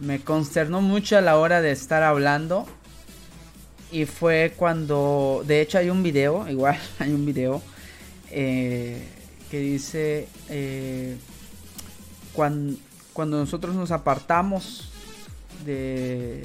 me 0.00 0.20
consternó 0.20 0.80
mucho 0.80 1.16
a 1.16 1.20
la 1.20 1.38
hora 1.38 1.60
de 1.60 1.70
estar 1.70 2.02
hablando. 2.02 2.66
y 3.90 4.04
fue 4.04 4.52
cuando, 4.56 5.42
de 5.46 5.62
hecho 5.62 5.78
hay 5.78 5.90
un 5.90 6.02
video, 6.02 6.48
igual 6.50 6.78
hay 6.98 7.12
un 7.12 7.24
video 7.24 7.62
eh, 8.30 9.06
que 9.50 9.60
dice, 9.60 10.28
eh, 10.50 11.16
cuando, 12.32 12.76
cuando 13.12 13.38
nosotros 13.38 13.74
nos 13.74 13.90
apartamos 13.90 14.90
de, 15.64 16.44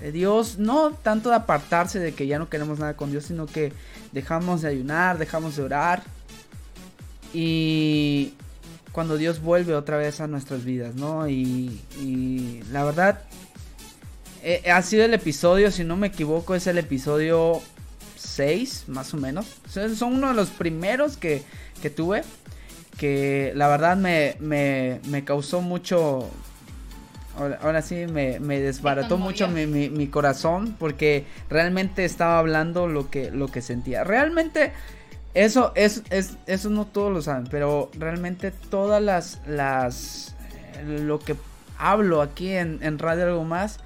de 0.00 0.12
Dios, 0.12 0.58
no 0.58 0.92
tanto 0.92 1.30
de 1.30 1.36
apartarse 1.36 1.98
de 1.98 2.14
que 2.14 2.26
ya 2.26 2.38
no 2.38 2.48
queremos 2.48 2.78
nada 2.78 2.96
con 2.96 3.10
Dios, 3.10 3.24
sino 3.24 3.46
que 3.46 3.72
dejamos 4.12 4.62
de 4.62 4.68
ayunar, 4.68 5.18
dejamos 5.18 5.56
de 5.56 5.62
orar 5.62 6.02
y 7.32 8.34
cuando 8.92 9.16
Dios 9.16 9.40
vuelve 9.40 9.74
otra 9.74 9.96
vez 9.96 10.20
a 10.20 10.26
nuestras 10.26 10.64
vidas, 10.64 10.94
¿no? 10.94 11.28
Y, 11.28 11.80
y 12.00 12.62
la 12.72 12.84
verdad, 12.84 13.20
eh, 14.42 14.70
ha 14.70 14.82
sido 14.82 15.04
el 15.04 15.14
episodio, 15.14 15.70
si 15.70 15.84
no 15.84 15.96
me 15.96 16.08
equivoco, 16.08 16.54
es 16.54 16.66
el 16.66 16.78
episodio 16.78 17.60
6, 18.16 18.84
más 18.88 19.12
o 19.14 19.16
menos. 19.16 19.46
Son, 19.68 20.14
uno 20.14 20.28
de 20.28 20.34
los 20.34 20.50
primeros 20.50 21.16
que, 21.16 21.42
que 21.82 21.90
tuve. 21.90 22.22
Que 22.96 23.52
la 23.54 23.68
verdad 23.68 23.96
me, 23.96 24.36
me, 24.40 25.00
me 25.08 25.24
causó 25.24 25.60
mucho. 25.60 26.28
Ahora, 27.36 27.58
ahora 27.62 27.82
sí, 27.82 28.06
me, 28.06 28.40
me 28.40 28.60
desbarató 28.60 29.16
mucho 29.16 29.48
mi, 29.48 29.66
mi, 29.66 29.88
mi 29.88 30.08
corazón. 30.08 30.76
Porque 30.78 31.26
realmente 31.48 32.04
estaba 32.04 32.38
hablando 32.38 32.86
lo 32.86 33.10
que, 33.10 33.30
lo 33.30 33.48
que 33.48 33.62
sentía. 33.62 34.04
Realmente. 34.04 34.72
Eso, 35.34 35.72
es, 35.76 36.02
es, 36.10 36.36
eso 36.46 36.70
no 36.70 36.86
todos 36.86 37.12
lo 37.12 37.22
saben, 37.22 37.46
pero 37.50 37.90
realmente 37.96 38.50
todas 38.50 39.00
las, 39.00 39.40
las, 39.46 40.34
eh, 40.74 41.00
lo 41.02 41.20
que 41.20 41.36
hablo 41.78 42.20
aquí 42.20 42.50
en, 42.50 42.80
en 42.82 42.98
Radio 42.98 43.26
Algo 43.26 43.44
Más 43.44 43.78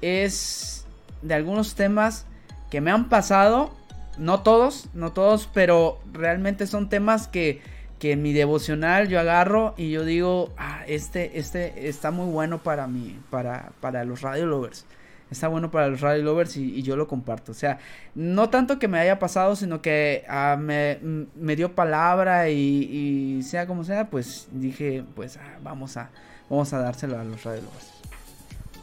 es 0.00 0.86
de 1.20 1.34
algunos 1.34 1.74
temas 1.74 2.24
que 2.70 2.80
me 2.80 2.90
han 2.90 3.08
pasado, 3.08 3.72
no 4.16 4.40
todos, 4.40 4.88
no 4.94 5.12
todos, 5.12 5.48
pero 5.52 5.98
realmente 6.12 6.66
son 6.66 6.88
temas 6.88 7.28
que, 7.28 7.60
que 7.98 8.12
en 8.12 8.22
mi 8.22 8.32
devocional 8.32 9.08
yo 9.08 9.20
agarro 9.20 9.74
y 9.76 9.90
yo 9.90 10.04
digo, 10.04 10.50
ah, 10.56 10.82
este, 10.86 11.38
este 11.38 11.88
está 11.88 12.10
muy 12.10 12.32
bueno 12.32 12.62
para 12.62 12.86
mí, 12.86 13.18
para, 13.28 13.72
para 13.80 14.04
los 14.04 14.22
radio 14.22 14.46
lovers 14.46 14.86
está 15.30 15.48
bueno 15.48 15.70
para 15.70 15.88
los 15.88 16.00
radio 16.00 16.22
lovers 16.22 16.56
y, 16.56 16.74
y, 16.74 16.82
yo 16.82 16.96
lo 16.96 17.08
comparto. 17.08 17.52
O 17.52 17.54
sea, 17.54 17.78
no 18.14 18.48
tanto 18.50 18.78
que 18.78 18.88
me 18.88 18.98
haya 18.98 19.18
pasado, 19.18 19.56
sino 19.56 19.82
que 19.82 20.24
uh, 20.28 20.56
me, 20.58 20.98
me, 21.34 21.56
dio 21.56 21.74
palabra 21.74 22.48
y, 22.48 23.38
y, 23.38 23.42
sea 23.42 23.66
como 23.66 23.84
sea, 23.84 24.08
pues 24.08 24.48
dije, 24.52 25.04
pues 25.14 25.36
ah, 25.36 25.58
vamos 25.62 25.96
a 25.96 26.10
vamos 26.48 26.72
a 26.72 26.78
dárselo 26.78 27.18
a 27.18 27.24
los 27.24 27.42
radio 27.44 27.62
lovers. 27.62 27.92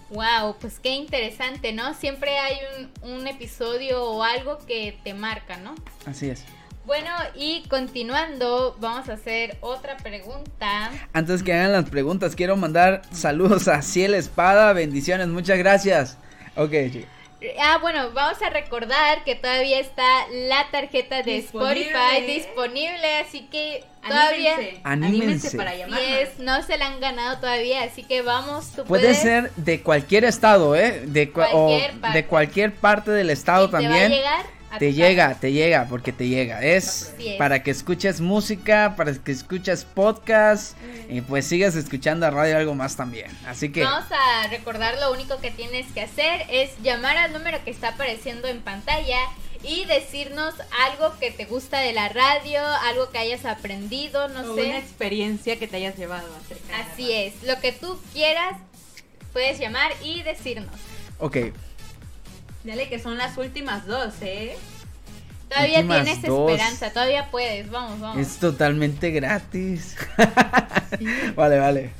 Wow, 0.09 0.57
pues 0.59 0.79
qué 0.79 0.89
interesante, 0.89 1.73
¿no? 1.73 1.93
Siempre 1.95 2.37
hay 2.37 2.57
un, 3.01 3.11
un 3.11 3.27
episodio 3.27 4.03
o 4.03 4.23
algo 4.23 4.59
que 4.59 4.99
te 5.03 5.13
marca, 5.13 5.57
¿no? 5.57 5.73
Así 6.05 6.29
es. 6.29 6.45
Bueno, 6.85 7.09
y 7.33 7.63
continuando, 7.69 8.75
vamos 8.81 9.07
a 9.07 9.13
hacer 9.13 9.57
otra 9.61 9.95
pregunta. 9.97 10.91
Antes 11.13 11.41
que 11.41 11.53
hagan 11.53 11.71
las 11.71 11.89
preguntas, 11.89 12.35
quiero 12.35 12.57
mandar 12.57 13.03
saludos 13.11 13.69
a 13.69 13.81
Ciel 13.81 14.13
Espada, 14.13 14.73
bendiciones, 14.73 15.29
muchas 15.29 15.57
gracias. 15.57 16.17
Ok, 16.55 16.71
sí. 16.91 17.05
Ah, 17.59 17.77
bueno, 17.81 18.11
vamos 18.13 18.41
a 18.41 18.49
recordar 18.49 19.25
que 19.25 19.35
todavía 19.35 19.77
está 19.79 20.03
la 20.31 20.65
tarjeta 20.71 21.23
de 21.23 21.33
disponible. 21.41 21.87
Spotify 21.91 22.25
disponible, 22.25 23.17
así 23.17 23.41
que 23.51 23.83
todavía 24.07 24.53
anímense, 24.55 24.81
anímense. 24.85 25.57
para 25.57 25.75
llamarnos. 25.75 26.07
Yes, 26.07 26.39
no 26.39 26.63
se 26.63 26.77
la 26.77 26.85
han 26.87 27.01
ganado 27.01 27.39
todavía, 27.39 27.83
así 27.83 28.03
que 28.03 28.21
vamos, 28.21 28.67
tú 28.73 28.85
Puede 28.85 29.03
puedes. 29.03 29.17
ser 29.21 29.51
de 29.57 29.81
cualquier 29.81 30.23
estado, 30.23 30.73
¿eh? 30.77 31.01
De, 31.05 31.31
cu 31.31 31.41
Cualquier 31.41 31.91
o 31.97 31.99
parte. 31.99 32.17
de 32.17 32.25
cualquier 32.27 32.73
parte 32.75 33.11
del 33.11 33.29
estado 33.29 33.65
Y 33.65 33.67
te 33.67 33.71
va 33.73 33.79
a 33.79 33.81
también. 33.81 34.11
llegar 34.11 34.45
te 34.79 34.93
llega, 34.93 35.35
te 35.35 35.51
llega, 35.51 35.85
porque 35.89 36.11
te 36.11 36.27
llega. 36.27 36.61
Es 36.61 37.13
para 37.37 37.63
que 37.63 37.71
escuches 37.71 38.21
música, 38.21 38.93
para 38.97 39.13
que 39.13 39.31
escuches 39.31 39.85
podcast 39.85 40.77
y 41.09 41.21
pues 41.21 41.45
sigas 41.45 41.75
escuchando 41.75 42.25
a 42.25 42.29
radio 42.31 42.57
algo 42.57 42.75
más 42.75 42.95
también. 42.95 43.31
Así 43.47 43.71
que 43.71 43.83
Vamos 43.83 44.09
a 44.11 44.47
recordar 44.47 44.95
lo 44.99 45.11
único 45.11 45.39
que 45.39 45.51
tienes 45.51 45.91
que 45.91 46.01
hacer 46.01 46.41
es 46.49 46.71
llamar 46.81 47.17
al 47.17 47.33
número 47.33 47.63
que 47.63 47.71
está 47.71 47.89
apareciendo 47.89 48.47
en 48.47 48.61
pantalla 48.61 49.19
y 49.63 49.85
decirnos 49.85 50.53
algo 50.89 51.17
que 51.19 51.31
te 51.31 51.45
gusta 51.45 51.79
de 51.79 51.93
la 51.93 52.09
radio, 52.09 52.59
algo 52.89 53.09
que 53.11 53.17
hayas 53.19 53.45
aprendido, 53.45 54.27
no 54.27 54.51
O 54.51 54.55
sé. 54.55 54.63
una 54.65 54.77
experiencia 54.77 55.57
que 55.57 55.67
te 55.69 55.77
hayas 55.77 55.95
llevado 55.97 56.27
acerca 56.43 56.65
de 56.65 56.83
la 56.83 56.91
Así 56.91 57.11
es, 57.13 57.43
lo 57.43 57.57
que 57.61 57.71
tú 57.71 57.97
quieras 58.11 58.57
puedes 59.31 59.59
llamar 59.59 59.91
y 60.03 60.21
decirnos. 60.23 60.75
ok, 61.19 61.37
Dale 62.63 62.87
que 62.89 62.99
son 62.99 63.17
las 63.17 63.37
últimas 63.37 63.85
dos, 63.85 64.13
¿eh? 64.21 64.57
Todavía 65.49 65.79
Últimas 65.79 66.03
tienes 66.03 66.21
dos. 66.23 66.49
esperanza, 66.51 66.91
todavía 66.91 67.29
puedes, 67.29 67.69
vamos, 67.69 67.99
vamos. 67.99 68.17
es 68.25 68.37
totalmente 68.39 69.11
gratis. 69.11 69.95
vale, 71.35 71.59
vale. 71.59 71.91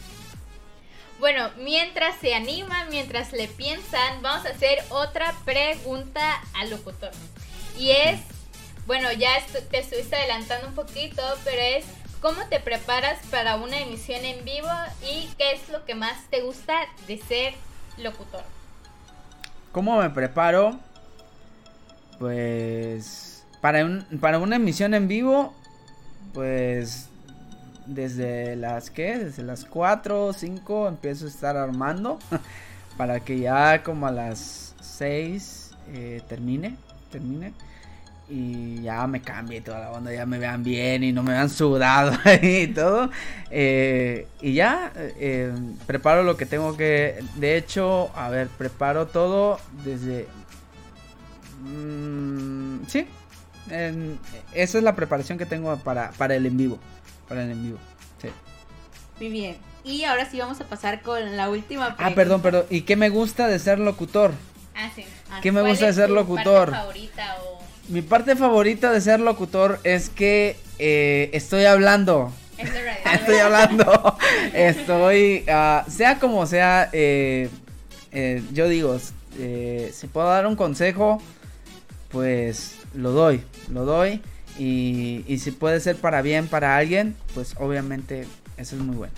Bueno, 1.20 1.50
mientras 1.58 2.16
se 2.20 2.34
animan, 2.34 2.90
mientras 2.90 3.32
le 3.32 3.48
piensan, 3.48 4.22
vamos 4.22 4.46
a 4.46 4.50
hacer 4.50 4.80
otra 4.90 5.34
pregunta 5.46 6.42
al 6.56 6.70
locutor. 6.72 7.12
Y 7.78 7.92
es, 7.92 8.20
bueno, 8.88 9.12
ya 9.14 9.38
estu- 9.40 9.66
te 9.70 9.80
estuviste 9.80 10.16
adelantando 10.16 10.68
un 10.68 10.76
poquito, 10.76 11.22
pero 11.46 11.62
es, 11.62 11.86
¿cómo 12.22 12.44
te 12.50 12.60
preparas 12.60 13.20
para 13.30 13.56
una 13.58 13.80
emisión 13.80 14.26
en 14.26 14.44
vivo 14.44 14.68
y 15.04 15.30
qué 15.38 15.54
es 15.54 15.70
lo 15.70 15.86
que 15.86 15.96
más 15.96 16.18
te 16.30 16.42
gusta 16.42 16.74
de 17.08 17.18
ser 17.20 17.54
locutor? 17.98 18.44
¿Cómo 19.74 20.00
me 20.00 20.12
preparo? 20.12 20.80
Pues 22.20 23.44
para, 23.60 23.84
un, 23.84 24.06
para 24.22 24.38
una 24.38 24.58
emisión 24.58 24.94
en 24.94 25.08
vivo, 25.08 25.52
pues 26.32 27.10
desde 27.88 28.56
las 28.56 28.92
que, 28.92 29.18
desde 29.18 29.42
las 29.42 29.66
4 29.66 30.28
o 30.28 30.32
5 30.32 30.88
empiezo 30.88 31.26
a 31.26 31.28
estar 31.28 31.58
armando 31.58 32.20
para 32.98 33.20
que 33.22 33.40
ya 33.40 33.82
como 33.82 34.06
a 34.06 34.12
las 34.12 34.76
6 34.80 35.72
eh, 35.88 36.22
termine, 36.30 36.78
termine 37.12 37.54
y 38.30 38.82
ya 38.82 39.06
me 39.08 39.22
cambie 39.22 39.62
toda 39.62 39.80
la 39.80 39.92
onda, 39.92 40.12
ya 40.14 40.26
me 40.26 40.40
vean 40.40 40.64
bien 40.64 41.04
y 41.04 41.12
no 41.12 41.24
me 41.24 41.34
vean 41.34 41.50
sudado 41.50 42.18
y 42.42 42.68
todo. 42.68 43.10
Eh, 43.52 44.28
y 44.42 44.54
ya 44.54 44.92
eh, 44.96 45.54
preparo 45.86 46.24
lo 46.24 46.38
que 46.38 46.46
tengo 46.46 46.76
que. 46.78 47.24
De 47.36 47.58
hecho, 47.58 48.12
a 48.16 48.30
ver, 48.30 48.48
preparo 48.48 49.08
todo 49.08 49.60
desde. 49.84 50.28
Mm, 51.62 52.86
sí, 52.88 53.08
en- 53.70 54.20
esa 54.54 54.78
es 54.78 54.84
la 54.84 54.96
preparación 54.96 55.38
que 55.38 55.46
tengo 55.46 55.76
para, 55.78 56.12
para 56.12 56.36
el 56.36 56.46
en 56.46 56.58
vivo. 56.58 56.80
Para 57.28 57.44
el 57.44 57.52
en 57.52 57.64
vivo. 57.64 57.78
Sí. 58.22 58.30
Muy 59.20 59.30
bien. 59.32 59.58
Y 59.84 60.04
ahora 60.06 60.30
sí 60.30 60.40
vamos 60.40 60.60
a 60.62 60.66
pasar 60.66 61.02
con 61.02 61.36
la 61.38 61.50
última 61.50 61.88
pregunta. 61.96 62.06
Ah, 62.08 62.16
perdón, 62.16 62.42
perdón. 62.42 62.66
¿Y 62.70 62.82
qué 62.82 62.96
me 62.96 63.10
gusta 63.10 63.48
de 63.48 63.60
ser 63.60 63.80
locutor? 63.80 64.32
Ah, 64.76 64.90
sí. 64.96 65.06
¿Qué 65.42 65.52
me 65.52 65.60
¿Cuál 65.62 65.72
gusta 65.72 65.86
de 65.88 65.94
ser 65.94 66.10
locutor? 66.10 66.72
favorita 66.72 67.36
o 67.44 67.53
Mi 67.90 68.02
parte 68.02 68.36
favorita 68.36 68.92
de 68.92 69.02
ser 69.02 69.20
locutor 69.20 69.80
es 69.84 70.10
que 70.10 70.56
eh, 70.80 71.30
estoy 71.34 71.66
hablando. 71.66 72.32
Estoy 73.14 73.38
hablando. 73.38 74.18
Estoy. 74.54 75.44
ah, 75.50 75.86
sea 75.90 76.20
como 76.20 76.46
sea, 76.46 76.90
eh, 76.94 77.50
eh, 78.12 78.42
yo 78.54 78.68
digo, 78.70 78.98
eh, 79.38 79.92
si 79.94 80.08
puedo 80.08 80.28
dar 80.28 80.48
un 80.48 80.56
consejo, 80.56 81.22
pues 82.10 82.76
lo 82.94 83.12
doy. 83.12 83.42
Lo 83.72 83.86
doy. 83.86 84.22
Y, 84.58 85.26
y 85.28 85.40
si 85.40 85.52
puede 85.52 85.80
ser 85.80 85.96
para 85.96 86.22
bien 86.22 86.48
para 86.48 86.78
alguien, 86.78 87.16
pues 87.34 87.56
obviamente 87.60 88.28
eso 88.58 88.76
es 88.76 88.82
muy 88.82 88.96
bueno. 88.96 89.14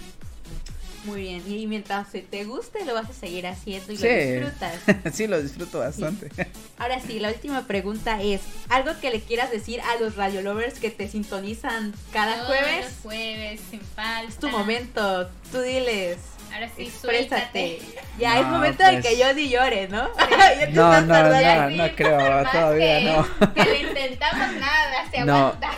Muy 1.05 1.21
bien. 1.21 1.43
Y 1.47 1.67
mientras 1.67 2.07
se 2.09 2.21
te 2.21 2.43
guste, 2.45 2.83
lo 2.85 2.93
vas 2.93 3.09
a 3.09 3.13
seguir 3.13 3.45
haciendo 3.47 3.91
y 3.93 3.97
Sí. 3.97 4.07
lo 4.07 4.15
disfrutas. 4.15 4.73
sí, 5.13 5.27
lo 5.27 5.41
disfruto 5.41 5.79
bastante. 5.79 6.29
Ahora 6.77 6.99
sí, 6.99 7.19
la 7.19 7.29
última 7.29 7.67
pregunta 7.67 8.21
es: 8.21 8.41
¿algo 8.69 8.91
que 8.99 9.11
le 9.11 9.21
quieras 9.21 9.51
decir 9.51 9.81
a 9.81 9.99
los 10.01 10.15
radio 10.15 10.41
lovers 10.41 10.79
que 10.79 10.89
te 10.91 11.07
sintonizan 11.07 11.93
cada 12.11 12.35
Todos 12.35 12.47
jueves? 12.47 12.85
los 12.85 12.93
jueves, 13.03 13.61
sin 13.69 13.81
falta. 13.81 14.27
Es 14.29 14.37
tu 14.37 14.49
momento. 14.49 15.29
Tú 15.51 15.61
diles. 15.61 16.17
Ahora 16.53 16.69
sí, 16.77 16.83
Exprésate. 16.83 17.79
suéltate. 17.79 17.79
Ya 18.17 18.39
es 18.39 18.47
momento 18.47 18.83
de 18.85 18.93
pues. 18.93 19.05
que 19.07 19.17
yo 19.19 19.33
di 19.33 19.49
llore, 19.49 19.89
¿no? 19.89 20.09
Ya 20.29 20.59
te 20.59 20.71
No, 20.71 20.93
estás 20.93 21.05
no, 21.05 21.13
tardando. 21.13 21.75
no, 21.77 21.87
no 21.87 21.95
creo, 21.95 22.51
todavía 22.51 22.99
que- 22.99 23.05
no. 23.05 23.53
Que 23.53 23.63
lo 23.65 23.75
intentamos 23.89 24.53
nada, 24.55 25.11
se 25.11 25.21
No. 25.25 25.35
aguanta. 25.47 25.69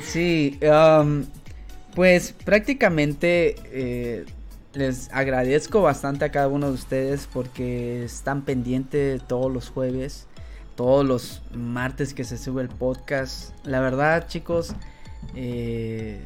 Sí, 0.00 0.58
um, 0.62 1.26
pues 1.96 2.32
prácticamente 2.44 3.56
eh, 3.72 4.24
les 4.74 5.08
agradezco 5.12 5.82
bastante 5.82 6.24
a 6.24 6.30
cada 6.30 6.48
uno 6.48 6.68
de 6.68 6.74
ustedes 6.74 7.28
porque 7.32 8.04
están 8.04 8.42
pendientes 8.42 9.22
todos 9.26 9.52
los 9.52 9.68
jueves, 9.70 10.26
todos 10.74 11.06
los 11.06 11.42
martes 11.54 12.12
que 12.12 12.24
se 12.24 12.36
sube 12.36 12.62
el 12.62 12.68
podcast. 12.68 13.54
La 13.64 13.80
verdad, 13.80 14.26
chicos, 14.26 14.74
eh, 15.34 16.20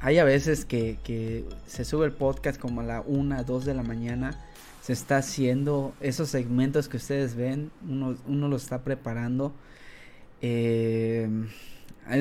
hay 0.00 0.18
a 0.18 0.24
veces 0.24 0.64
que, 0.64 0.98
que 1.04 1.44
se 1.66 1.84
sube 1.84 2.06
el 2.06 2.12
podcast 2.12 2.58
como 2.58 2.80
a 2.80 2.84
la 2.84 3.02
1, 3.02 3.44
2 3.44 3.64
de 3.64 3.74
la 3.74 3.82
mañana. 3.82 4.38
se 4.82 4.94
está 4.94 5.18
haciendo, 5.18 5.92
esos 6.00 6.30
segmentos 6.30 6.88
que 6.88 6.96
ustedes 6.96 7.34
ven, 7.34 7.70
uno, 7.86 8.16
uno 8.26 8.48
los 8.48 8.62
está 8.62 8.82
preparando. 8.84 9.52
Eh, 10.40 11.28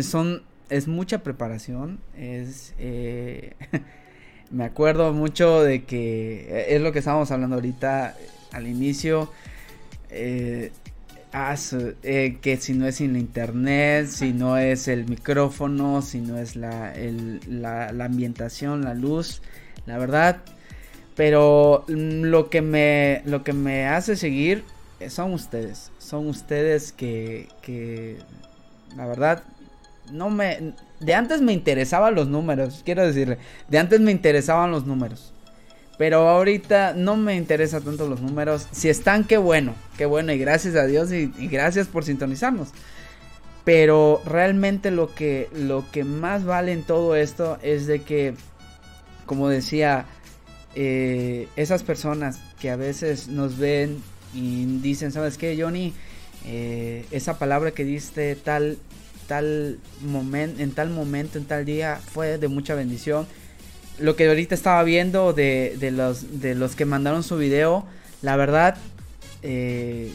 son, 0.02 0.44
es 0.70 0.88
mucha 0.88 1.24
preparación, 1.24 2.00
es... 2.16 2.74
Eh, 2.78 3.56
me 4.52 4.66
acuerdo 4.66 5.14
mucho 5.14 5.62
de 5.64 5.84
que 5.84 6.66
es 6.70 6.82
lo 6.82 6.92
que 6.92 7.00
estábamos 7.00 7.32
hablando 7.32 7.56
ahorita 7.56 8.16
al 8.52 8.68
inicio. 8.68 9.32
Eh, 10.10 10.72
eh, 12.04 12.38
que 12.42 12.58
si 12.58 12.74
no 12.74 12.88
es 12.88 12.96
sin 12.96 13.16
internet, 13.16 14.08
si 14.08 14.34
no 14.34 14.58
es 14.58 14.88
el 14.88 15.06
micrófono, 15.08 16.02
si 16.02 16.20
no 16.20 16.38
es 16.38 16.56
la, 16.56 16.94
la, 17.48 18.06
ambientación, 18.06 18.84
la 18.84 18.94
luz, 18.94 19.42
la 19.86 19.98
verdad. 19.98 20.42
Pero 21.16 21.86
lo 21.88 22.50
que 22.50 22.62
me, 22.62 23.22
lo 23.26 23.44
que 23.44 23.54
me 23.54 23.88
hace 23.88 24.16
seguir 24.16 24.64
son 25.10 25.34
ustedes. 25.34 25.92
Son 26.00 26.28
ustedes 26.28 26.92
que, 26.92 27.50
que 27.62 28.18
la 28.96 29.06
verdad, 29.06 29.44
no 30.12 30.30
me... 30.30 30.74
De 31.00 31.14
antes 31.14 31.42
me 31.42 31.54
interesaban 31.54 32.16
los 32.16 32.28
números, 32.28 32.82
quiero 32.84 33.06
decirle. 33.06 33.38
De 33.68 33.78
antes 33.78 34.00
me 34.00 34.12
interesaban 34.12 34.72
los 34.72 34.86
números. 34.86 35.34
Pero 35.98 36.30
ahorita 36.30 36.94
no 36.94 37.18
me 37.18 37.36
interesa 37.36 37.82
tanto 37.82 38.08
los 38.08 38.22
números. 38.22 38.68
Si 38.72 38.88
están, 38.88 39.24
qué 39.24 39.38
bueno, 39.38 39.74
qué 39.98 40.06
bueno. 40.06 40.32
Y 40.32 40.38
gracias 40.38 40.76
a 40.76 40.86
Dios 40.86 41.12
y, 41.12 41.28
gracias 41.48 41.88
por 41.88 42.04
sintonizarnos. 42.04 42.70
Pero 43.64 44.22
realmente 44.26 44.92
lo 44.92 45.14
que, 45.14 45.50
lo 45.54 45.84
que 45.92 46.04
más 46.04 46.46
vale 46.46 46.72
en 46.72 46.84
todo 46.84 47.16
esto 47.16 47.58
es 47.64 47.88
de 47.88 48.02
que, 48.04 48.36
como 49.26 49.50
decía, 49.50 50.06
eh, 50.76 51.48
esas 51.56 51.84
personas 51.84 52.40
que 52.60 52.70
a 52.70 52.76
veces 52.76 53.28
nos 53.28 53.58
ven 53.58 54.02
y 54.34 54.66
dicen, 54.82 55.12
¿sabes 55.12 55.38
qué, 55.38 55.58
Johnny? 55.60 55.94
Eh, 56.46 57.06
esa 57.12 57.40
palabra 57.40 57.72
que 57.72 57.84
diste 57.84 58.36
tal, 58.36 58.78
tal 59.28 59.80
momento, 60.02 60.62
en 60.62 60.72
tal 60.72 60.90
momento, 60.90 61.38
en 61.38 61.46
tal 61.46 61.66
día, 61.66 62.00
fue 62.14 62.38
de 62.38 62.48
mucha 62.48 62.76
bendición 62.76 63.28
lo 64.00 64.16
que 64.16 64.28
ahorita 64.28 64.56
estaba 64.56 64.84
viendo 64.84 65.34
de, 65.34 65.76
de, 65.80 65.92
los, 65.92 66.40
de 66.40 66.56
los 66.56 66.76
que 66.76 66.86
mandaron 66.86 67.24
su 67.24 67.38
video, 67.38 67.86
la 68.22 68.36
verdad, 68.36 68.78
eh, 69.42 70.12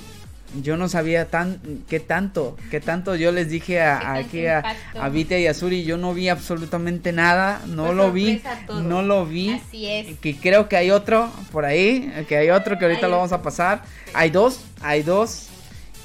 yo 0.63 0.77
no 0.77 0.89
sabía 0.89 1.31
tan 1.31 1.61
qué 1.89 1.99
tanto, 1.99 2.57
qué 2.71 2.81
tanto 2.81 3.17
yo 3.17 3.33
les 3.33 3.49
dije 3.49 3.81
a, 3.81 4.15
aquí 4.15 4.47
a, 4.47 4.63
a 5.01 5.09
Vite 5.09 5.41
y 5.41 5.47
a 5.47 5.55
Suri, 5.55 5.85
yo 5.85 5.97
no 5.97 6.13
vi 6.13 6.29
absolutamente 6.29 7.13
nada, 7.13 7.63
no 7.67 7.95
lo 7.95 8.13
vi, 8.13 8.43
no 8.69 9.03
lo 9.03 9.25
vi. 9.25 9.51
Así 9.51 9.87
es. 9.89 10.19
Que 10.19 10.37
creo 10.37 10.69
que 10.69 10.77
hay 10.77 10.91
otro 10.91 11.31
por 11.51 11.65
ahí, 11.65 12.13
que 12.29 12.37
hay 12.37 12.51
otro 12.51 12.79
que 12.79 12.85
ahorita 12.85 13.09
lo 13.09 13.17
vamos 13.17 13.33
a 13.33 13.41
pasar. 13.41 13.83
Hay 14.13 14.31
dos, 14.31 14.61
hay 14.83 15.03
dos. 15.03 15.49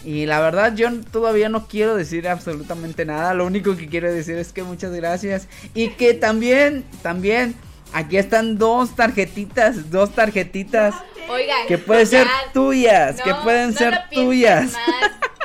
Y 0.08 0.26
la 0.26 0.40
verdad 0.40 0.74
yo 0.74 0.90
todavía 1.12 1.50
no 1.50 1.68
quiero 1.68 1.98
decir 1.98 2.30
absolutamente 2.30 3.04
nada, 3.04 3.34
lo 3.34 3.46
único 3.46 3.76
que 3.76 3.90
quiero 3.90 4.12
decir 4.12 4.38
es 4.38 4.54
que 4.54 4.64
muchas 4.64 4.94
gracias 4.94 5.50
y 5.74 5.90
que 5.90 6.14
también, 6.14 6.86
también 7.02 7.56
Aquí 7.94 8.18
están 8.18 8.58
dos 8.58 8.96
tarjetitas, 8.96 9.90
dos 9.90 10.14
tarjetitas. 10.14 10.96
Oigan, 11.30 11.68
que 11.68 11.78
pueden 11.78 12.08
ser 12.08 12.28
tuyas, 12.54 13.22
que 13.22 13.34
pueden 13.36 13.74
ser 13.74 14.10
tuyas. 14.12 14.74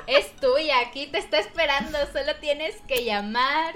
Es 0.07 0.35
tuya, 0.37 0.81
aquí 0.81 1.07
te 1.07 1.19
está 1.19 1.39
esperando, 1.39 1.97
solo 2.13 2.37
tienes 2.41 2.75
que 2.87 3.05
llamar. 3.05 3.75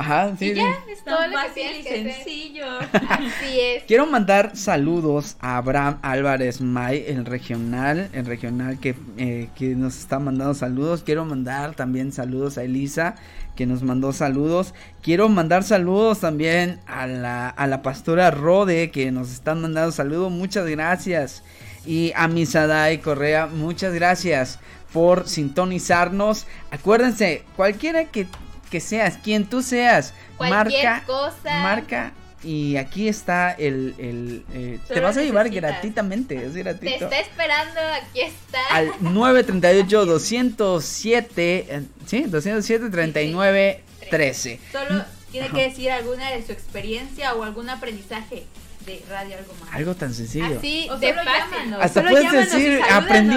Ajá, 0.00 0.34
sí. 0.38 0.46
Y 0.46 0.54
ya, 0.54 0.78
es 0.90 1.04
todo 1.04 1.26
lo 1.26 1.36
que 1.42 1.50
tienes 1.52 1.86
que 1.86 2.14
sencillo. 2.14 2.64
Así 3.10 3.60
es. 3.60 3.82
Quiero 3.82 4.06
mandar 4.06 4.56
saludos 4.56 5.36
a 5.40 5.58
Abraham 5.58 5.98
Álvarez 6.00 6.62
May, 6.62 7.04
el 7.06 7.26
regional, 7.26 8.08
el 8.14 8.24
regional 8.24 8.80
que, 8.80 8.94
eh, 9.18 9.50
que 9.56 9.74
nos 9.74 9.98
está 9.98 10.18
mandando 10.18 10.54
saludos. 10.54 11.02
Quiero 11.04 11.26
mandar 11.26 11.74
también 11.74 12.12
saludos 12.12 12.56
a 12.56 12.62
Elisa 12.62 13.16
que 13.56 13.66
nos 13.66 13.82
mandó 13.82 14.14
saludos. 14.14 14.72
Quiero 15.02 15.28
mandar 15.28 15.64
saludos 15.64 16.20
también 16.20 16.80
a 16.86 17.06
la, 17.06 17.50
a 17.50 17.66
la 17.66 17.82
pastora 17.82 18.30
Rode 18.30 18.90
que 18.90 19.12
nos 19.12 19.30
están 19.30 19.60
mandando 19.60 19.92
saludos. 19.92 20.32
Muchas 20.32 20.66
gracias. 20.66 21.42
Y 21.84 22.12
a 22.16 22.26
Misadai 22.26 23.02
Correa, 23.02 23.48
muchas 23.48 23.92
gracias 23.92 24.60
por 24.94 25.28
sintonizarnos. 25.28 26.46
Acuérdense, 26.70 27.42
cualquiera 27.54 28.06
que, 28.06 28.26
que 28.70 28.80
seas, 28.80 29.18
quien 29.18 29.44
tú 29.46 29.62
seas, 29.62 30.14
marca, 30.38 31.04
marca 31.44 32.12
y 32.42 32.76
aquí 32.76 33.08
está 33.08 33.52
el... 33.52 33.94
el 33.98 34.44
eh, 34.54 34.78
te 34.88 35.00
vas 35.00 35.18
a 35.18 35.22
llevar 35.22 35.50
gratuitamente, 35.50 36.36
es 36.36 36.54
gratuito. 36.54 37.08
Te 37.08 37.14
está 37.18 37.20
esperando, 37.20 37.80
aquí 37.80 38.22
está. 38.22 38.60
Al 38.70 38.92
938-207, 39.00 41.84
sí, 42.06 42.24
207-3913. 42.24 44.58
Solo 44.72 45.04
tiene 45.30 45.50
que 45.50 45.68
decir 45.68 45.90
alguna 45.90 46.30
de 46.30 46.42
su 46.44 46.52
experiencia 46.52 47.34
o 47.34 47.44
algún 47.44 47.68
aprendizaje 47.68 48.46
de 48.86 49.04
radio 49.08 49.36
algo 49.36 49.52
más. 49.60 49.74
Algo 49.74 49.94
tan 49.94 50.14
sencillo. 50.14 50.56
Así, 50.58 50.88
de 50.98 51.12
fácil. 51.12 51.74
Hasta 51.78 52.02
puedes 52.02 52.32
decir, 52.32 52.80
aprendí, 52.90 53.36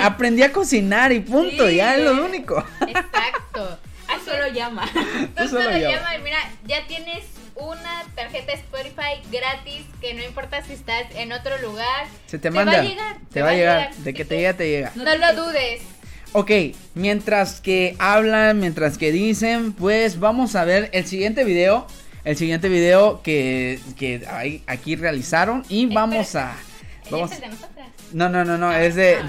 aprendí 0.00 0.42
a 0.42 0.52
cocinar 0.52 1.10
y 1.12 1.18
punto, 1.20 1.68
ya 1.68 1.96
es 1.96 2.04
lo 2.04 2.24
único. 2.24 2.64
Exacto. 2.86 3.80
Tú 4.24 4.30
solo 4.30 4.48
llama. 4.48 4.88
Tú, 5.36 5.48
solo, 5.48 5.70
llama 5.70 6.16
y 6.16 6.22
mira, 6.22 6.38
ya 6.66 6.86
tienes 6.86 7.24
una 7.56 8.04
tarjeta 8.14 8.52
Spotify 8.52 9.20
gratis 9.30 9.84
que 10.00 10.14
no 10.14 10.22
importa 10.24 10.62
si 10.64 10.72
estás 10.72 11.04
en 11.14 11.32
otro 11.32 11.58
lugar. 11.58 12.06
Se 12.26 12.38
te, 12.38 12.50
manda. 12.50 12.72
Va 12.72 12.78
a 12.78 12.82
llegar, 12.82 13.16
te, 13.32 13.42
va 13.42 13.50
a 13.50 13.54
llegar. 13.54 13.94
De 13.96 14.14
que 14.14 14.24
te 14.24 14.36
llega, 14.36 14.54
te 14.54 14.68
llega. 14.68 14.92
No, 14.94 15.04
lo 15.04 15.44
dudes. 15.44 15.82
Ok, 16.32 16.50
mientras 16.94 17.60
que 17.60 17.94
hablan, 17.98 18.58
mientras 18.58 18.98
que 18.98 19.12
dicen, 19.12 19.72
pues 19.72 20.18
vamos 20.18 20.56
a 20.56 20.64
ver 20.64 20.90
el 20.92 21.06
siguiente 21.06 21.44
video. 21.44 21.86
El 22.24 22.36
siguiente 22.36 22.70
video 22.70 23.22
que, 23.22 23.78
que 23.98 24.26
aquí 24.66 24.96
realizaron. 24.96 25.62
Y 25.68 25.86
vamos 25.86 26.34
a. 26.34 26.56
Vamos, 27.10 27.32
es 27.32 27.40
de 27.40 27.48
nosotras? 27.48 27.88
No, 28.12 28.30
no, 28.30 28.44
no, 28.44 28.56
no. 28.56 28.72
es 28.72 28.94
de, 28.94 29.22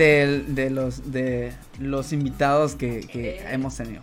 de, 0.48 0.70
los, 0.70 1.12
de 1.12 1.52
los 1.78 2.14
invitados 2.14 2.76
que, 2.76 3.02
que 3.02 3.43
hemos 3.52 3.76
tenido. 3.76 4.02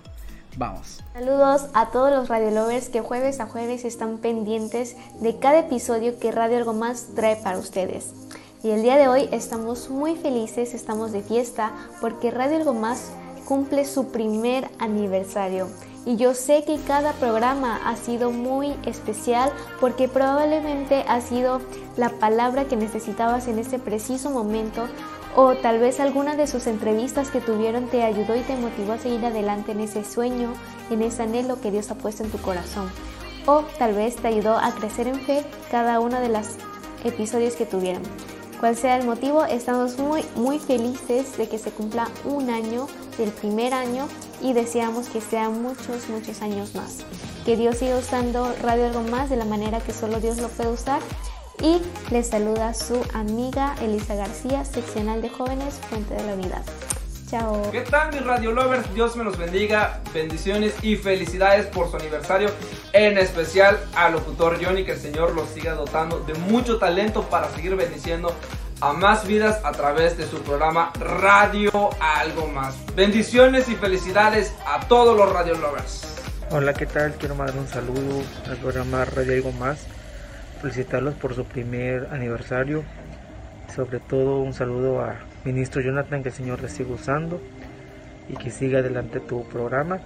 Vamos. 0.57 1.03
Saludos 1.15 1.67
a 1.73 1.91
todos 1.91 2.11
los 2.11 2.29
Radio 2.29 2.51
Lovers 2.51 2.89
que 2.89 3.01
jueves 3.01 3.41
a 3.41 3.47
jueves 3.47 3.85
están 3.85 4.19
pendientes 4.19 4.97
de 5.21 5.39
cada 5.39 5.61
episodio 5.61 6.19
que 6.19 6.31
Radio 6.31 6.59
Algo 6.59 6.75
Más 6.75 7.09
trae 7.15 7.37
para 7.37 7.59
ustedes. 7.59 8.13
Y 8.63 8.71
el 8.71 8.83
día 8.83 8.97
de 8.97 9.09
hoy 9.09 9.29
estamos 9.33 9.89
muy 9.89 10.15
felices, 10.15 10.75
estamos 10.75 11.11
de 11.11 11.23
fiesta 11.23 11.73
porque 12.01 12.31
Radio 12.31 12.57
Algo 12.57 12.75
Más 12.75 13.11
cumple 13.47 13.85
su 13.85 14.09
primer 14.09 14.71
aniversario. 14.79 15.69
Y 16.05 16.17
yo 16.17 16.35
sé 16.35 16.65
que 16.65 16.79
cada 16.81 17.13
programa 17.13 17.81
ha 17.85 17.97
sido 17.97 18.31
muy 18.31 18.75
especial 18.85 19.53
porque 19.81 20.09
probablemente 20.09 21.05
ha 21.07 21.21
sido 21.21 21.61
la 21.97 22.11
palabra 22.11 22.67
que 22.67 22.77
necesitabas 22.77 23.47
en 23.47 23.59
ese 23.59 23.79
preciso 23.79 24.31
momento 24.31 24.89
o 25.35 25.55
tal 25.55 25.79
vez 25.79 26.01
alguna 26.01 26.37
de 26.37 26.47
sus 26.47 26.67
entrevistas 26.67 27.31
que 27.31 27.41
tuvieron 27.41 27.87
te 27.87 28.03
ayudó 28.03 28.37
y 28.37 28.41
te 28.41 28.57
motivó 28.57 28.93
a 28.93 28.99
seguir 28.99 29.25
adelante 29.25 29.73
en 29.73 29.81
ese 29.81 30.05
sueño, 30.05 30.53
en 30.91 31.03
ese 31.03 31.23
anhelo 31.23 31.61
que 31.61 31.71
Dios 31.71 31.91
ha 31.91 31.95
puesto 31.95 32.23
en 32.23 32.31
tu 32.31 32.39
corazón. 32.39 32.91
O 33.47 33.63
tal 33.79 33.95
vez 33.95 34.17
te 34.17 34.29
ayudó 34.29 34.57
a 34.57 34.73
crecer 34.73 35.09
en 35.09 35.19
fe 35.21 35.45
cada 35.71 36.01
uno 36.01 36.21
de 36.21 36.29
los 36.29 36.47
episodios 37.05 37.55
que 37.55 37.67
tuvieron. 37.67 38.03
Cual 38.61 38.77
sea 38.77 38.97
el 38.97 39.07
motivo, 39.07 39.45
estamos 39.45 39.99
muy, 39.99 40.25
muy 40.37 40.61
felices 40.61 41.37
de 41.37 41.49
que 41.49 41.59
se 41.59 41.73
cumpla 41.73 42.09
un 42.25 42.49
año 42.49 42.87
del 43.19 43.31
primer 43.31 43.75
año 43.75 44.07
y 44.41 44.53
deseamos 44.53 45.09
que 45.09 45.21
sean 45.21 45.63
muchos, 45.63 46.09
muchos 46.09 46.43
años 46.43 46.75
más. 46.75 46.99
Que 47.45 47.57
Dios 47.57 47.79
siga 47.79 47.97
usando 47.97 48.55
Radio 48.63 48.87
Algo 48.87 49.03
Más 49.03 49.31
de 49.31 49.37
la 49.37 49.45
manera 49.45 49.81
que 49.81 49.93
solo 49.93 50.21
Dios 50.21 50.39
lo 50.39 50.49
puede 50.49 50.71
usar 50.71 51.01
y 51.61 51.81
les 52.13 52.29
saluda 52.29 52.75
su 52.75 53.05
amiga 53.15 53.75
Elisa 53.81 54.15
García, 54.15 54.65
seccional 54.65 55.23
de 55.23 55.29
jóvenes 55.29 55.75
Fuente 55.89 56.15
de 56.15 56.25
la 56.25 56.35
Unidad. 56.35 56.63
Chao. 57.31 57.71
¿Qué 57.71 57.81
tal 57.81 58.13
mis 58.13 58.25
radio 58.25 58.53
lovers? 58.53 58.93
Dios 58.95 59.17
me 59.17 59.25
los 59.25 59.39
bendiga, 59.39 60.01
bendiciones 60.13 60.75
y 60.83 60.97
felicidades 60.97 61.67
por 61.67 61.91
su 61.91 61.97
aniversario, 61.97 62.51
en 62.93 63.17
especial 63.17 63.81
al 63.95 64.13
locutor 64.13 64.63
Johnny, 64.63 64.85
que 64.85 64.93
el 64.93 64.99
Señor 64.99 65.35
los 65.35 65.49
siga 65.49 65.75
dotando 65.75 66.21
de 66.21 66.35
mucho 66.35 66.79
talento 66.79 67.23
para 67.31 67.49
seguir 67.51 67.75
bendiciendo 67.75 68.35
a 68.83 68.93
más 68.93 69.27
vidas 69.27 69.61
a 69.65 69.73
través 69.73 70.19
de 70.19 70.27
su 70.27 70.43
programa 70.43 70.93
Radio 70.99 71.91
Algo 72.01 72.49
Más. 72.49 72.75
Bendiciones 72.95 73.69
y 73.69 73.77
felicidades 73.77 74.53
a 74.67 74.87
todos 74.89 75.17
los 75.17 75.33
radio 75.33 75.55
lovers. 75.55 76.17
Hola, 76.51 76.75
¿qué 76.75 76.85
tal? 76.85 77.15
Quiero 77.15 77.35
mandar 77.35 77.57
un 77.57 77.69
saludo 77.69 78.23
al 78.47 78.57
programa 78.59 79.05
Radio 79.07 79.33
Algo 79.35 79.53
Más 79.53 79.87
felicitarlos 80.63 81.15
por 81.15 81.35
su 81.35 81.45
primer 81.45 82.09
aniversario. 82.13 82.85
Sobre 83.75 83.99
todo 83.99 84.41
un 84.41 84.53
saludo 84.53 85.01
a 85.03 85.17
ministro 85.45 85.83
Jonathan, 85.83 86.23
que 86.23 86.29
el 86.29 86.35
Señor 86.35 86.63
le 86.63 86.69
siga 86.69 86.95
usando 86.95 87.41
y 88.29 88.37
que 88.37 88.51
siga 88.51 88.79
adelante 88.79 89.19
tu 89.21 89.45
programa, 89.49 89.99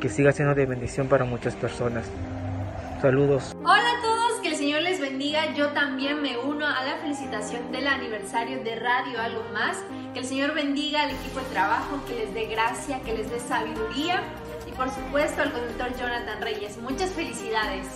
que 0.00 0.08
siga 0.08 0.32
siendo 0.32 0.54
de 0.54 0.66
bendición 0.66 1.08
para 1.08 1.24
muchas 1.24 1.54
personas. 1.56 2.04
Saludos. 3.00 3.56
Hola 3.60 3.90
a 3.98 4.02
todos, 4.02 4.40
que 4.42 4.48
el 4.48 4.56
Señor 4.56 4.82
les 4.82 5.00
bendiga. 5.00 5.54
Yo 5.54 5.68
también 5.68 6.20
me 6.20 6.36
uno 6.36 6.66
a 6.66 6.84
la 6.84 6.96
felicitación 6.96 7.72
del 7.72 7.86
aniversario 7.86 8.62
de 8.62 8.76
Radio 8.76 9.18
Algo 9.18 9.44
Más. 9.54 9.78
Que 10.12 10.20
el 10.20 10.26
Señor 10.26 10.54
bendiga 10.54 11.04
al 11.04 11.10
equipo 11.10 11.40
de 11.40 11.46
trabajo, 11.46 12.04
que 12.06 12.16
les 12.16 12.34
dé 12.34 12.46
gracia, 12.46 13.00
que 13.00 13.16
les 13.16 13.30
dé 13.30 13.40
sabiduría 13.40 14.20
y 14.68 14.72
por 14.72 14.90
supuesto 14.90 15.40
al 15.40 15.52
conductor 15.52 15.88
Jonathan 15.98 16.42
Reyes. 16.42 16.76
Muchas 16.78 17.10
felicidades. 17.10 17.86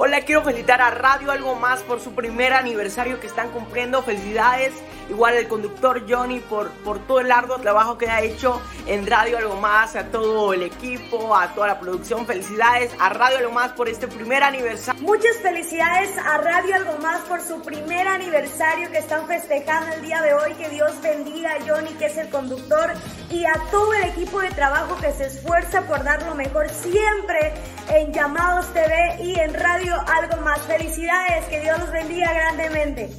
Hola, 0.00 0.20
quiero 0.20 0.44
felicitar 0.44 0.80
a 0.80 0.90
Radio 0.90 1.32
Algo 1.32 1.56
Más 1.56 1.80
por 1.82 1.98
su 1.98 2.14
primer 2.14 2.52
aniversario 2.52 3.18
que 3.18 3.26
están 3.26 3.50
cumpliendo. 3.50 4.00
Felicidades. 4.04 4.72
Igual 5.08 5.38
al 5.38 5.48
conductor 5.48 6.04
Johnny 6.08 6.40
por, 6.40 6.70
por 6.84 6.98
todo 7.06 7.20
el 7.20 7.32
arduo 7.32 7.58
trabajo 7.58 7.96
que 7.96 8.08
ha 8.08 8.20
hecho 8.22 8.60
en 8.86 9.06
Radio 9.06 9.38
Algo 9.38 9.56
Más, 9.56 9.96
a 9.96 10.04
todo 10.04 10.52
el 10.52 10.62
equipo, 10.62 11.34
a 11.34 11.48
toda 11.54 11.68
la 11.68 11.80
producción. 11.80 12.26
Felicidades 12.26 12.92
a 12.98 13.08
Radio 13.08 13.38
Algo 13.38 13.52
Más 13.52 13.72
por 13.72 13.88
este 13.88 14.06
primer 14.06 14.42
aniversario. 14.42 15.00
Muchas 15.02 15.36
felicidades 15.38 16.10
a 16.18 16.38
Radio 16.38 16.74
Algo 16.74 16.98
Más 16.98 17.20
por 17.22 17.40
su 17.40 17.62
primer 17.62 18.06
aniversario 18.06 18.90
que 18.90 18.98
están 18.98 19.26
festejando 19.26 19.94
el 19.94 20.02
día 20.02 20.20
de 20.20 20.34
hoy. 20.34 20.54
Que 20.54 20.68
Dios 20.68 20.92
bendiga 21.02 21.52
a 21.52 21.66
Johnny, 21.66 21.92
que 21.94 22.06
es 22.06 22.16
el 22.16 22.28
conductor, 22.28 22.92
y 23.30 23.44
a 23.44 23.54
todo 23.70 23.92
el 23.94 24.04
equipo 24.04 24.40
de 24.40 24.50
trabajo 24.50 24.96
que 25.00 25.12
se 25.12 25.26
esfuerza 25.26 25.82
por 25.82 26.02
dar 26.04 26.22
lo 26.24 26.34
mejor 26.34 26.68
siempre 26.68 27.54
en 27.90 28.12
Llamados 28.12 28.66
TV 28.72 29.22
y 29.22 29.38
en 29.38 29.54
Radio 29.54 29.94
Algo 30.06 30.42
Más. 30.42 30.60
Felicidades, 30.62 31.46
que 31.46 31.60
Dios 31.60 31.78
los 31.78 31.90
bendiga 31.90 32.32
grandemente. 32.32 33.10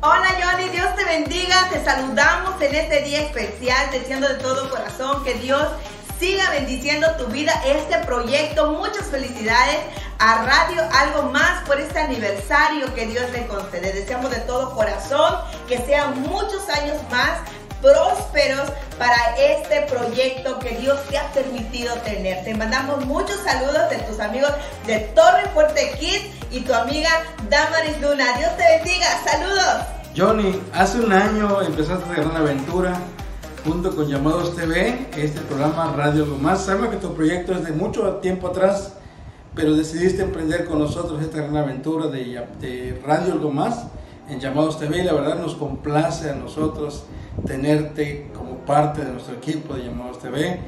Hola 0.00 0.28
Johnny, 0.40 0.68
Dios 0.68 0.94
te 0.94 1.04
bendiga, 1.04 1.68
te 1.72 1.84
saludamos 1.84 2.62
en 2.62 2.72
este 2.72 3.02
día 3.02 3.20
especial, 3.22 3.90
deseando 3.90 4.28
de 4.28 4.36
todo 4.36 4.70
corazón 4.70 5.24
que 5.24 5.34
Dios 5.34 5.66
siga 6.20 6.48
bendiciendo 6.50 7.08
tu 7.16 7.26
vida, 7.26 7.52
este 7.66 7.98
proyecto. 8.06 8.74
Muchas 8.74 9.08
felicidades 9.08 9.78
a 10.20 10.44
Radio 10.44 10.84
Algo 10.92 11.32
Más 11.32 11.64
por 11.66 11.80
este 11.80 11.98
aniversario 11.98 12.94
que 12.94 13.06
Dios 13.06 13.28
le 13.32 13.48
concede. 13.48 13.92
Deseamos 13.92 14.30
de 14.30 14.38
todo 14.42 14.72
corazón 14.72 15.34
que 15.66 15.78
sean 15.78 16.22
muchos 16.22 16.68
años 16.68 16.96
más 17.10 17.40
prósperos 17.80 18.70
para 18.98 19.36
este 19.38 19.82
proyecto 19.82 20.58
que 20.58 20.76
Dios 20.78 20.98
te 21.08 21.18
ha 21.18 21.30
permitido 21.32 21.94
tener. 22.04 22.44
Te 22.44 22.54
mandamos 22.54 23.04
muchos 23.06 23.36
saludos 23.44 23.90
de 23.90 23.98
tus 23.98 24.18
amigos 24.20 24.50
de 24.86 24.98
Torre 25.14 25.48
Fuerte 25.54 25.92
Kids 25.98 26.24
y 26.50 26.60
tu 26.60 26.74
amiga 26.74 27.10
Damaris 27.48 28.00
Luna. 28.00 28.36
Dios 28.38 28.50
te 28.56 28.64
bendiga. 28.76 29.06
Saludos. 29.24 29.86
Johnny, 30.16 30.60
hace 30.72 30.98
un 31.00 31.12
año 31.12 31.62
empezaste 31.62 32.12
gran 32.12 32.36
aventura 32.36 32.98
junto 33.64 33.94
con 33.94 34.08
Llamados 34.08 34.56
TV, 34.56 35.06
este 35.16 35.40
programa 35.42 35.92
Radio 35.96 36.24
Algo 36.24 36.38
Más. 36.38 36.64
Sabemos 36.64 36.88
que 36.90 36.96
tu 36.96 37.14
proyecto 37.14 37.52
es 37.52 37.64
de 37.64 37.72
mucho 37.72 38.16
tiempo 38.16 38.48
atrás, 38.48 38.94
pero 39.54 39.74
decidiste 39.74 40.22
emprender 40.22 40.64
con 40.64 40.80
nosotros 40.80 41.22
esta 41.22 41.38
gran 41.38 41.56
aventura 41.58 42.08
de, 42.08 42.44
de 42.60 43.00
Radio 43.04 43.34
Algo 43.34 43.50
Más 43.50 43.84
en 44.28 44.40
Llamados 44.40 44.78
TV 44.78 45.02
la 45.04 45.12
verdad 45.12 45.38
nos 45.40 45.54
complace 45.54 46.30
a 46.30 46.34
nosotros 46.34 47.04
tenerte 47.46 48.30
como 48.36 48.58
parte 48.58 49.04
de 49.04 49.12
nuestro 49.12 49.34
equipo 49.34 49.74
de 49.74 49.84
Llamados 49.84 50.18
TV. 50.18 50.60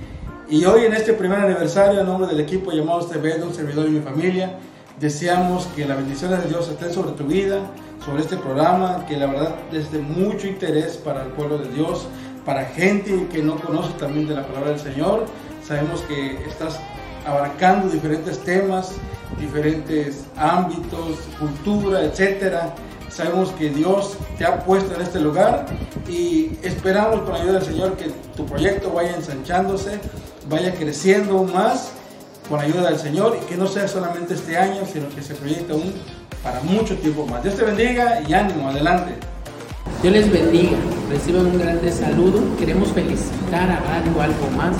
Y 0.48 0.64
hoy 0.64 0.84
en 0.84 0.94
este 0.94 1.12
primer 1.12 1.38
aniversario, 1.38 2.00
en 2.00 2.06
nombre 2.06 2.28
del 2.28 2.40
equipo 2.40 2.70
de 2.70 2.78
Llamados 2.78 3.10
TV, 3.10 3.38
de 3.38 3.44
un 3.44 3.54
servidor 3.54 3.86
y 3.86 3.90
mi 3.90 4.00
familia, 4.00 4.58
deseamos 4.98 5.66
que 5.76 5.86
la 5.86 5.94
bendición 5.94 6.30
de 6.30 6.48
Dios 6.48 6.68
esté 6.68 6.92
sobre 6.92 7.12
tu 7.12 7.24
vida, 7.24 7.60
sobre 8.04 8.22
este 8.22 8.36
programa, 8.36 9.04
que 9.06 9.16
la 9.16 9.26
verdad 9.26 9.54
es 9.72 9.92
de 9.92 9.98
mucho 9.98 10.46
interés 10.46 10.96
para 10.96 11.24
el 11.24 11.28
pueblo 11.32 11.58
de 11.58 11.68
Dios, 11.68 12.06
para 12.44 12.64
gente 12.64 13.28
que 13.30 13.42
no 13.42 13.56
conoce 13.56 13.92
también 13.94 14.26
de 14.26 14.34
la 14.34 14.46
palabra 14.46 14.70
del 14.70 14.80
Señor. 14.80 15.26
Sabemos 15.62 16.00
que 16.02 16.42
estás 16.48 16.80
abarcando 17.26 17.88
diferentes 17.88 18.38
temas, 18.40 18.94
diferentes 19.38 20.24
ámbitos, 20.36 21.18
cultura, 21.38 22.02
etcétera 22.02 22.74
Sabemos 23.10 23.50
que 23.50 23.70
Dios 23.70 24.16
te 24.38 24.44
ha 24.44 24.64
puesto 24.64 24.94
en 24.94 25.02
este 25.02 25.20
lugar 25.20 25.66
y 26.08 26.52
esperamos 26.62 27.22
con 27.22 27.32
la 27.32 27.40
ayuda 27.40 27.52
del 27.54 27.64
Señor 27.64 27.96
que 27.96 28.10
tu 28.36 28.46
proyecto 28.46 28.92
vaya 28.92 29.16
ensanchándose, 29.16 29.98
vaya 30.48 30.72
creciendo 30.74 31.38
aún 31.38 31.52
más 31.52 31.90
con 32.48 32.58
la 32.58 32.64
ayuda 32.64 32.90
del 32.90 32.98
Señor 32.98 33.36
y 33.40 33.44
que 33.46 33.56
no 33.56 33.66
sea 33.66 33.88
solamente 33.88 34.34
este 34.34 34.56
año, 34.56 34.82
sino 34.90 35.08
que 35.08 35.22
se 35.22 35.34
proyecte 35.34 35.72
aún 35.72 35.92
para 36.42 36.60
mucho 36.60 36.96
tiempo 36.96 37.26
más. 37.26 37.42
Dios 37.42 37.56
te 37.56 37.64
bendiga 37.64 38.22
y 38.26 38.32
ánimo, 38.32 38.68
adelante. 38.68 39.14
Dios 40.02 40.14
les 40.14 40.32
bendiga, 40.32 40.78
reciban 41.10 41.46
un 41.46 41.58
grande 41.58 41.92
saludo. 41.92 42.40
Queremos 42.58 42.88
felicitar 42.92 43.70
a 43.70 43.80
Radio 43.80 44.22
Algo 44.22 44.50
Más 44.56 44.76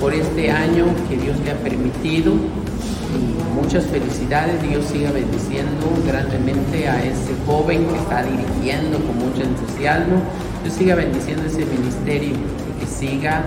por 0.00 0.12
este 0.12 0.50
año 0.50 0.86
que 1.08 1.16
Dios 1.16 1.38
le 1.44 1.52
ha 1.52 1.56
permitido 1.56 2.32
muchas 3.54 3.84
felicidades, 3.86 4.60
Dios 4.62 4.84
siga 4.86 5.10
bendiciendo 5.10 5.86
grandemente 6.06 6.88
a 6.88 7.02
ese 7.04 7.32
joven 7.46 7.86
que 7.86 7.96
está 7.96 8.22
dirigiendo 8.22 8.98
con 8.98 9.18
mucho 9.18 9.42
entusiasmo, 9.42 10.16
Dios 10.62 10.74
siga 10.74 10.94
bendiciendo 10.94 11.44
ese 11.46 11.64
ministerio 11.66 12.34
y 12.34 12.80
que 12.80 12.86
siga, 12.86 13.44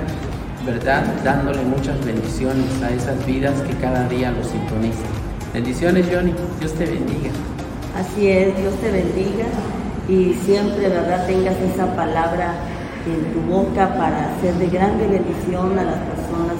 ¿verdad?, 0.65 1.03
dándole 1.23 1.63
muchas 1.63 2.03
bendiciones 2.05 2.65
a 2.83 2.91
esas 2.91 3.25
vidas 3.25 3.59
que 3.61 3.73
cada 3.75 4.07
día 4.07 4.31
lo 4.31 4.43
sintonizan. 4.43 5.11
Bendiciones, 5.53 6.05
Johnny, 6.11 6.33
Dios 6.59 6.73
te 6.73 6.85
bendiga. 6.85 7.31
Así 7.97 8.27
es, 8.27 8.55
Dios 8.57 8.73
te 8.75 8.91
bendiga 8.91 9.45
y 10.07 10.33
siempre, 10.45 10.89
¿verdad?, 10.89 11.25
tengas 11.27 11.55
esa 11.73 11.95
palabra 11.95 12.53
en 13.05 13.33
tu 13.33 13.39
boca 13.51 13.97
para 13.97 14.35
hacer 14.35 14.53
de 14.55 14.67
grande 14.67 15.07
bendición 15.07 15.79
a 15.79 15.83
las 15.83 15.99
personas 15.99 16.55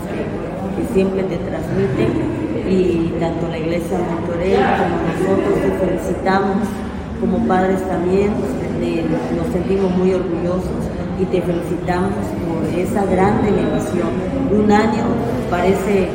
que 0.78 0.94
siempre 0.94 1.24
te 1.24 1.38
transmiten 1.38 2.47
y 2.70 3.14
tanto 3.20 3.48
la 3.48 3.58
iglesia 3.58 3.98
Montorel 3.98 4.60
como 4.60 4.96
nosotros 5.08 5.62
te 5.62 5.86
felicitamos 5.86 6.68
como 7.20 7.48
padres 7.48 7.82
también, 7.88 8.32
nos 9.36 9.48
sentimos 9.52 9.92
muy 9.98 10.14
orgullosos 10.14 10.86
y 11.20 11.26
te 11.26 11.42
felicitamos 11.42 12.12
por 12.46 12.80
esa 12.80 13.06
grande 13.06 13.52
bendición. 13.52 14.10
Un 14.52 14.72
año 14.72 15.04
parece, 15.50 16.10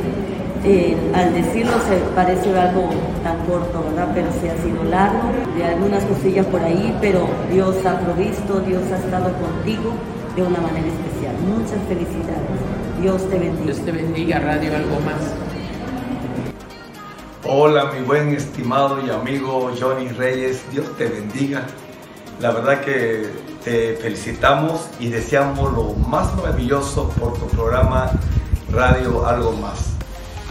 eh, 0.63 0.95
al 1.13 1.33
decirlo 1.33 1.73
se 1.89 1.97
parece 2.15 2.57
algo 2.57 2.89
tan 3.23 3.37
corto, 3.45 3.83
¿verdad? 3.89 4.11
Pero 4.13 4.27
sí 4.39 4.47
ha 4.47 4.57
sido 4.63 4.83
largo, 4.85 5.29
de 5.57 5.65
algunas 5.65 6.03
cosillas 6.05 6.45
por 6.45 6.61
ahí, 6.61 6.95
pero 7.01 7.27
Dios 7.51 7.75
ha 7.85 7.99
provisto, 7.99 8.61
Dios 8.61 8.83
ha 8.91 8.97
estado 8.97 9.31
contigo 9.33 9.91
de 10.35 10.41
una 10.41 10.59
manera 10.59 10.87
especial. 10.87 11.35
Muchas 11.47 11.79
felicidades. 11.87 12.63
Dios 13.01 13.29
te 13.29 13.39
bendiga. 13.39 13.65
Dios 13.65 13.79
te 13.79 13.91
bendiga, 13.91 14.39
Radio 14.39 14.75
Algo 14.75 14.99
Más. 15.01 15.52
Hola 17.45 17.91
mi 17.91 17.99
buen 18.05 18.33
estimado 18.33 19.05
y 19.05 19.09
amigo 19.09 19.69
Johnny 19.77 20.07
Reyes, 20.07 20.63
Dios 20.71 20.85
te 20.97 21.07
bendiga. 21.09 21.65
La 22.39 22.51
verdad 22.51 22.79
que 22.79 23.29
te 23.65 23.97
felicitamos 23.97 24.87
y 24.97 25.09
deseamos 25.09 25.73
lo 25.73 25.93
más 26.07 26.33
maravilloso 26.37 27.09
por 27.19 27.33
tu 27.33 27.45
programa 27.47 28.11
Radio 28.71 29.27
Algo 29.27 29.51
Más. 29.51 29.89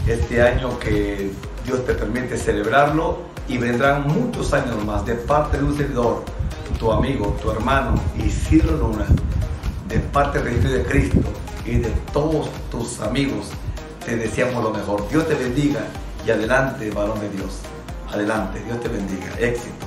Este 0.07 0.43
año 0.43 0.78
que 0.78 1.30
Dios 1.64 1.82
te 1.86 1.95
permite 1.95 2.36
celebrarlo 2.36 3.20
y 3.49 3.57
vendrán 3.57 4.07
muchos 4.07 4.53
años 4.53 4.84
más 4.84 5.07
de 5.07 5.14
parte 5.14 5.57
de 5.57 5.64
un 5.64 5.74
servidor, 5.74 6.24
tu 6.78 6.93
amigo, 6.93 7.34
tu 7.40 7.51
hermano 7.51 7.95
Isidro 8.22 8.76
Luna, 8.76 9.07
de 9.88 9.99
parte 9.99 10.43
del 10.43 10.62
de 10.62 10.82
Cristo 10.82 11.20
y 11.64 11.76
de 11.76 11.88
todos 12.12 12.51
tus 12.70 13.01
amigos. 13.01 13.47
Te 14.05 14.14
deseamos 14.14 14.62
lo 14.62 14.72
mejor. 14.72 15.09
Dios 15.09 15.26
te 15.26 15.36
bendiga 15.36 15.80
y 16.24 16.30
adelante, 16.30 16.90
varón 16.90 17.20
de 17.20 17.28
Dios. 17.30 17.60
Adelante, 18.10 18.60
Dios 18.60 18.80
te 18.80 18.88
bendiga. 18.88 19.26
Éxito. 19.38 19.86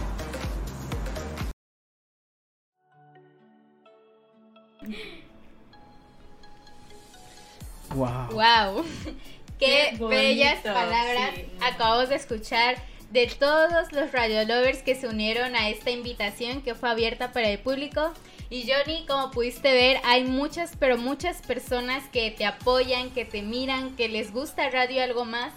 Wow. 7.93 8.27
Wow. 8.31 8.85
Qué, 9.59 9.95
bellas 9.97 10.59
palabras 10.63 11.31
acabamos 11.61 12.09
de 12.09 12.15
escuchar 12.15 12.75
de 13.11 13.27
todos 13.27 13.93
los 13.93 14.11
radio 14.11 14.43
lovers 14.43 14.79
que 14.79 14.95
se 14.95 15.07
unieron 15.07 15.55
a 15.55 15.69
esta 15.69 15.91
invitación 15.91 16.61
que 16.61 16.75
fue 16.75 16.89
abierta 16.89 17.31
para 17.31 17.47
el 17.47 17.59
público. 17.59 18.13
Y 18.49 18.69
Johnny, 18.69 19.05
como 19.07 19.31
pudiste 19.31 19.71
ver, 19.71 20.01
hay 20.03 20.25
muchas, 20.25 20.73
pero 20.77 20.97
muchas 20.97 21.41
personas 21.41 22.03
que 22.09 22.31
te 22.31 22.45
apoyan, 22.45 23.11
que 23.11 23.23
te 23.23 23.41
miran, 23.41 23.95
que 23.95 24.09
les 24.09 24.33
gusta 24.33 24.69
Radio 24.69 25.01
Algo 25.01 25.23
Más. 25.23 25.53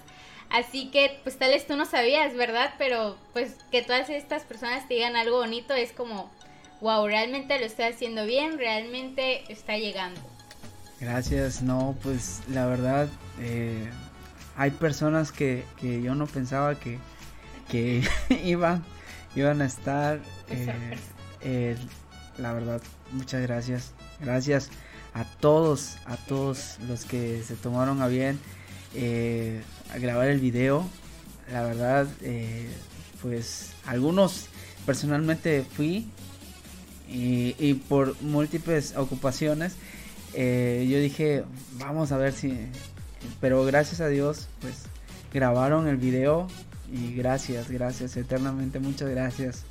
Así 0.50 0.90
que, 0.90 1.20
pues 1.24 1.38
tal 1.38 1.50
vez 1.50 1.66
tú 1.66 1.76
no 1.76 1.84
sabías, 1.84 2.34
¿verdad? 2.34 2.74
Pero 2.78 3.16
pues 3.32 3.56
que 3.70 3.82
todas 3.82 4.08
estas 4.08 4.44
personas 4.44 4.88
te 4.88 4.94
digan 4.94 5.14
algo 5.14 5.38
bonito 5.38 5.74
es 5.74 5.92
como, 5.92 6.30
wow, 6.80 7.06
realmente 7.06 7.58
lo 7.58 7.66
estoy 7.66 7.86
haciendo 7.86 8.24
bien, 8.24 8.56
realmente 8.56 9.44
está 9.52 9.76
llegando. 9.76 10.20
Gracias, 11.00 11.62
no, 11.62 11.96
pues 12.02 12.40
la 12.48 12.66
verdad, 12.66 13.08
eh, 13.40 13.88
hay 14.56 14.70
personas 14.70 15.32
que, 15.32 15.64
que, 15.80 16.02
yo 16.02 16.14
no 16.14 16.26
pensaba 16.26 16.74
que, 16.76 16.98
que 17.70 18.02
iban, 18.44 18.84
iban 19.36 19.60
a 19.60 19.66
estar. 19.66 20.18
Eh, 20.48 20.96
eh, 21.42 21.76
la 22.38 22.54
verdad, 22.54 22.80
muchas 23.12 23.42
gracias. 23.42 23.92
Gracias 24.18 24.70
a 25.12 25.24
todos, 25.24 25.98
a 26.06 26.16
todos 26.16 26.78
los 26.88 27.04
que 27.04 27.42
se 27.42 27.54
tomaron 27.54 28.00
a 28.02 28.08
bien 28.08 28.40
a 29.90 29.98
grabar 29.98 30.28
el 30.28 30.40
video. 30.40 30.88
La 31.52 31.62
verdad, 31.62 32.06
eh, 32.22 32.68
pues 33.22 33.72
algunos 33.86 34.46
personalmente 34.86 35.64
fui 35.64 36.06
y, 37.08 37.74
por 37.88 38.20
múltiples 38.22 38.94
ocupaciones 38.96 39.74
eh, 40.34 40.86
yo 40.90 40.98
dije, 40.98 41.44
vamos 41.78 42.12
a 42.12 42.18
ver 42.18 42.32
si... 42.32 42.54
Pero 43.40 43.64
gracias 43.64 44.00
a 44.00 44.08
Dios, 44.08 44.48
pues 44.60 44.84
grabaron 45.32 45.88
el 45.88 45.96
video 45.96 46.46
y 46.92 47.14
gracias, 47.14 47.70
gracias 47.70 48.16
eternamente, 48.16 48.78
muchas 48.78 49.08
gracias. 49.08 49.64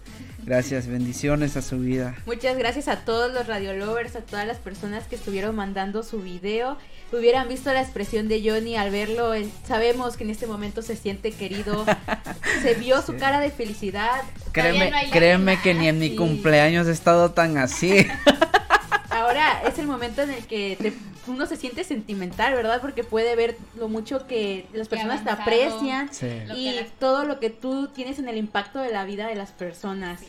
Gracias, 0.44 0.88
bendiciones 0.88 1.58
a 1.58 1.62
su 1.62 1.80
vida. 1.80 2.16
Muchas 2.26 2.58
gracias 2.58 2.88
a 2.88 2.98
todos 3.04 3.34
los 3.34 3.48
radiolovers, 3.48 4.16
a 4.16 4.22
todas 4.22 4.48
las 4.48 4.58
personas 4.58 5.06
que 5.06 5.16
estuvieron 5.16 5.56
mandando 5.56 6.04
su 6.04 6.22
video. 6.22 6.78
Hubieran 7.12 7.48
visto 7.50 7.72
la 7.74 7.82
expresión 7.82 8.28
de 8.28 8.42
Johnny 8.50 8.76
al 8.78 8.92
verlo. 8.92 9.34
sabemos 9.68 10.16
que 10.18 10.24
en 10.24 10.30
este 10.30 10.48
momento 10.48 10.82
se 10.82 10.96
siente 10.96 11.32
querido. 11.32 11.86
se 12.62 12.76
vio 12.76 13.02
su 13.02 13.18
cara 13.18 13.40
de 13.42 13.50
felicidad. 13.52 14.22
Créeme, 14.54 14.90
no 14.92 14.98
créeme 15.12 15.60
que 15.62 15.74
ni 15.74 15.88
en 15.90 16.00
mi 16.00 16.10
Sí. 16.10 16.16
cumpleaños 16.16 16.88
he 16.88 16.92
estado 16.92 17.32
tan 17.32 17.58
así. 17.58 18.08
Ahora 19.18 19.62
es 19.68 19.78
el 19.80 19.88
momento 19.88 20.22
en 20.22 20.32
el 20.32 20.46
que 20.46 20.78
te- 20.80 20.94
uno 21.32 21.46
se 21.46 21.58
siente 21.58 21.84
sentimental, 21.84 22.54
¿verdad? 22.54 22.80
Porque 22.82 23.04
puede 23.04 23.36
ver 23.36 23.58
lo 23.78 23.90
mucho 23.90 24.28
que 24.28 24.66
las 24.74 24.88
personas 24.88 25.24
te 25.24 25.30
aprecian 25.32 26.14
Sí. 26.14 26.28
y 26.56 26.80
todo 27.00 27.26
lo 27.26 27.40
que 27.40 27.50
tú 27.50 27.88
tienes 27.88 28.20
en 28.20 28.28
el 28.30 28.38
impacto 28.38 28.80
de 28.80 28.92
la 28.92 29.04
vida 29.06 29.28
de 29.28 29.36
las 29.36 29.52
personas. 29.52 30.22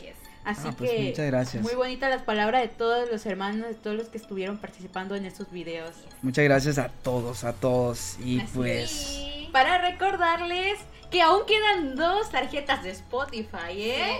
Así 0.45 0.67
Ah, 0.69 0.73
pues, 0.77 0.89
que 0.91 0.99
muchas 1.09 1.25
gracias. 1.27 1.63
muy 1.63 1.75
bonitas 1.75 2.09
las 2.09 2.23
palabras 2.23 2.61
de 2.61 2.69
todos 2.69 3.09
los 3.11 3.25
hermanos, 3.25 3.67
de 3.67 3.75
todos 3.75 3.95
los 3.95 4.07
que 4.07 4.17
estuvieron 4.17 4.57
participando 4.57 5.15
en 5.15 5.25
esos 5.25 5.51
videos. 5.51 5.91
Muchas 6.21 6.43
gracias 6.45 6.77
a 6.79 6.89
todos, 6.89 7.43
a 7.43 7.53
todos. 7.53 8.15
Y 8.23 8.39
pues... 8.55 9.19
Para 9.51 9.79
recordarles 9.79 10.79
que 11.11 11.21
aún 11.21 11.41
quedan 11.45 11.95
dos 11.95 12.29
tarjetas 12.31 12.83
de 12.83 12.91
Spotify, 12.91 13.73
¿eh? 13.77 14.19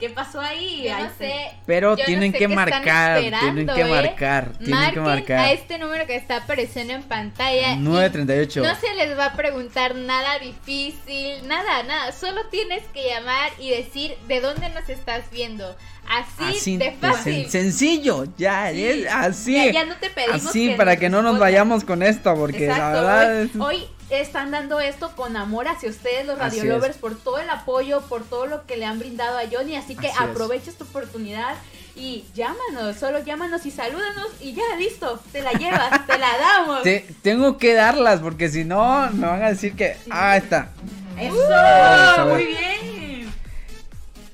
¿Qué 0.00 0.08
pasó 0.10 0.40
ahí? 0.40 0.84
Yo 0.88 0.98
no 0.98 1.10
sé. 1.18 1.50
Pero 1.66 1.94
yo 1.96 2.02
no 2.02 2.06
tienen 2.06 2.32
sé 2.32 2.38
que 2.38 2.48
marcar, 2.48 3.20
tienen 3.20 3.66
que 3.66 3.80
¿eh? 3.80 3.84
marcar, 3.84 4.44
tienen 4.58 4.64
que 4.66 4.70
Marquen 4.74 5.02
marcar. 5.02 5.38
a 5.40 5.52
este 5.52 5.78
número 5.78 6.06
que 6.06 6.16
está 6.16 6.38
apareciendo 6.38 6.94
en 6.94 7.02
pantalla. 7.02 7.72
y 7.74 7.76
938. 7.76 8.62
No 8.62 8.74
se 8.76 8.94
les 8.94 9.16
va 9.18 9.26
a 9.26 9.32
preguntar 9.36 9.94
nada 9.94 10.38
difícil, 10.38 11.46
nada, 11.46 11.82
nada. 11.82 12.12
Solo 12.12 12.46
tienes 12.50 12.82
que 12.94 13.06
llamar 13.08 13.50
y 13.58 13.70
decir 13.70 14.16
de 14.26 14.40
dónde 14.40 14.68
nos 14.70 14.88
estás 14.88 15.30
viendo. 15.30 15.76
Así, 16.08 16.56
Así 16.58 16.76
de 16.76 16.86
de 16.86 16.92
fácil. 16.92 17.44
sen- 17.46 17.48
sencillo, 17.50 18.24
ya, 18.36 18.70
Sí. 18.72 18.84
es 18.84 19.06
así. 19.12 19.54
Ya- 19.54 19.70
ya 19.72 19.84
no 19.84 19.94
te 19.96 20.10
pedimos 20.10 20.46
Así 20.46 20.70
que 20.70 20.76
para 20.76 20.96
que 20.96 21.08
no 21.08 21.22
nos 21.22 21.38
vayamos 21.38 21.84
con 21.84 22.02
esto, 22.02 22.34
porque 22.34 22.64
Exacto, 22.66 23.02
la 23.02 23.14
verdad 23.14 23.36
hoy, 23.36 23.44
es- 23.46 23.60
hoy 23.60 23.88
están 24.10 24.50
dando 24.50 24.80
esto 24.80 25.14
con 25.14 25.36
amor 25.36 25.68
hacia 25.68 25.88
ustedes, 25.90 26.26
los 26.26 26.40
Así 26.40 26.58
Radio 26.60 26.74
Lovers, 26.74 26.96
es. 26.96 27.00
por 27.00 27.16
todo 27.16 27.38
el 27.38 27.48
apoyo, 27.50 28.00
por 28.02 28.24
todo 28.24 28.46
lo 28.46 28.66
que 28.66 28.76
le 28.76 28.84
han 28.86 28.98
brindado 28.98 29.38
a 29.38 29.42
Johnny. 29.50 29.76
Así 29.76 29.94
que 29.94 30.08
Así 30.08 30.16
es. 30.22 30.30
aprovecha 30.30 30.70
esta 30.70 30.84
oportunidad 30.84 31.54
y 31.94 32.24
llámanos, 32.34 32.96
solo 32.96 33.22
llámanos 33.22 33.64
y 33.66 33.70
salúdanos 33.70 34.26
y 34.40 34.54
ya, 34.54 34.62
listo, 34.78 35.20
te 35.32 35.42
la 35.42 35.52
llevas, 35.52 36.06
te 36.06 36.18
la 36.18 36.38
damos. 36.38 36.82
Te- 36.82 37.06
tengo 37.22 37.58
que 37.58 37.74
darlas, 37.74 38.20
porque 38.20 38.48
si 38.48 38.64
no, 38.64 39.08
me 39.12 39.26
van 39.26 39.42
a 39.42 39.48
decir 39.50 39.74
que. 39.76 39.96
Ah, 40.10 40.36
está. 40.36 40.70
¡Eso! 41.18 42.26
Muy 42.26 42.46
bien. 42.46 43.32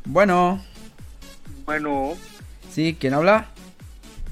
Bueno, 0.04 0.62
Bueno, 1.64 2.14
sí, 2.72 2.96
¿quién 3.00 3.14
habla? 3.14 3.46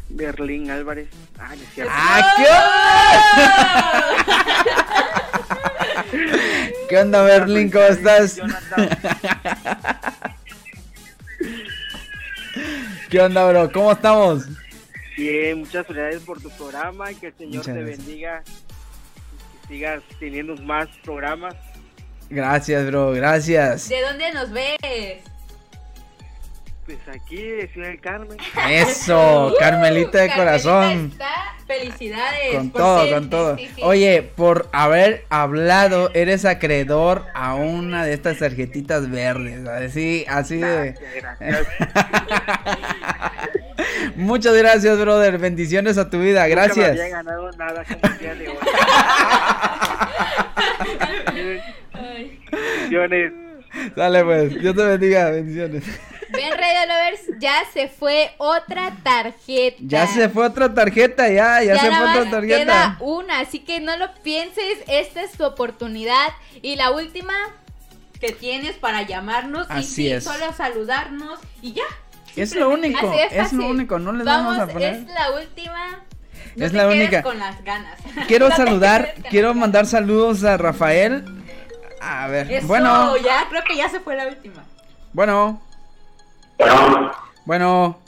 Berlín 0.09 0.70
Álvarez. 0.70 1.09
Ah, 1.36 1.49
no 1.57 1.62
es 1.62 1.68
cierto. 1.74 1.92
¡Ah, 1.92 2.34
qué 2.36 2.45
onda! 2.45 4.05
¿Qué 6.88 6.99
onda, 6.99 7.22
Berlín? 7.22 7.70
¿Cómo 7.70 7.84
estás? 7.84 8.38
¿Qué 13.11 13.20
onda, 13.20 13.49
bro? 13.49 13.70
¿Cómo 13.72 13.92
estamos? 13.92 14.45
Bien, 15.16 15.59
muchas 15.61 15.86
felicidades 15.86 16.22
por 16.22 16.40
tu 16.40 16.51
programa 16.51 17.11
y 17.12 17.14
que 17.16 17.28
el 17.28 17.34
Señor 17.34 17.57
Muchas 17.59 17.74
te 17.74 17.80
gracias. 17.80 17.99
bendiga. 17.99 18.42
Que 19.62 19.68
sigas 19.74 20.03
teniendo 20.18 20.57
más 20.62 20.88
programas. 21.05 21.55
Gracias, 22.30 22.86
bro, 22.86 23.12
gracias. 23.12 23.88
¿De 23.88 24.01
dónde 24.03 24.32
nos 24.32 24.51
ves? 24.51 25.20
Pues 26.85 26.99
aquí 27.09 27.43
de 27.43 27.66
Ciudad 27.68 27.89
del 27.89 28.01
Carmen. 28.01 28.37
Eso, 28.68 29.55
Carmelita 29.59 30.18
de 30.20 30.30
corazón. 30.35 31.12
Felicidades. 31.66 32.57
Con 32.57 32.70
por 32.70 32.80
todo, 32.82 33.05
ser- 33.05 33.14
con 33.14 33.30
todo. 33.30 33.57
sí, 33.57 33.70
sí. 33.74 33.80
Oye, 33.82 34.22
por 34.37 34.68
haber 34.72 35.24
hablado, 35.30 36.11
eres 36.12 36.45
acreedor 36.45 37.24
a 37.32 37.55
una 37.55 38.05
de 38.05 38.12
estas 38.12 38.39
tarjetitas 38.39 39.11
verdes. 39.11 39.66
Así, 39.66 40.26
así 40.28 40.59
de. 40.59 40.95
Muchas 44.16 44.55
gracias, 44.55 44.99
brother. 45.01 45.39
Bendiciones 45.39 45.97
a 45.97 46.11
tu 46.11 46.20
vida. 46.20 46.47
Nunca 46.47 46.49
me 46.49 46.55
Gracias. 46.66 46.91
había 46.91 47.09
ganado 47.09 47.51
nada 47.53 47.82
como 47.85 48.12
el 48.12 48.18
día 48.18 48.35
de 48.35 48.49
hoy. 48.49 48.57
Bendiciones. 52.53 53.32
Dale, 53.97 54.24
pues. 54.24 54.61
Dios 54.61 54.76
te 54.76 54.85
bendiga. 54.85 55.30
Bendiciones. 55.30 55.85
Ven, 56.37 56.51
Radio 56.53 56.87
Lovers, 56.89 57.41
ya 57.41 57.62
se 57.72 57.89
fue 57.89 58.32
otra 58.39 58.93
tarjeta. 59.03 59.76
Ya 59.80 60.07
se 60.07 60.28
fue 60.28 60.47
otra 60.47 60.72
tarjeta, 60.74 61.28
ya, 61.28 61.62
ya, 61.62 61.78
se 61.78 61.91
nada 61.91 62.12
fue 62.12 62.20
otra 62.20 62.30
tarjeta. 62.30 62.59
Queda 62.64 62.97
una, 63.01 63.41
así 63.41 63.61
que 63.61 63.80
no 63.80 63.97
lo 63.97 64.12
pienses, 64.22 64.78
esta 64.89 65.22
es 65.22 65.32
tu 65.32 65.45
oportunidad. 65.45 66.28
Y 66.62 66.76
la 66.76 66.91
última, 66.91 67.32
que 68.20 68.32
tienes 68.32 68.76
para 68.76 69.03
llamarnos 69.03 69.66
y 69.68 69.72
Así 69.72 69.85
sí, 69.95 70.12
es. 70.12 70.24
solo 70.24 70.53
saludarnos 70.53 71.39
y 71.62 71.72
ya. 71.74 71.85
Es 72.37 72.55
lo 72.55 72.68
único, 72.70 73.11
de 73.11 73.26
es 73.30 73.53
lo 73.53 73.68
único, 73.68 73.99
no 74.01 74.12
les 74.12 74.24
vamos, 74.26 74.57
vamos 74.57 74.68
a 74.70 74.72
poner. 74.72 74.95
es 74.95 75.07
la 75.07 75.30
última. 75.32 76.01
No 76.57 76.64
Es 76.66 76.72
te 76.72 76.76
la 76.78 76.89
única. 76.89 77.22
con 77.22 77.39
las 77.39 77.62
ganas. 77.64 77.99
Quiero 78.28 78.49
No 78.49 78.57
saludar, 78.57 79.14
quiero 79.30 79.55
mandar 79.55 79.87
saludos 79.87 80.43
a 80.45 80.57
Rafael. 80.57 81.24
A 82.01 82.26
ver, 82.28 82.51
Eso, 82.53 82.66
bueno, 82.66 83.16
ya 83.18 83.47
creo 83.49 83.62
que 83.64 83.76
ya 83.76 83.89
se 83.89 84.01
fue 84.01 84.14
la 84.16 84.26
última. 84.26 84.64
bueno. 85.12 85.61
Bueno. 87.44 87.98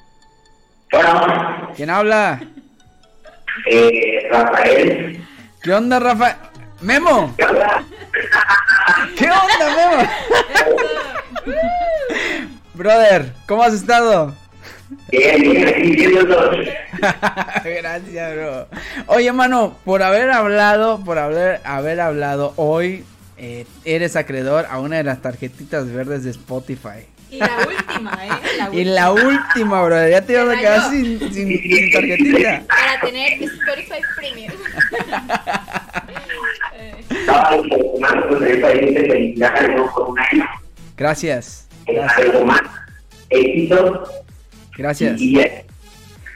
¿Quién 1.77 1.91
habla? 1.91 2.41
Eh, 3.71 4.29
Rafael. 4.31 5.25
¿Qué 5.63 5.73
onda, 5.73 5.99
Rafael? 5.99 6.37
Memo. 6.81 7.35
¿Qué 7.37 7.45
onda, 9.31 9.77
Memo? 9.77 10.09
Brother, 12.75 13.33
¿cómo 13.47 13.63
has 13.63 13.75
estado? 13.75 14.35
Bien, 15.11 15.41
bien, 15.41 15.93
viéndolos. 15.93 16.69
Gracias, 17.65 18.35
bro. 18.35 18.69
Oye, 19.07 19.33
mano, 19.33 19.77
por 19.85 20.03
haber 20.03 20.31
hablado, 20.31 21.03
por 21.05 21.19
haber, 21.19 21.61
haber 21.65 22.01
hablado 22.01 22.53
hoy, 22.57 23.05
eh, 23.39 23.67
eres 23.85 24.17
acreedor 24.17 24.67
a 24.71 24.79
una 24.79 24.97
de 24.97 25.05
las 25.05 25.21
tarjetitas 25.23 25.91
verdes 25.93 26.25
de 26.25 26.31
Spotify. 26.31 27.07
Y 27.31 27.39
la 27.39 27.59
última, 27.67 28.27
¿eh? 28.27 28.31
La 28.57 28.75
Y 28.75 28.85
la 28.85 29.13
última, 29.13 29.83
bro, 29.83 30.09
ya 30.09 30.23
te 30.23 30.33
ibas 30.33 30.57
a 30.57 30.61
quedar 30.61 30.91
sin, 30.91 31.19
sin, 31.19 31.33
sin 31.33 31.93
tarjetita. 31.93 32.63
Para 32.67 33.01
tener 33.01 33.43
Spotify 33.43 34.01
Premium. 34.17 34.53
Gracias. 40.97 41.69
Gracias. 44.77 45.21
Y, 45.21 45.41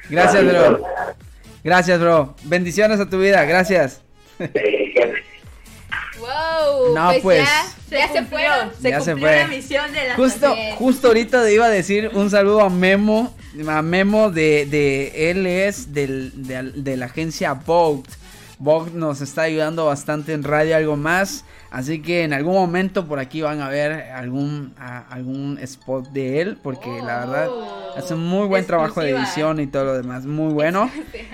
Gracias, 0.09 0.45
bro. 0.45 0.83
Gracias, 1.63 2.01
bro. 2.01 2.35
Bendiciones 2.45 2.99
a 3.01 3.09
tu 3.09 3.21
vida, 3.21 3.45
gracias. 3.45 4.03
Wow, 6.61 6.95
No, 6.95 7.09
pues, 7.11 7.23
pues. 7.23 7.45
ya, 7.91 7.99
ya 7.99 8.09
se 8.09 8.19
cumplió, 8.19 8.29
fueron. 8.29 8.71
Se 8.81 8.91
Ya 8.91 9.01
se 9.01 9.11
cumplió 9.13 9.29
fue. 9.29 9.39
la 9.41 9.47
misión 9.49 9.93
de 9.93 10.09
la 10.09 10.15
Justo, 10.17 10.55
justo 10.77 11.07
ahorita 11.09 11.45
te 11.45 11.55
iba 11.55 11.67
a 11.67 11.71
decir 11.71 12.11
un 12.15 12.31
saludo 12.31 12.61
a 12.63 12.71
Memo, 12.71 13.35
a 13.69 13.83
Memo 13.83 14.31
de, 14.31 14.67
de 14.67 15.31
él 15.31 15.47
es 15.47 15.93
del, 15.93 16.33
de, 16.47 16.63
de 16.75 16.97
la 16.97 17.07
agencia 17.07 17.55
Vogue. 17.55 18.05
Vogue 18.59 18.91
nos 18.93 19.23
está 19.23 19.43
ayudando 19.43 19.87
bastante 19.87 20.35
en 20.35 20.45
radio 20.45 20.77
algo 20.77 20.95
más, 20.95 21.47
así 21.71 22.03
que 22.03 22.25
en 22.25 22.35
algún 22.35 22.53
momento 22.53 23.07
por 23.07 23.19
aquí 23.19 23.41
van 23.41 23.63
a 23.63 23.71
ver 23.71 23.91
algún 24.13 24.75
a- 24.79 25.07
algún 25.11 25.59
spot 25.63 26.11
de 26.11 26.43
él, 26.43 26.59
porque 26.63 26.91
la 27.03 27.21
verdad 27.21 27.49
hace 27.97 28.13
un 28.13 28.27
muy 28.27 28.47
buen 28.49 28.67
trabajo 28.67 29.01
de 29.01 29.13
edición 29.13 29.61
y 29.61 29.67
todo 29.67 29.85
lo 29.87 29.95
demás, 29.95 30.27
muy 30.27 30.53
bueno. 30.53 30.91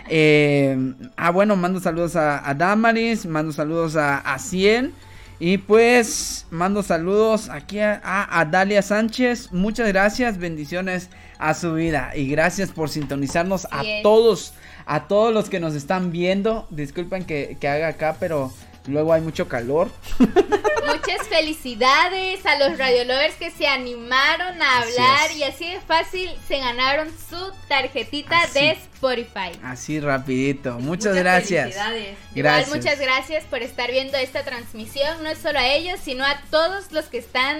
Eh, 0.08 0.78
ah, 1.16 1.30
bueno, 1.30 1.56
mando 1.56 1.80
saludos 1.80 2.14
a, 2.14 2.48
a 2.48 2.54
Damaris, 2.54 3.26
mando 3.26 3.52
saludos 3.52 3.96
a, 3.96 4.18
a 4.18 4.38
Cien. 4.38 4.94
Y 5.38 5.58
pues 5.58 6.46
mando 6.50 6.82
saludos 6.82 7.50
aquí 7.50 7.78
a, 7.80 8.48
Dalia 8.50 8.80
Sánchez. 8.80 9.52
Muchas 9.52 9.88
gracias, 9.88 10.38
bendiciones 10.38 11.10
a 11.38 11.52
su 11.52 11.74
vida. 11.74 12.12
Y 12.16 12.28
gracias 12.28 12.70
por 12.70 12.88
sintonizarnos 12.88 13.66
a 13.70 13.84
es. 13.84 14.02
todos, 14.02 14.54
a 14.86 15.08
todos 15.08 15.34
los 15.34 15.50
que 15.50 15.60
nos 15.60 15.74
están 15.74 16.10
viendo. 16.10 16.66
Disculpen 16.70 17.24
que, 17.24 17.58
que 17.60 17.68
haga 17.68 17.88
acá, 17.88 18.16
pero 18.18 18.50
luego 18.86 19.12
hay 19.12 19.20
mucho 19.20 19.48
calor. 19.48 19.90
Muchas 20.18 21.26
felicidades 21.28 22.44
a 22.46 22.58
los 22.58 22.78
radiolovers 22.78 23.34
que 23.34 23.50
se 23.50 23.66
animaron 23.66 24.62
a 24.62 24.78
Así 24.78 24.92
hablar 24.92 25.30
es. 25.30 25.36
y 25.36 25.42
así 25.42 25.70
de 25.72 25.80
fácil 25.80 26.30
se 26.46 26.58
ganaron 26.58 27.08
su 27.28 27.36
tarjetita 27.68 28.42
Así. 28.42 28.60
de 28.60 28.70
Spotify. 28.72 29.50
Así 29.62 30.00
rapidito. 30.00 30.78
Muchas, 30.78 31.14
gracias. 31.16 31.70
Igual, 31.74 32.16
Gracias. 32.34 32.74
muchas 32.76 33.00
gracias 33.00 33.44
por 33.44 33.62
estar 33.62 33.90
viendo 33.90 34.16
esta 34.16 34.44
transmisión, 34.44 35.22
no 35.22 35.28
es 35.30 35.38
solo 35.38 35.58
a 35.58 35.66
ellos, 35.66 35.98
sino 36.02 36.24
a 36.24 36.40
todos 36.50 36.92
los 36.92 37.06
que 37.06 37.18
están 37.18 37.58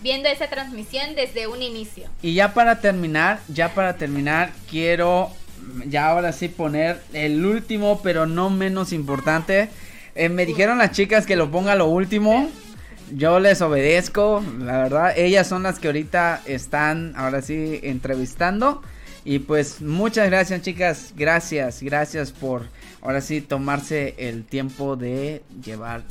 viendo 0.00 0.28
esta 0.28 0.48
transmisión 0.48 1.14
desde 1.14 1.46
un 1.46 1.62
inicio. 1.62 2.08
Y 2.22 2.34
ya 2.34 2.54
para 2.54 2.80
terminar, 2.80 3.40
ya 3.48 3.74
para 3.74 3.96
terminar, 3.96 4.52
quiero 4.70 5.30
ya 5.86 6.08
ahora 6.08 6.32
sí 6.32 6.48
poner 6.48 7.00
el 7.14 7.44
último, 7.44 8.00
pero 8.02 8.26
no 8.26 8.50
menos 8.50 8.92
importante. 8.92 9.70
Eh, 10.14 10.28
me 10.28 10.46
dijeron 10.46 10.78
las 10.78 10.92
chicas 10.92 11.26
que 11.26 11.36
lo 11.36 11.50
ponga 11.50 11.74
lo 11.74 11.86
último. 11.86 12.48
Yo 13.12 13.40
les 13.40 13.60
obedezco, 13.60 14.42
la 14.60 14.78
verdad. 14.78 15.18
Ellas 15.18 15.46
son 15.46 15.62
las 15.64 15.78
que 15.78 15.88
ahorita 15.88 16.42
están 16.46 17.14
ahora 17.16 17.42
sí 17.42 17.80
entrevistando. 17.82 18.82
Y 19.24 19.38
pues 19.38 19.80
muchas 19.80 20.28
gracias 20.28 20.60
chicas, 20.60 21.14
gracias, 21.16 21.82
gracias 21.82 22.30
por 22.30 22.68
ahora 23.00 23.22
sí 23.22 23.40
tomarse 23.40 24.14
el 24.18 24.44
tiempo 24.44 24.96
de 24.96 25.42
llevar, 25.62 26.02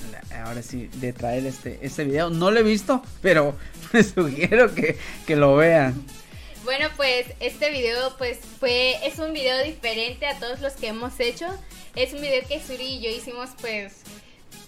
ahora 0.44 0.64
sí, 0.64 0.90
de 0.96 1.14
traer 1.14 1.46
este, 1.46 1.80
este 1.84 2.06
video. 2.06 2.32
No 2.32 2.50
lo 2.50 2.60
he 2.60 2.64
visto, 2.64 3.04
pero 3.22 3.56
les 3.94 4.12
sugiero 4.12 4.74
que, 4.74 4.98
que 5.28 5.36
lo 5.36 5.56
vean. 5.56 5.94
Bueno, 6.64 6.88
pues 6.96 7.28
este 7.40 7.72
video 7.72 8.16
pues 8.18 8.40
fue 8.60 8.96
es 9.06 9.20
un 9.20 9.34
video 9.34 9.64
diferente 9.64 10.26
a 10.26 10.40
todos 10.40 10.62
los 10.62 10.74
que 10.74 10.88
hemos 10.88 11.20
hecho. 11.20 11.46
Es 11.96 12.14
un 12.14 12.22
video 12.22 12.42
que 12.48 12.60
Suri 12.60 12.84
y 12.96 13.02
yo 13.02 13.10
hicimos 13.10 13.52
pues 13.62 14.02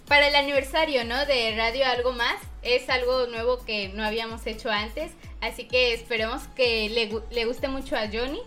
para 0.07 0.27
el 0.27 0.35
aniversario, 0.35 1.03
¿no? 1.05 1.25
De 1.25 1.55
Radio 1.55 1.85
Algo 1.85 2.11
Más. 2.13 2.35
Es 2.61 2.89
algo 2.89 3.27
nuevo 3.27 3.63
que 3.65 3.89
no 3.89 4.03
habíamos 4.03 4.45
hecho 4.47 4.69
antes, 4.71 5.11
así 5.41 5.65
que 5.65 5.93
esperemos 5.93 6.43
que 6.55 6.89
le, 6.89 7.09
gu- 7.11 7.23
le 7.31 7.45
guste 7.45 7.67
mucho 7.67 7.95
a 7.95 8.07
Johnny. 8.11 8.39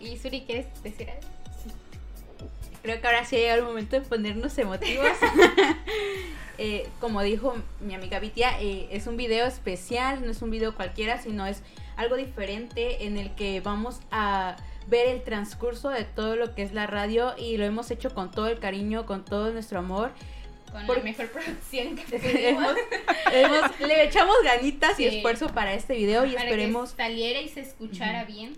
Y 0.00 0.16
Suri, 0.18 0.42
¿quieres 0.42 0.66
decir 0.82 1.10
algo? 1.10 1.22
Creo 2.82 3.00
que 3.00 3.06
ahora 3.06 3.24
sí 3.24 3.36
ha 3.36 3.38
llegado 3.38 3.60
el 3.60 3.64
momento 3.66 3.96
de 4.00 4.02
ponernos 4.06 4.56
emotivos. 4.58 5.08
Eh, 6.58 6.86
como 7.00 7.22
dijo 7.22 7.56
mi 7.80 7.94
amiga 7.94 8.20
Vitia, 8.20 8.60
eh, 8.60 8.86
es 8.92 9.06
un 9.06 9.16
video 9.16 9.46
especial, 9.46 10.24
no 10.24 10.30
es 10.30 10.42
un 10.42 10.50
video 10.50 10.76
cualquiera, 10.76 11.20
sino 11.20 11.46
es 11.46 11.62
algo 11.96 12.14
diferente 12.16 13.04
en 13.06 13.16
el 13.16 13.34
que 13.34 13.60
vamos 13.62 14.00
a 14.12 14.56
ver 14.88 15.08
el 15.08 15.22
transcurso 15.22 15.88
de 15.90 16.04
todo 16.04 16.36
lo 16.36 16.54
que 16.54 16.62
es 16.62 16.72
la 16.72 16.86
radio 16.86 17.34
y 17.38 17.56
lo 17.56 17.64
hemos 17.64 17.90
hecho 17.90 18.14
con 18.14 18.30
todo 18.30 18.48
el 18.48 18.58
cariño, 18.58 19.06
con 19.06 19.24
todo 19.24 19.52
nuestro 19.52 19.78
amor. 19.78 20.10
Con 20.72 20.86
Por- 20.86 20.98
la 20.98 21.04
mejor 21.04 21.28
producción 21.28 21.96
que 21.96 22.16
Hemos- 22.48 22.74
hemos- 23.32 23.80
le 23.80 24.04
echamos 24.04 24.34
ganitas 24.42 24.98
y 24.98 25.04
esfuerzo 25.06 25.48
para 25.48 25.74
este 25.74 25.94
video 25.94 26.24
y 26.24 26.30
Para 26.32 26.42
que 26.42 26.48
esperemos 26.50 26.90
saliera 26.90 27.40
y 27.40 27.48
se 27.48 27.60
escuchara 27.60 28.24
bien. 28.24 28.56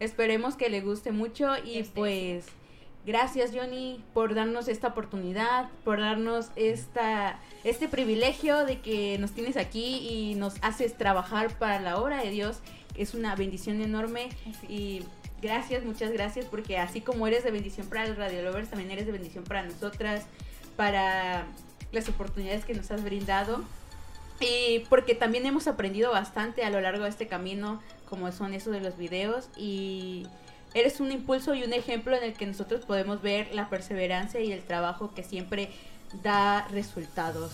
Esperemos 0.00 0.56
que 0.56 0.68
le 0.68 0.80
guste 0.80 1.12
mucho 1.12 1.52
y 1.64 1.78
Este, 1.78 1.92
pues 1.94 2.46
gracias 3.06 3.52
Johnny 3.54 4.02
por 4.12 4.34
darnos 4.34 4.66
esta 4.68 4.88
oportunidad, 4.88 5.68
por 5.84 6.00
darnos 6.00 6.50
esta 6.56 7.38
este 7.64 7.86
privilegio 7.86 8.64
de 8.66 8.80
que 8.80 9.16
nos 9.18 9.30
tienes 9.30 9.56
aquí 9.56 9.98
y 10.08 10.34
nos 10.34 10.54
haces 10.62 10.98
trabajar 10.98 11.56
para 11.58 11.78
la 11.80 11.96
obra 11.98 12.20
de 12.22 12.30
Dios. 12.30 12.58
Es 12.96 13.14
una 13.14 13.36
bendición 13.36 13.80
enorme 13.80 14.28
y 14.68 15.02
gracias, 15.42 15.84
muchas 15.84 16.12
gracias 16.12 16.46
porque 16.46 16.78
así 16.78 17.00
como 17.00 17.26
eres 17.26 17.44
de 17.44 17.50
bendición 17.50 17.88
para 17.88 18.06
los 18.06 18.16
Radio 18.16 18.42
Lovers, 18.42 18.70
también 18.70 18.90
eres 18.90 19.04
de 19.06 19.12
bendición 19.12 19.44
para 19.44 19.62
nosotras, 19.62 20.24
para 20.76 21.46
las 21.90 22.08
oportunidades 22.08 22.64
que 22.64 22.74
nos 22.74 22.90
has 22.90 23.04
brindado. 23.04 23.62
Y 24.40 24.80
porque 24.88 25.14
también 25.14 25.46
hemos 25.46 25.68
aprendido 25.68 26.10
bastante 26.10 26.64
a 26.64 26.70
lo 26.70 26.80
largo 26.80 27.04
de 27.04 27.10
este 27.10 27.28
camino, 27.28 27.80
como 28.08 28.32
son 28.32 28.54
esos 28.54 28.72
de 28.72 28.80
los 28.80 28.96
videos. 28.96 29.48
Y 29.56 30.26
eres 30.74 31.00
un 31.00 31.12
impulso 31.12 31.54
y 31.54 31.62
un 31.62 31.72
ejemplo 31.72 32.16
en 32.16 32.24
el 32.24 32.32
que 32.32 32.46
nosotros 32.46 32.84
podemos 32.84 33.22
ver 33.22 33.54
la 33.54 33.68
perseverancia 33.68 34.40
y 34.40 34.52
el 34.52 34.62
trabajo 34.62 35.14
que 35.14 35.22
siempre 35.22 35.70
da 36.22 36.66
resultados. 36.68 37.52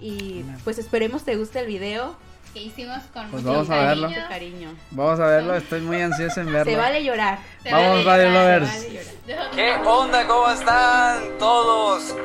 Y 0.00 0.44
pues 0.64 0.78
esperemos 0.78 1.24
te 1.24 1.36
guste 1.36 1.60
el 1.60 1.66
video. 1.66 2.16
Que 2.52 2.62
hicimos 2.64 2.98
con 3.14 3.28
Pues 3.30 3.42
mucho 3.44 3.52
vamos 3.54 3.70
a 3.70 3.76
verlo. 3.86 4.08
cariño. 4.08 4.28
cariño. 4.28 4.68
Vamos 4.90 5.20
a 5.20 5.26
verlo, 5.26 5.54
estoy 5.54 5.80
muy 5.82 6.00
ansioso 6.00 6.40
en 6.40 6.52
verlo. 6.52 6.72
Se 6.72 6.76
vale 6.78 7.04
llorar. 7.04 7.38
Se 7.62 7.72
Vamos, 7.72 8.04
vale 8.04 8.28
Lovers. 8.28 8.68
se 8.70 8.88
vale. 8.88 9.50
¿Qué 9.54 9.72
onda? 9.88 10.26
¿Cómo 10.26 10.50
están 10.50 11.38
todos? 11.38 12.16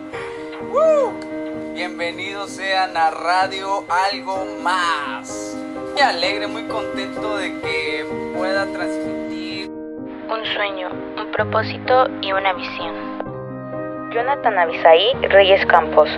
¡Woo! 0.72 1.12
Bienvenidos 1.74 2.50
sean 2.52 2.96
a 2.96 3.10
Radio 3.10 3.84
Algo 4.12 4.46
Más. 4.62 5.56
Muy 5.92 6.00
alegre, 6.00 6.46
muy 6.46 6.62
contento 6.64 7.36
de 7.36 7.60
que 7.60 8.32
pueda 8.36 8.64
transmitir. 8.66 9.68
Un 9.68 10.44
sueño, 10.54 10.88
un 11.18 11.30
propósito 11.32 12.06
y 12.22 12.32
una 12.32 12.54
visión. 12.54 13.29
Jonathan 14.10 14.58
Abisaí 14.58 15.14
Reyes 15.28 15.64
Campos 15.66 16.10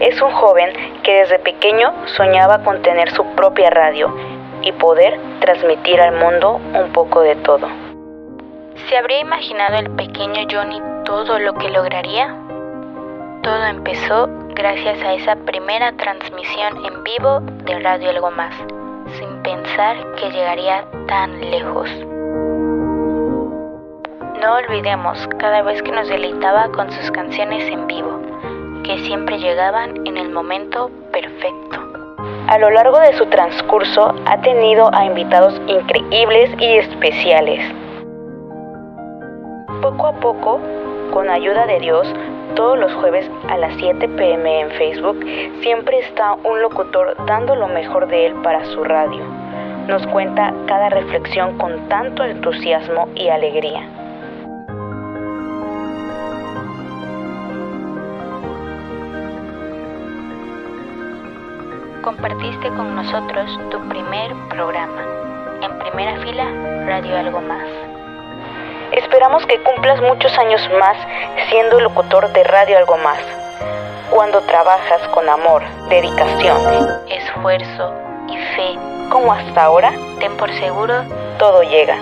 es 0.00 0.20
un 0.20 0.30
joven 0.30 0.72
que 1.02 1.20
desde 1.20 1.38
pequeño 1.38 1.94
soñaba 2.08 2.62
con 2.62 2.82
tener 2.82 3.10
su 3.12 3.24
propia 3.34 3.70
radio 3.70 4.14
y 4.60 4.72
poder 4.72 5.18
transmitir 5.40 6.00
al 6.02 6.16
mundo 6.16 6.60
un 6.74 6.92
poco 6.92 7.22
de 7.22 7.36
todo. 7.36 7.66
¿Se 8.88 8.96
habría 8.96 9.20
imaginado 9.20 9.78
el 9.78 9.90
pequeño 9.90 10.46
Johnny 10.50 10.82
todo 11.04 11.38
lo 11.38 11.54
que 11.54 11.70
lograría? 11.70 12.36
Todo 13.42 13.64
empezó 13.64 14.28
gracias 14.54 15.02
a 15.02 15.14
esa 15.14 15.36
primera 15.36 15.92
transmisión 15.92 16.84
en 16.84 17.04
vivo 17.04 17.40
de 17.64 17.78
Radio 17.78 18.10
Algo 18.10 18.30
Más, 18.30 18.54
sin 19.18 19.42
pensar 19.42 19.96
que 20.16 20.30
llegaría 20.30 20.84
tan 21.06 21.40
lejos. 21.50 21.88
No 24.40 24.54
olvidemos 24.54 25.28
cada 25.36 25.60
vez 25.60 25.82
que 25.82 25.92
nos 25.92 26.08
deleitaba 26.08 26.70
con 26.72 26.90
sus 26.90 27.10
canciones 27.10 27.70
en 27.70 27.86
vivo, 27.86 28.22
que 28.84 28.98
siempre 29.00 29.38
llegaban 29.38 30.06
en 30.06 30.16
el 30.16 30.30
momento 30.30 30.90
perfecto. 31.12 31.78
A 32.48 32.56
lo 32.58 32.70
largo 32.70 32.98
de 33.00 33.12
su 33.18 33.26
transcurso 33.26 34.14
ha 34.24 34.40
tenido 34.40 34.88
a 34.94 35.04
invitados 35.04 35.60
increíbles 35.66 36.50
y 36.58 36.78
especiales. 36.78 37.60
Poco 39.82 40.06
a 40.06 40.12
poco, 40.14 40.58
con 41.12 41.28
ayuda 41.28 41.66
de 41.66 41.80
Dios, 41.80 42.10
todos 42.56 42.78
los 42.78 42.94
jueves 42.94 43.30
a 43.50 43.58
las 43.58 43.74
7 43.76 44.08
pm 44.08 44.60
en 44.60 44.70
Facebook 44.70 45.22
siempre 45.60 45.98
está 45.98 46.32
un 46.32 46.62
locutor 46.62 47.14
dando 47.26 47.56
lo 47.56 47.68
mejor 47.68 48.08
de 48.08 48.28
él 48.28 48.34
para 48.42 48.64
su 48.64 48.84
radio. 48.84 49.22
Nos 49.86 50.06
cuenta 50.06 50.54
cada 50.66 50.88
reflexión 50.88 51.58
con 51.58 51.90
tanto 51.90 52.24
entusiasmo 52.24 53.06
y 53.14 53.28
alegría. 53.28 53.99
Compartiste 62.02 62.68
con 62.70 62.94
nosotros 62.94 63.50
tu 63.70 63.78
primer 63.88 64.34
programa. 64.48 65.02
En 65.60 65.78
primera 65.80 66.18
fila, 66.22 66.46
Radio 66.86 67.18
Algo 67.18 67.42
Más. 67.42 67.66
Esperamos 68.92 69.44
que 69.44 69.62
cumplas 69.62 70.00
muchos 70.00 70.36
años 70.38 70.62
más 70.78 70.96
siendo 71.50 71.78
locutor 71.78 72.32
de 72.32 72.42
Radio 72.44 72.78
Algo 72.78 72.96
Más. 72.96 73.20
Cuando 74.10 74.40
trabajas 74.40 75.06
con 75.08 75.28
amor, 75.28 75.62
dedicación, 75.90 76.58
esfuerzo 77.06 77.92
y 78.28 78.36
fe, 78.56 78.78
como 79.10 79.34
hasta 79.34 79.64
ahora, 79.64 79.92
ten 80.20 80.34
por 80.38 80.50
seguro, 80.54 81.04
todo 81.38 81.62
llega. 81.62 81.96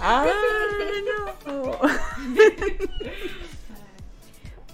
Ah, 0.00 0.26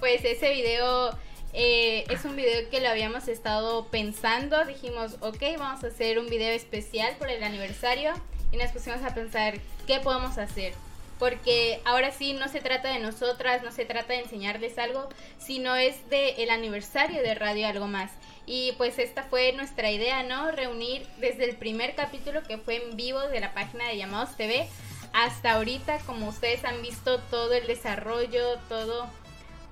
Pues 0.01 0.25
ese 0.25 0.53
video 0.53 1.17
eh, 1.55 2.05
es 2.11 2.25
un 2.27 2.37
video 2.37 2.69
que 2.69 2.81
lo 2.81 2.89
habíamos 2.89 3.27
estado 3.29 3.87
pensando. 3.87 4.63
Dijimos, 4.67 5.17
ok, 5.21 5.43
vamos 5.59 5.83
a 5.83 5.87
hacer 5.87 6.19
un 6.19 6.27
video 6.27 6.51
especial 6.53 7.17
por 7.17 7.31
el 7.31 7.43
aniversario. 7.43 8.13
Y 8.53 8.59
nos 8.59 8.71
pusimos 8.71 9.03
a 9.03 9.15
pensar, 9.15 9.55
¿qué 9.87 10.01
podemos 10.01 10.37
hacer? 10.37 10.75
Porque 11.19 11.81
ahora 11.87 12.11
sí 12.11 12.35
no 12.35 12.49
se 12.49 12.61
trata 12.61 12.93
de 12.93 12.99
nosotras, 12.99 13.63
no 13.63 13.73
se 13.73 13.87
trata 13.87 14.13
de 14.13 14.21
enseñarles 14.21 14.77
algo, 14.79 15.09
sino 15.39 15.75
es 15.75 16.11
de 16.11 16.43
el 16.43 16.51
aniversario 16.51 17.23
de 17.23 17.35
Radio 17.35 17.67
Algo 17.67 17.87
Más. 17.87 18.11
Y 18.47 18.73
pues 18.73 18.99
esta 18.99 19.23
fue 19.23 19.53
nuestra 19.53 19.91
idea, 19.91 20.23
¿no? 20.23 20.51
Reunir 20.51 21.07
desde 21.19 21.49
el 21.49 21.57
primer 21.57 21.95
capítulo 21.95 22.43
que 22.43 22.59
fue 22.59 22.85
en 22.85 22.97
vivo 22.97 23.21
de 23.21 23.41
la 23.41 23.55
página 23.55 23.89
de 23.89 23.97
Llamados 23.97 24.37
TV 24.37 24.69
hasta 25.15 25.53
ahorita, 25.53 26.01
como 26.01 26.29
ustedes 26.29 26.65
han 26.65 26.83
visto 26.83 27.21
todo 27.31 27.53
el 27.55 27.67
desarrollo, 27.67 28.59
todo 28.69 29.09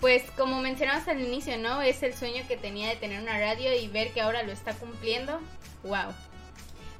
pues 0.01 0.24
como 0.36 0.61
mencionamos 0.61 1.07
al 1.07 1.20
inicio, 1.20 1.59
¿no? 1.59 1.80
Es 1.80 2.03
el 2.03 2.14
sueño 2.14 2.43
que 2.49 2.57
tenía 2.57 2.88
de 2.88 2.97
tener 2.97 3.22
una 3.22 3.38
radio 3.38 3.72
y 3.78 3.86
ver 3.86 4.12
que 4.12 4.20
ahora 4.20 4.43
lo 4.43 4.51
está 4.51 4.74
cumpliendo. 4.74 5.38
Wow. 5.84 6.12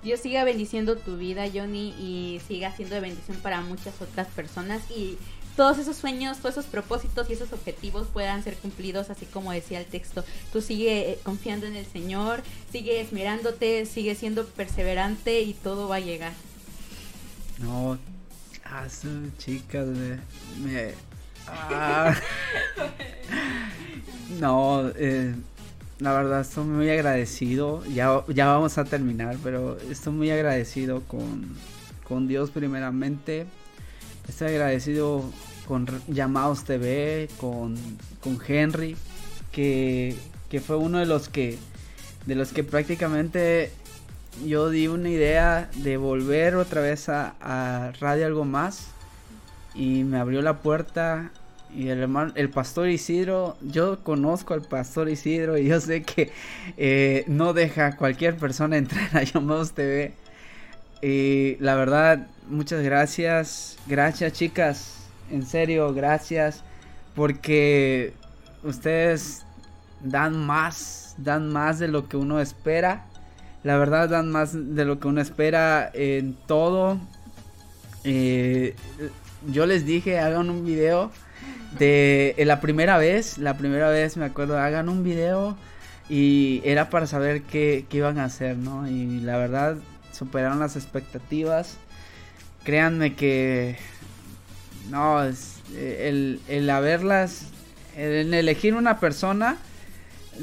Dios 0.05 0.20
siga 0.20 0.45
bendiciendo 0.45 0.97
tu 0.97 1.16
vida, 1.16 1.47
Johnny, 1.53 1.95
y 1.99 2.40
siga 2.47 2.74
siendo 2.74 2.95
de 2.95 3.01
bendición 3.01 3.36
para 3.38 3.61
muchas 3.61 4.01
otras 4.01 4.28
personas 4.28 4.82
y 4.90 5.18
todos 5.57 5.78
esos 5.78 5.97
sueños, 5.97 6.38
todos 6.38 6.57
esos 6.57 6.66
propósitos 6.66 7.28
y 7.28 7.32
esos 7.34 7.53
objetivos 7.53 8.07
puedan 8.12 8.43
ser 8.43 8.57
cumplidos, 8.57 9.11
así 9.11 9.26
como 9.26 9.53
decía 9.53 9.78
el 9.78 9.86
texto. 9.86 10.24
Tú 10.53 10.62
sigue 10.62 11.11
eh, 11.11 11.18
confiando 11.22 11.66
en 11.66 11.76
el 11.76 11.86
Señor, 11.86 12.43
sigue 12.70 13.01
esmerándote, 13.01 13.86
sigue 13.86 14.14
siendo 14.14 14.47
perseverante 14.47 15.40
y 15.43 15.55
todo 15.55 15.88
va 15.88 15.97
a 15.97 16.01
llegar. 16.01 16.32
No, 17.59 17.99
ah, 18.72 18.86
chicas, 19.38 19.86
me... 19.86 20.92
ah. 21.46 22.14
no, 24.40 24.88
eh, 24.96 25.34
la 25.98 26.12
verdad 26.12 26.40
estoy 26.40 26.64
muy 26.64 26.90
agradecido. 26.90 27.84
Ya, 27.86 28.24
ya 28.28 28.46
vamos 28.46 28.78
a 28.78 28.84
terminar, 28.84 29.36
pero 29.42 29.78
estoy 29.90 30.12
muy 30.12 30.30
agradecido 30.30 31.02
con, 31.02 31.46
con 32.08 32.26
Dios 32.26 32.50
primeramente. 32.50 33.46
Estoy 34.28 34.48
agradecido 34.48 35.24
con 35.66 35.86
Llamados 36.08 36.64
TV, 36.64 37.28
con, 37.38 37.76
con 38.20 38.38
Henry, 38.46 38.96
que, 39.50 40.16
que, 40.48 40.60
fue 40.60 40.76
uno 40.76 40.98
de 40.98 41.06
los 41.06 41.28
que 41.28 41.58
de 42.26 42.36
los 42.36 42.52
que 42.52 42.62
prácticamente 42.62 43.72
yo 44.47 44.70
di 44.70 44.89
una 44.89 45.09
idea 45.09 45.70
de 45.76 45.97
volver 45.97 46.57
otra 46.57 46.80
vez 46.80 47.09
a, 47.09 47.35
a 47.41 47.93
Radio 48.01 48.26
Algo 48.26 48.45
Más 48.45 48.89
y 49.74 50.05
me 50.05 50.18
abrió 50.18 50.43
la 50.43 50.59
puerta 50.59 51.30
y 51.74 51.89
el 51.89 52.01
hermano, 52.01 52.33
el 52.35 52.51
pastor 52.51 52.89
Isidro, 52.89 53.57
yo 53.62 54.05
conozco 54.05 54.53
al 54.53 54.62
pastor 54.62 55.09
Isidro 55.09 55.57
y 55.57 55.66
yo 55.68 55.80
sé 55.80 56.03
que 56.03 56.30
eh, 56.76 57.24
no 57.28 57.55
deja 57.55 57.87
a 57.87 57.97
cualquier 57.97 58.37
persona 58.37 58.76
entrar 58.76 59.09
a 59.16 59.22
Llamados 59.22 59.72
TV. 59.72 60.14
Y 61.01 61.57
la 61.61 61.74
verdad, 61.74 62.26
muchas 62.49 62.83
gracias. 62.83 63.78
Gracias, 63.87 64.35
chicas. 64.35 64.99
En 65.30 65.47
serio, 65.47 65.95
gracias. 65.95 66.62
Porque 67.14 68.12
ustedes 68.62 69.45
dan 70.01 70.45
más, 70.45 71.14
dan 71.18 71.51
más 71.53 71.78
de 71.78 71.89
lo 71.89 72.07
que 72.07 72.18
uno 72.18 72.41
espera. 72.41 73.07
La 73.62 73.76
verdad, 73.76 74.08
dan 74.08 74.30
más 74.30 74.52
de 74.52 74.84
lo 74.84 74.98
que 74.98 75.08
uno 75.08 75.20
espera 75.20 75.90
en 75.94 76.34
todo. 76.46 76.98
Eh, 78.04 78.74
yo 79.46 79.66
les 79.66 79.86
dije, 79.86 80.18
hagan 80.18 80.50
un 80.50 80.64
video 80.64 81.12
de 81.78 82.34
la 82.44 82.60
primera 82.60 82.98
vez, 82.98 83.38
la 83.38 83.56
primera 83.56 83.88
vez 83.88 84.16
me 84.16 84.24
acuerdo, 84.24 84.58
hagan 84.58 84.88
un 84.88 85.04
video 85.04 85.56
y 86.08 86.60
era 86.64 86.90
para 86.90 87.06
saber 87.06 87.42
qué, 87.42 87.86
iban 87.92 88.18
a 88.18 88.24
hacer, 88.24 88.56
¿no? 88.56 88.88
Y 88.88 89.20
la 89.20 89.38
verdad 89.38 89.76
superaron 90.12 90.58
las 90.58 90.76
expectativas. 90.76 91.78
Créanme 92.64 93.14
que 93.14 93.76
no, 94.90 95.22
es, 95.22 95.60
el, 95.76 96.40
el 96.48 96.68
haberlas, 96.68 97.46
el 97.96 98.34
elegir 98.34 98.74
una 98.74 98.98
persona, 98.98 99.56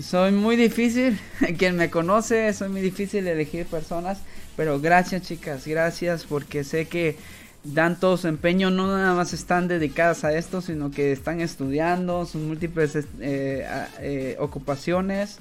soy 0.02 0.32
muy 0.32 0.56
difícil, 0.56 1.20
quien 1.58 1.76
me 1.76 1.90
conoce, 1.90 2.54
soy 2.54 2.70
muy 2.70 2.82
difícil 2.82 3.28
elegir 3.28 3.66
personas, 3.66 4.20
pero 4.56 4.80
gracias 4.80 5.24
chicas, 5.24 5.66
gracias 5.66 6.26
porque 6.26 6.64
sé 6.64 6.88
que 6.88 7.18
dan 7.64 8.00
todo 8.00 8.18
su 8.18 8.28
empeño, 8.28 8.72
no 8.72 8.88
nada 8.88 9.14
más 9.14 9.34
están 9.34 9.68
dedicadas 9.68 10.24
a 10.24 10.34
esto, 10.34 10.62
sino 10.62 10.92
que 10.92 11.12
están 11.12 11.42
estudiando 11.42 12.26
sus 12.26 12.42
múltiples 12.42 12.96
eh, 12.96 13.68
eh, 14.00 14.36
ocupaciones. 14.40 15.40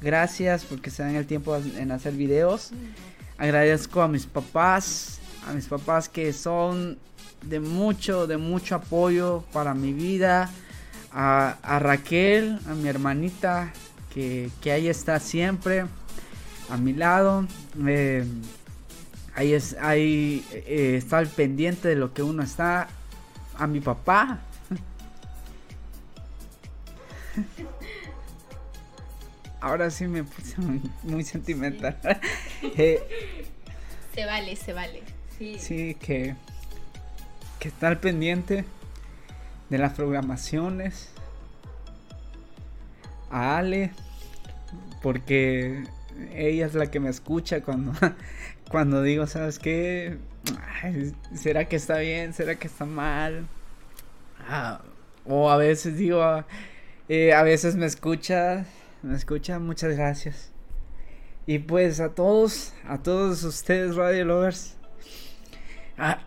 Gracias 0.00 0.64
porque 0.64 0.90
se 0.90 1.02
dan 1.02 1.16
el 1.16 1.26
tiempo 1.26 1.56
en 1.56 1.90
hacer 1.90 2.12
videos. 2.12 2.70
Agradezco 3.38 4.02
a 4.02 4.08
mis 4.08 4.26
papás, 4.26 5.18
a 5.48 5.52
mis 5.52 5.66
papás 5.66 6.08
que 6.08 6.32
son 6.32 6.98
de 7.42 7.60
mucho, 7.60 8.26
de 8.26 8.36
mucho 8.36 8.74
apoyo 8.76 9.44
para 9.52 9.74
mi 9.74 9.92
vida. 9.92 10.50
A, 11.18 11.78
Raquel, 11.80 12.58
a 12.68 12.74
mi 12.74 12.88
hermanita, 12.88 13.72
que, 14.16 14.72
ahí 14.72 14.88
está 14.88 15.20
siempre 15.20 15.84
a 16.70 16.76
mi 16.78 16.92
lado. 16.94 17.46
Eh, 17.86 18.24
ahí 19.34 19.52
es, 19.52 19.76
ahí 19.80 20.44
eh, 20.52 20.94
está 20.96 21.18
al 21.18 21.28
pendiente 21.28 21.88
de 21.88 21.96
lo 21.96 22.14
que 22.14 22.22
uno 22.22 22.42
está. 22.42 22.88
A 23.58 23.66
mi 23.66 23.80
papá. 23.80 24.40
Ahora 29.60 29.90
sí 29.90 30.06
me 30.06 30.24
puse 30.24 30.56
muy, 31.02 31.24
sentimental. 31.24 31.98
Eh, 32.78 33.46
se 34.14 34.24
vale, 34.24 34.56
se 34.56 34.72
vale. 34.72 35.02
Sí. 35.38 35.94
que, 36.00 36.34
que 37.58 37.68
está 37.68 37.88
al 37.88 38.00
pendiente 38.00 38.64
de 39.68 39.78
las 39.78 39.92
programaciones. 39.92 41.10
A 43.30 43.58
Ale, 43.58 43.92
porque 45.02 45.84
ella 46.34 46.66
es 46.66 46.74
la 46.74 46.90
que 46.90 47.00
me 47.00 47.10
escucha 47.10 47.62
cuando 47.62 47.92
cuando 48.70 49.02
digo, 49.02 49.26
¿sabes 49.26 49.58
qué? 49.58 50.18
¿Será 51.34 51.66
que 51.66 51.76
está 51.76 51.98
bien? 51.98 52.32
¿Será 52.32 52.56
que 52.56 52.66
está 52.66 52.84
mal? 52.84 53.46
Ah, 54.48 54.80
o 55.24 55.50
a 55.50 55.56
veces 55.56 55.96
digo, 55.96 56.44
eh, 57.08 57.32
a 57.32 57.42
veces 57.42 57.76
me 57.76 57.86
escucha, 57.86 58.66
me 59.02 59.16
escucha, 59.16 59.58
muchas 59.58 59.96
gracias. 59.96 60.50
Y 61.46 61.60
pues 61.60 62.00
a 62.00 62.10
todos, 62.10 62.72
a 62.88 62.98
todos 62.98 63.44
ustedes, 63.44 63.94
Radio 63.94 64.24
Lovers, 64.24 64.76
a, 65.96 66.20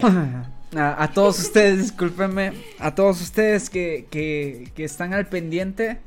a, 1.04 1.12
todos 1.14 1.40
ustedes, 1.40 1.80
discúlpenme, 1.80 2.54
a 2.80 2.96
todos 2.96 3.22
ustedes 3.22 3.70
que, 3.70 4.08
que, 4.10 4.72
que 4.76 4.86
están 4.86 5.14
al 5.14 5.28
pendiente 5.28 6.00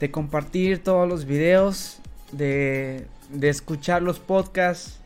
de 0.00 0.10
compartir 0.10 0.82
todos 0.82 1.08
los 1.08 1.24
videos, 1.24 1.98
de, 2.32 3.06
de 3.30 3.48
escuchar 3.48 4.02
los 4.02 4.18
podcasts 4.18 5.00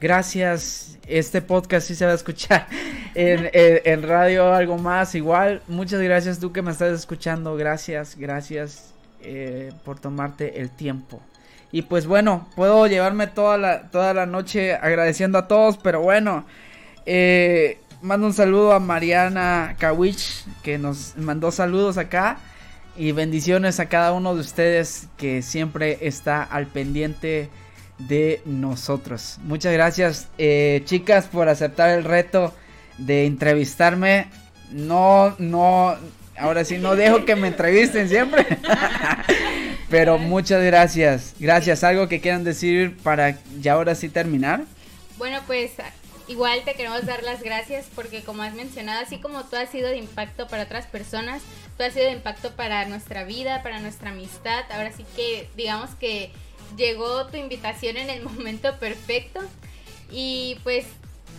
Gracias. 0.00 0.98
Este 1.06 1.40
podcast 1.40 1.86
sí 1.86 1.94
se 1.94 2.04
va 2.04 2.12
a 2.12 2.16
escuchar 2.16 2.66
en, 3.14 4.02
radio 4.02 4.52
algo 4.52 4.76
más. 4.76 5.14
Igual, 5.14 5.62
muchas 5.68 6.00
gracias 6.00 6.38
tú 6.38 6.52
que 6.52 6.62
me 6.62 6.70
estás 6.70 6.92
escuchando. 6.92 7.56
Gracias, 7.56 8.16
gracias 8.16 8.92
eh, 9.22 9.72
por 9.84 9.98
tomarte 9.98 10.60
el 10.60 10.70
tiempo. 10.70 11.20
Y 11.72 11.82
pues 11.82 12.06
bueno, 12.06 12.48
puedo 12.54 12.86
llevarme 12.86 13.26
toda 13.26 13.58
la, 13.58 13.90
toda 13.90 14.14
la 14.14 14.26
noche 14.26 14.74
agradeciendo 14.74 15.38
a 15.38 15.48
todos, 15.48 15.78
pero 15.78 16.00
bueno, 16.00 16.44
eh, 17.06 17.78
mando 18.02 18.28
un 18.28 18.32
saludo 18.32 18.72
a 18.72 18.78
Mariana 18.78 19.76
Kawich, 19.78 20.44
que 20.62 20.78
nos 20.78 21.16
mandó 21.16 21.50
saludos 21.50 21.98
acá. 21.98 22.38
Y 22.98 23.12
bendiciones 23.12 23.78
a 23.80 23.86
cada 23.86 24.12
uno 24.12 24.34
de 24.34 24.40
ustedes 24.40 25.08
que 25.16 25.42
siempre 25.42 25.98
está 26.00 26.42
al 26.42 26.66
pendiente 26.66 27.50
de 27.98 28.40
nosotros. 28.44 29.38
Muchas 29.42 29.72
gracias, 29.72 30.28
eh, 30.38 30.82
chicas, 30.84 31.26
por 31.26 31.48
aceptar 31.48 31.90
el 31.90 32.04
reto 32.04 32.54
de 32.98 33.26
entrevistarme. 33.26 34.28
No, 34.70 35.34
no, 35.38 35.94
ahora 36.38 36.64
sí 36.64 36.78
no 36.78 36.96
dejo 36.96 37.24
que 37.24 37.36
me 37.36 37.48
entrevisten 37.48 38.08
siempre. 38.08 38.46
Pero 39.90 40.18
muchas 40.18 40.62
gracias. 40.64 41.34
Gracias. 41.38 41.84
¿Algo 41.84 42.08
que 42.08 42.20
quieran 42.20 42.44
decir 42.44 42.96
para 43.02 43.38
ya 43.60 43.74
ahora 43.74 43.94
sí 43.94 44.08
terminar? 44.08 44.64
Bueno, 45.18 45.40
pues 45.46 45.72
igual 46.28 46.62
te 46.64 46.74
queremos 46.74 47.06
dar 47.06 47.22
las 47.22 47.42
gracias 47.42 47.86
porque 47.94 48.22
como 48.22 48.42
has 48.42 48.54
mencionado, 48.54 49.02
así 49.02 49.18
como 49.18 49.44
tú 49.44 49.56
has 49.56 49.70
sido 49.70 49.88
de 49.88 49.98
impacto 49.98 50.48
para 50.48 50.64
otras 50.64 50.86
personas, 50.86 51.42
tú 51.76 51.84
has 51.84 51.92
sido 51.92 52.06
de 52.06 52.12
impacto 52.12 52.52
para 52.52 52.84
nuestra 52.86 53.24
vida, 53.24 53.62
para 53.62 53.80
nuestra 53.80 54.10
amistad. 54.10 54.64
Ahora 54.70 54.92
sí 54.92 55.04
que 55.14 55.48
digamos 55.56 55.90
que 55.96 56.32
llegó 56.76 57.26
tu 57.26 57.36
invitación 57.36 57.96
en 57.96 58.10
el 58.10 58.22
momento 58.24 58.76
perfecto. 58.78 59.40
Y 60.10 60.58
pues 60.62 60.86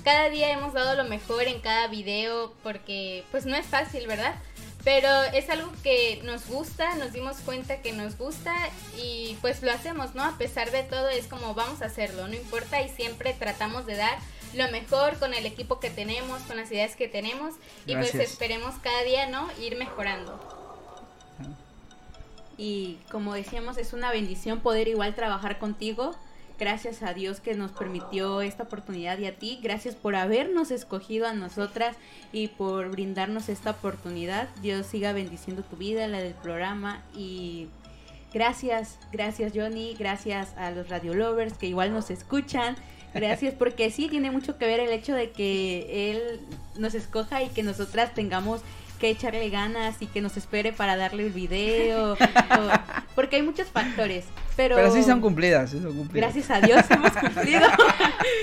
cada 0.03 0.29
día 0.29 0.51
hemos 0.51 0.73
dado 0.73 0.95
lo 0.95 1.09
mejor 1.09 1.43
en 1.43 1.59
cada 1.59 1.87
video 1.87 2.53
porque 2.63 3.23
pues 3.31 3.45
no 3.45 3.55
es 3.55 3.65
fácil, 3.65 4.07
¿verdad? 4.07 4.35
Pero 4.83 5.09
es 5.33 5.49
algo 5.49 5.69
que 5.83 6.21
nos 6.23 6.47
gusta, 6.47 6.95
nos 6.95 7.11
dimos 7.11 7.37
cuenta 7.39 7.81
que 7.81 7.91
nos 7.91 8.17
gusta 8.17 8.53
y 8.97 9.37
pues 9.41 9.61
lo 9.61 9.71
hacemos, 9.71 10.15
¿no? 10.15 10.23
A 10.23 10.37
pesar 10.37 10.71
de 10.71 10.83
todo 10.83 11.09
es 11.09 11.27
como 11.27 11.53
vamos 11.53 11.81
a 11.81 11.85
hacerlo, 11.85 12.27
no 12.27 12.35
importa 12.35 12.81
y 12.81 12.89
siempre 12.89 13.33
tratamos 13.33 13.85
de 13.85 13.97
dar 13.97 14.17
lo 14.53 14.69
mejor 14.71 15.17
con 15.19 15.33
el 15.33 15.45
equipo 15.45 15.79
que 15.79 15.89
tenemos, 15.89 16.41
con 16.43 16.57
las 16.57 16.71
ideas 16.71 16.95
que 16.95 17.07
tenemos 17.07 17.55
y 17.85 17.95
pues 17.95 18.15
esperemos 18.15 18.75
cada 18.81 19.03
día, 19.03 19.27
¿no? 19.27 19.47
Ir 19.61 19.77
mejorando. 19.77 20.39
Y 22.57 22.97
como 23.11 23.33
decíamos, 23.35 23.77
es 23.77 23.93
una 23.93 24.11
bendición 24.11 24.59
poder 24.59 24.87
igual 24.87 25.13
trabajar 25.15 25.59
contigo. 25.59 26.15
Gracias 26.59 27.03
a 27.03 27.13
Dios 27.13 27.39
que 27.39 27.53
nos 27.53 27.71
permitió 27.71 28.41
esta 28.41 28.63
oportunidad 28.63 29.19
y 29.19 29.27
a 29.27 29.35
ti, 29.35 29.59
gracias 29.61 29.93
por 29.93 30.15
habernos 30.15 30.71
escogido 30.71 31.27
a 31.27 31.33
nosotras 31.33 31.95
y 32.31 32.47
por 32.47 32.89
brindarnos 32.89 33.47
esta 33.47 33.71
oportunidad. 33.71 34.49
Dios 34.63 34.87
siga 34.87 35.13
bendiciendo 35.13 35.61
tu 35.61 35.75
vida, 35.75 36.07
la 36.07 36.17
del 36.17 36.33
programa 36.33 37.03
y 37.15 37.67
gracias, 38.33 38.97
gracias 39.11 39.51
Johnny, 39.53 39.93
gracias 39.93 40.57
a 40.57 40.71
los 40.71 40.89
Radio 40.89 41.13
Lovers 41.13 41.59
que 41.59 41.67
igual 41.67 41.93
nos 41.93 42.09
escuchan. 42.09 42.75
Gracias, 43.17 43.53
porque 43.53 43.91
sí 43.91 44.07
tiene 44.07 44.31
mucho 44.31 44.57
que 44.57 44.65
ver 44.65 44.79
el 44.79 44.89
hecho 44.91 45.13
de 45.13 45.31
que 45.31 46.11
él 46.11 46.39
nos 46.77 46.93
escoja 46.93 47.43
y 47.43 47.49
que 47.49 47.63
nosotras 47.63 48.13
tengamos 48.13 48.61
que 48.99 49.09
echarle 49.11 49.49
ganas 49.51 49.95
y 50.01 50.07
que 50.07 50.21
nos 50.21 50.37
espere 50.37 50.73
para 50.73 50.95
darle 50.97 51.27
el 51.27 51.31
video. 51.31 52.13
o- 52.13 52.17
porque 53.15 53.35
hay 53.37 53.41
muchos 53.43 53.67
factores. 53.67 54.25
Pero, 54.55 54.75
Pero 54.75 54.91
sí 54.91 55.03
son 55.03 55.21
cumplidas, 55.21 55.69
sí 55.69 55.79
son 55.81 55.95
cumplidas. 55.95 56.33
Gracias 56.33 56.49
a 56.49 56.65
Dios 56.65 56.83
hemos 56.89 57.11
cumplido. 57.21 57.61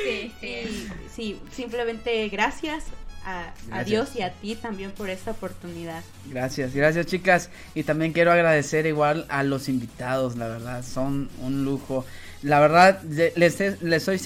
Sí, 0.05 0.32
sí. 0.40 0.46
Y, 0.46 0.88
sí, 1.12 1.40
simplemente 1.52 2.28
gracias 2.28 2.84
a. 3.26 3.52
Dios 3.84 4.14
y 4.14 4.22
a 4.22 4.30
ti 4.32 4.55
también 4.55 4.90
por 4.92 5.10
esta 5.10 5.32
oportunidad. 5.32 6.02
Gracias, 6.30 6.72
gracias 6.74 7.06
chicas. 7.06 7.51
Y 7.74 7.82
también 7.82 8.12
quiero 8.12 8.30
agradecer 8.30 8.86
igual 8.86 9.26
a 9.28 9.42
los 9.42 9.68
invitados, 9.68 10.36
la 10.36 10.46
verdad, 10.48 10.84
son 10.84 11.28
un 11.40 11.64
lujo. 11.64 12.05
La 12.44 12.60
verdad, 12.60 13.00
les, 13.04 13.58
les, 13.80 14.02
soy, 14.02 14.20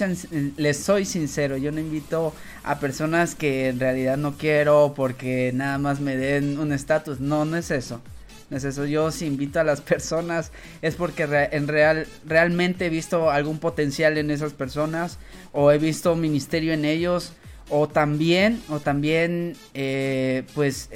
les 0.57 0.77
soy 0.77 1.05
sincero, 1.05 1.55
yo 1.55 1.71
no 1.71 1.79
invito 1.79 2.33
a 2.63 2.77
personas 2.77 3.33
que 3.33 3.69
en 3.69 3.79
realidad 3.79 4.17
no 4.17 4.37
quiero 4.37 4.93
porque 4.93 5.51
nada 5.53 5.77
más 5.77 6.01
me 6.01 6.17
den 6.17 6.59
un 6.59 6.73
estatus. 6.73 7.21
No, 7.21 7.45
no 7.45 7.55
es 7.55 7.71
eso. 7.71 8.01
No 8.49 8.57
es 8.57 8.65
eso. 8.65 8.85
Yo 8.85 9.11
si 9.11 9.25
invito 9.25 9.61
a 9.61 9.63
las 9.63 9.79
personas 9.79 10.51
es 10.81 10.95
porque 10.95 11.23
en 11.23 11.69
real, 11.69 12.07
realmente 12.25 12.87
he 12.87 12.89
visto 12.89 13.31
algún 13.31 13.57
potencial 13.57 14.17
en 14.17 14.31
esas 14.31 14.51
personas 14.51 15.17
o 15.53 15.71
he 15.71 15.77
visto 15.77 16.13
ministerio 16.17 16.73
en 16.73 16.83
ellos 16.83 17.31
o 17.69 17.87
también 17.87 18.61
o 18.67 18.81
también 18.81 19.55
eh, 19.73 20.43
pues 20.55 20.89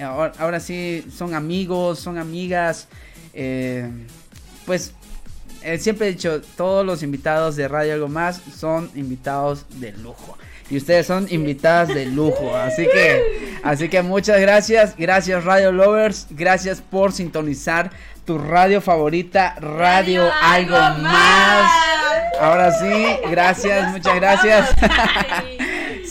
ahora 0.00 0.60
sí 0.60 1.04
son 1.14 1.34
amigos, 1.34 1.98
son 1.98 2.16
amigas. 2.16 2.88
eh, 3.34 3.86
pues 4.64 4.94
eh, 5.64 5.78
siempre 5.78 6.08
he 6.08 6.10
dicho, 6.12 6.40
todos 6.56 6.84
los 6.84 7.02
invitados 7.02 7.56
de 7.56 7.68
Radio 7.68 7.94
Algo 7.94 8.08
Más 8.08 8.40
son 8.56 8.90
invitados 8.94 9.64
de 9.80 9.92
lujo. 9.92 10.36
Y 10.70 10.76
ustedes 10.78 11.06
son 11.06 11.26
invitadas 11.30 11.88
de 11.88 12.06
lujo. 12.06 12.56
Así 12.56 12.86
que, 12.86 13.58
así 13.62 13.88
que 13.88 14.02
muchas 14.02 14.40
gracias. 14.40 14.94
Gracias 14.96 15.44
Radio 15.44 15.72
Lovers. 15.72 16.26
Gracias 16.30 16.80
por 16.80 17.12
sintonizar 17.12 17.90
tu 18.24 18.38
radio 18.38 18.80
favorita, 18.80 19.54
Radio, 19.60 20.30
Algo, 20.42 20.78
más. 21.02 21.70
Ahora 22.40 22.72
sí, 22.72 23.06
gracias, 23.30 23.92
muchas 23.92 24.14
gracias. 24.16 24.70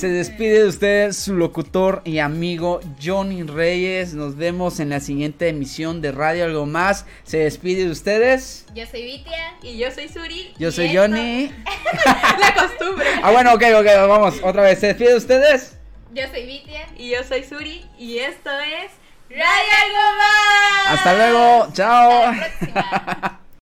Se 0.04 0.10
despide 0.10 0.64
de 0.64 0.68
ustedes 0.68 1.16
su 1.16 1.34
locutor 1.34 2.02
y 2.04 2.20
amigo 2.20 2.82
Johnny 3.02 3.44
Reyes. 3.44 4.14
Nos 4.14 4.36
vemos 4.36 4.82
en 4.82 4.90
la 4.90 5.00
siguiente 5.00 5.48
emisión 5.48 6.02
de 6.02 6.12
Radio 6.12 6.44
Algo 6.44 6.66
Más. 6.66 7.06
Se 7.24 7.38
despide 7.38 7.86
de 7.86 7.92
ustedes. 7.92 8.66
Yo 8.76 8.86
soy 8.86 9.04
Vitia. 9.06 9.54
Y 9.62 9.78
yo 9.78 9.90
soy 9.92 10.10
Suri. 10.10 10.54
Yo 10.60 10.74
soy 10.74 10.88
esto- 10.88 11.00
Johnny. 11.04 11.54
La 12.38 12.54
costumbre. 12.54 13.08
Ah, 13.24 13.32
bueno, 13.32 13.54
ok, 13.54 13.64
ok, 13.80 13.86
vamos. 14.10 14.42
Otra 14.44 14.64
vez. 14.64 14.80
¿Se 14.82 14.88
despide 14.88 15.12
de 15.12 15.16
ustedes? 15.16 15.78
Yo 16.14 16.24
soy 16.30 16.48
Vitia. 16.48 16.86
Y 16.98 17.12
yo 17.12 17.24
soy 17.24 17.46
Suri. 17.46 17.86
Y 17.98 18.18
esto 18.18 18.50
es 18.60 18.92
Radio 19.30 19.72
Algo 19.86 20.18
Más. 20.18 21.00
Hasta 21.00 21.14
luego. 21.14 21.68
Chao. 21.72 23.34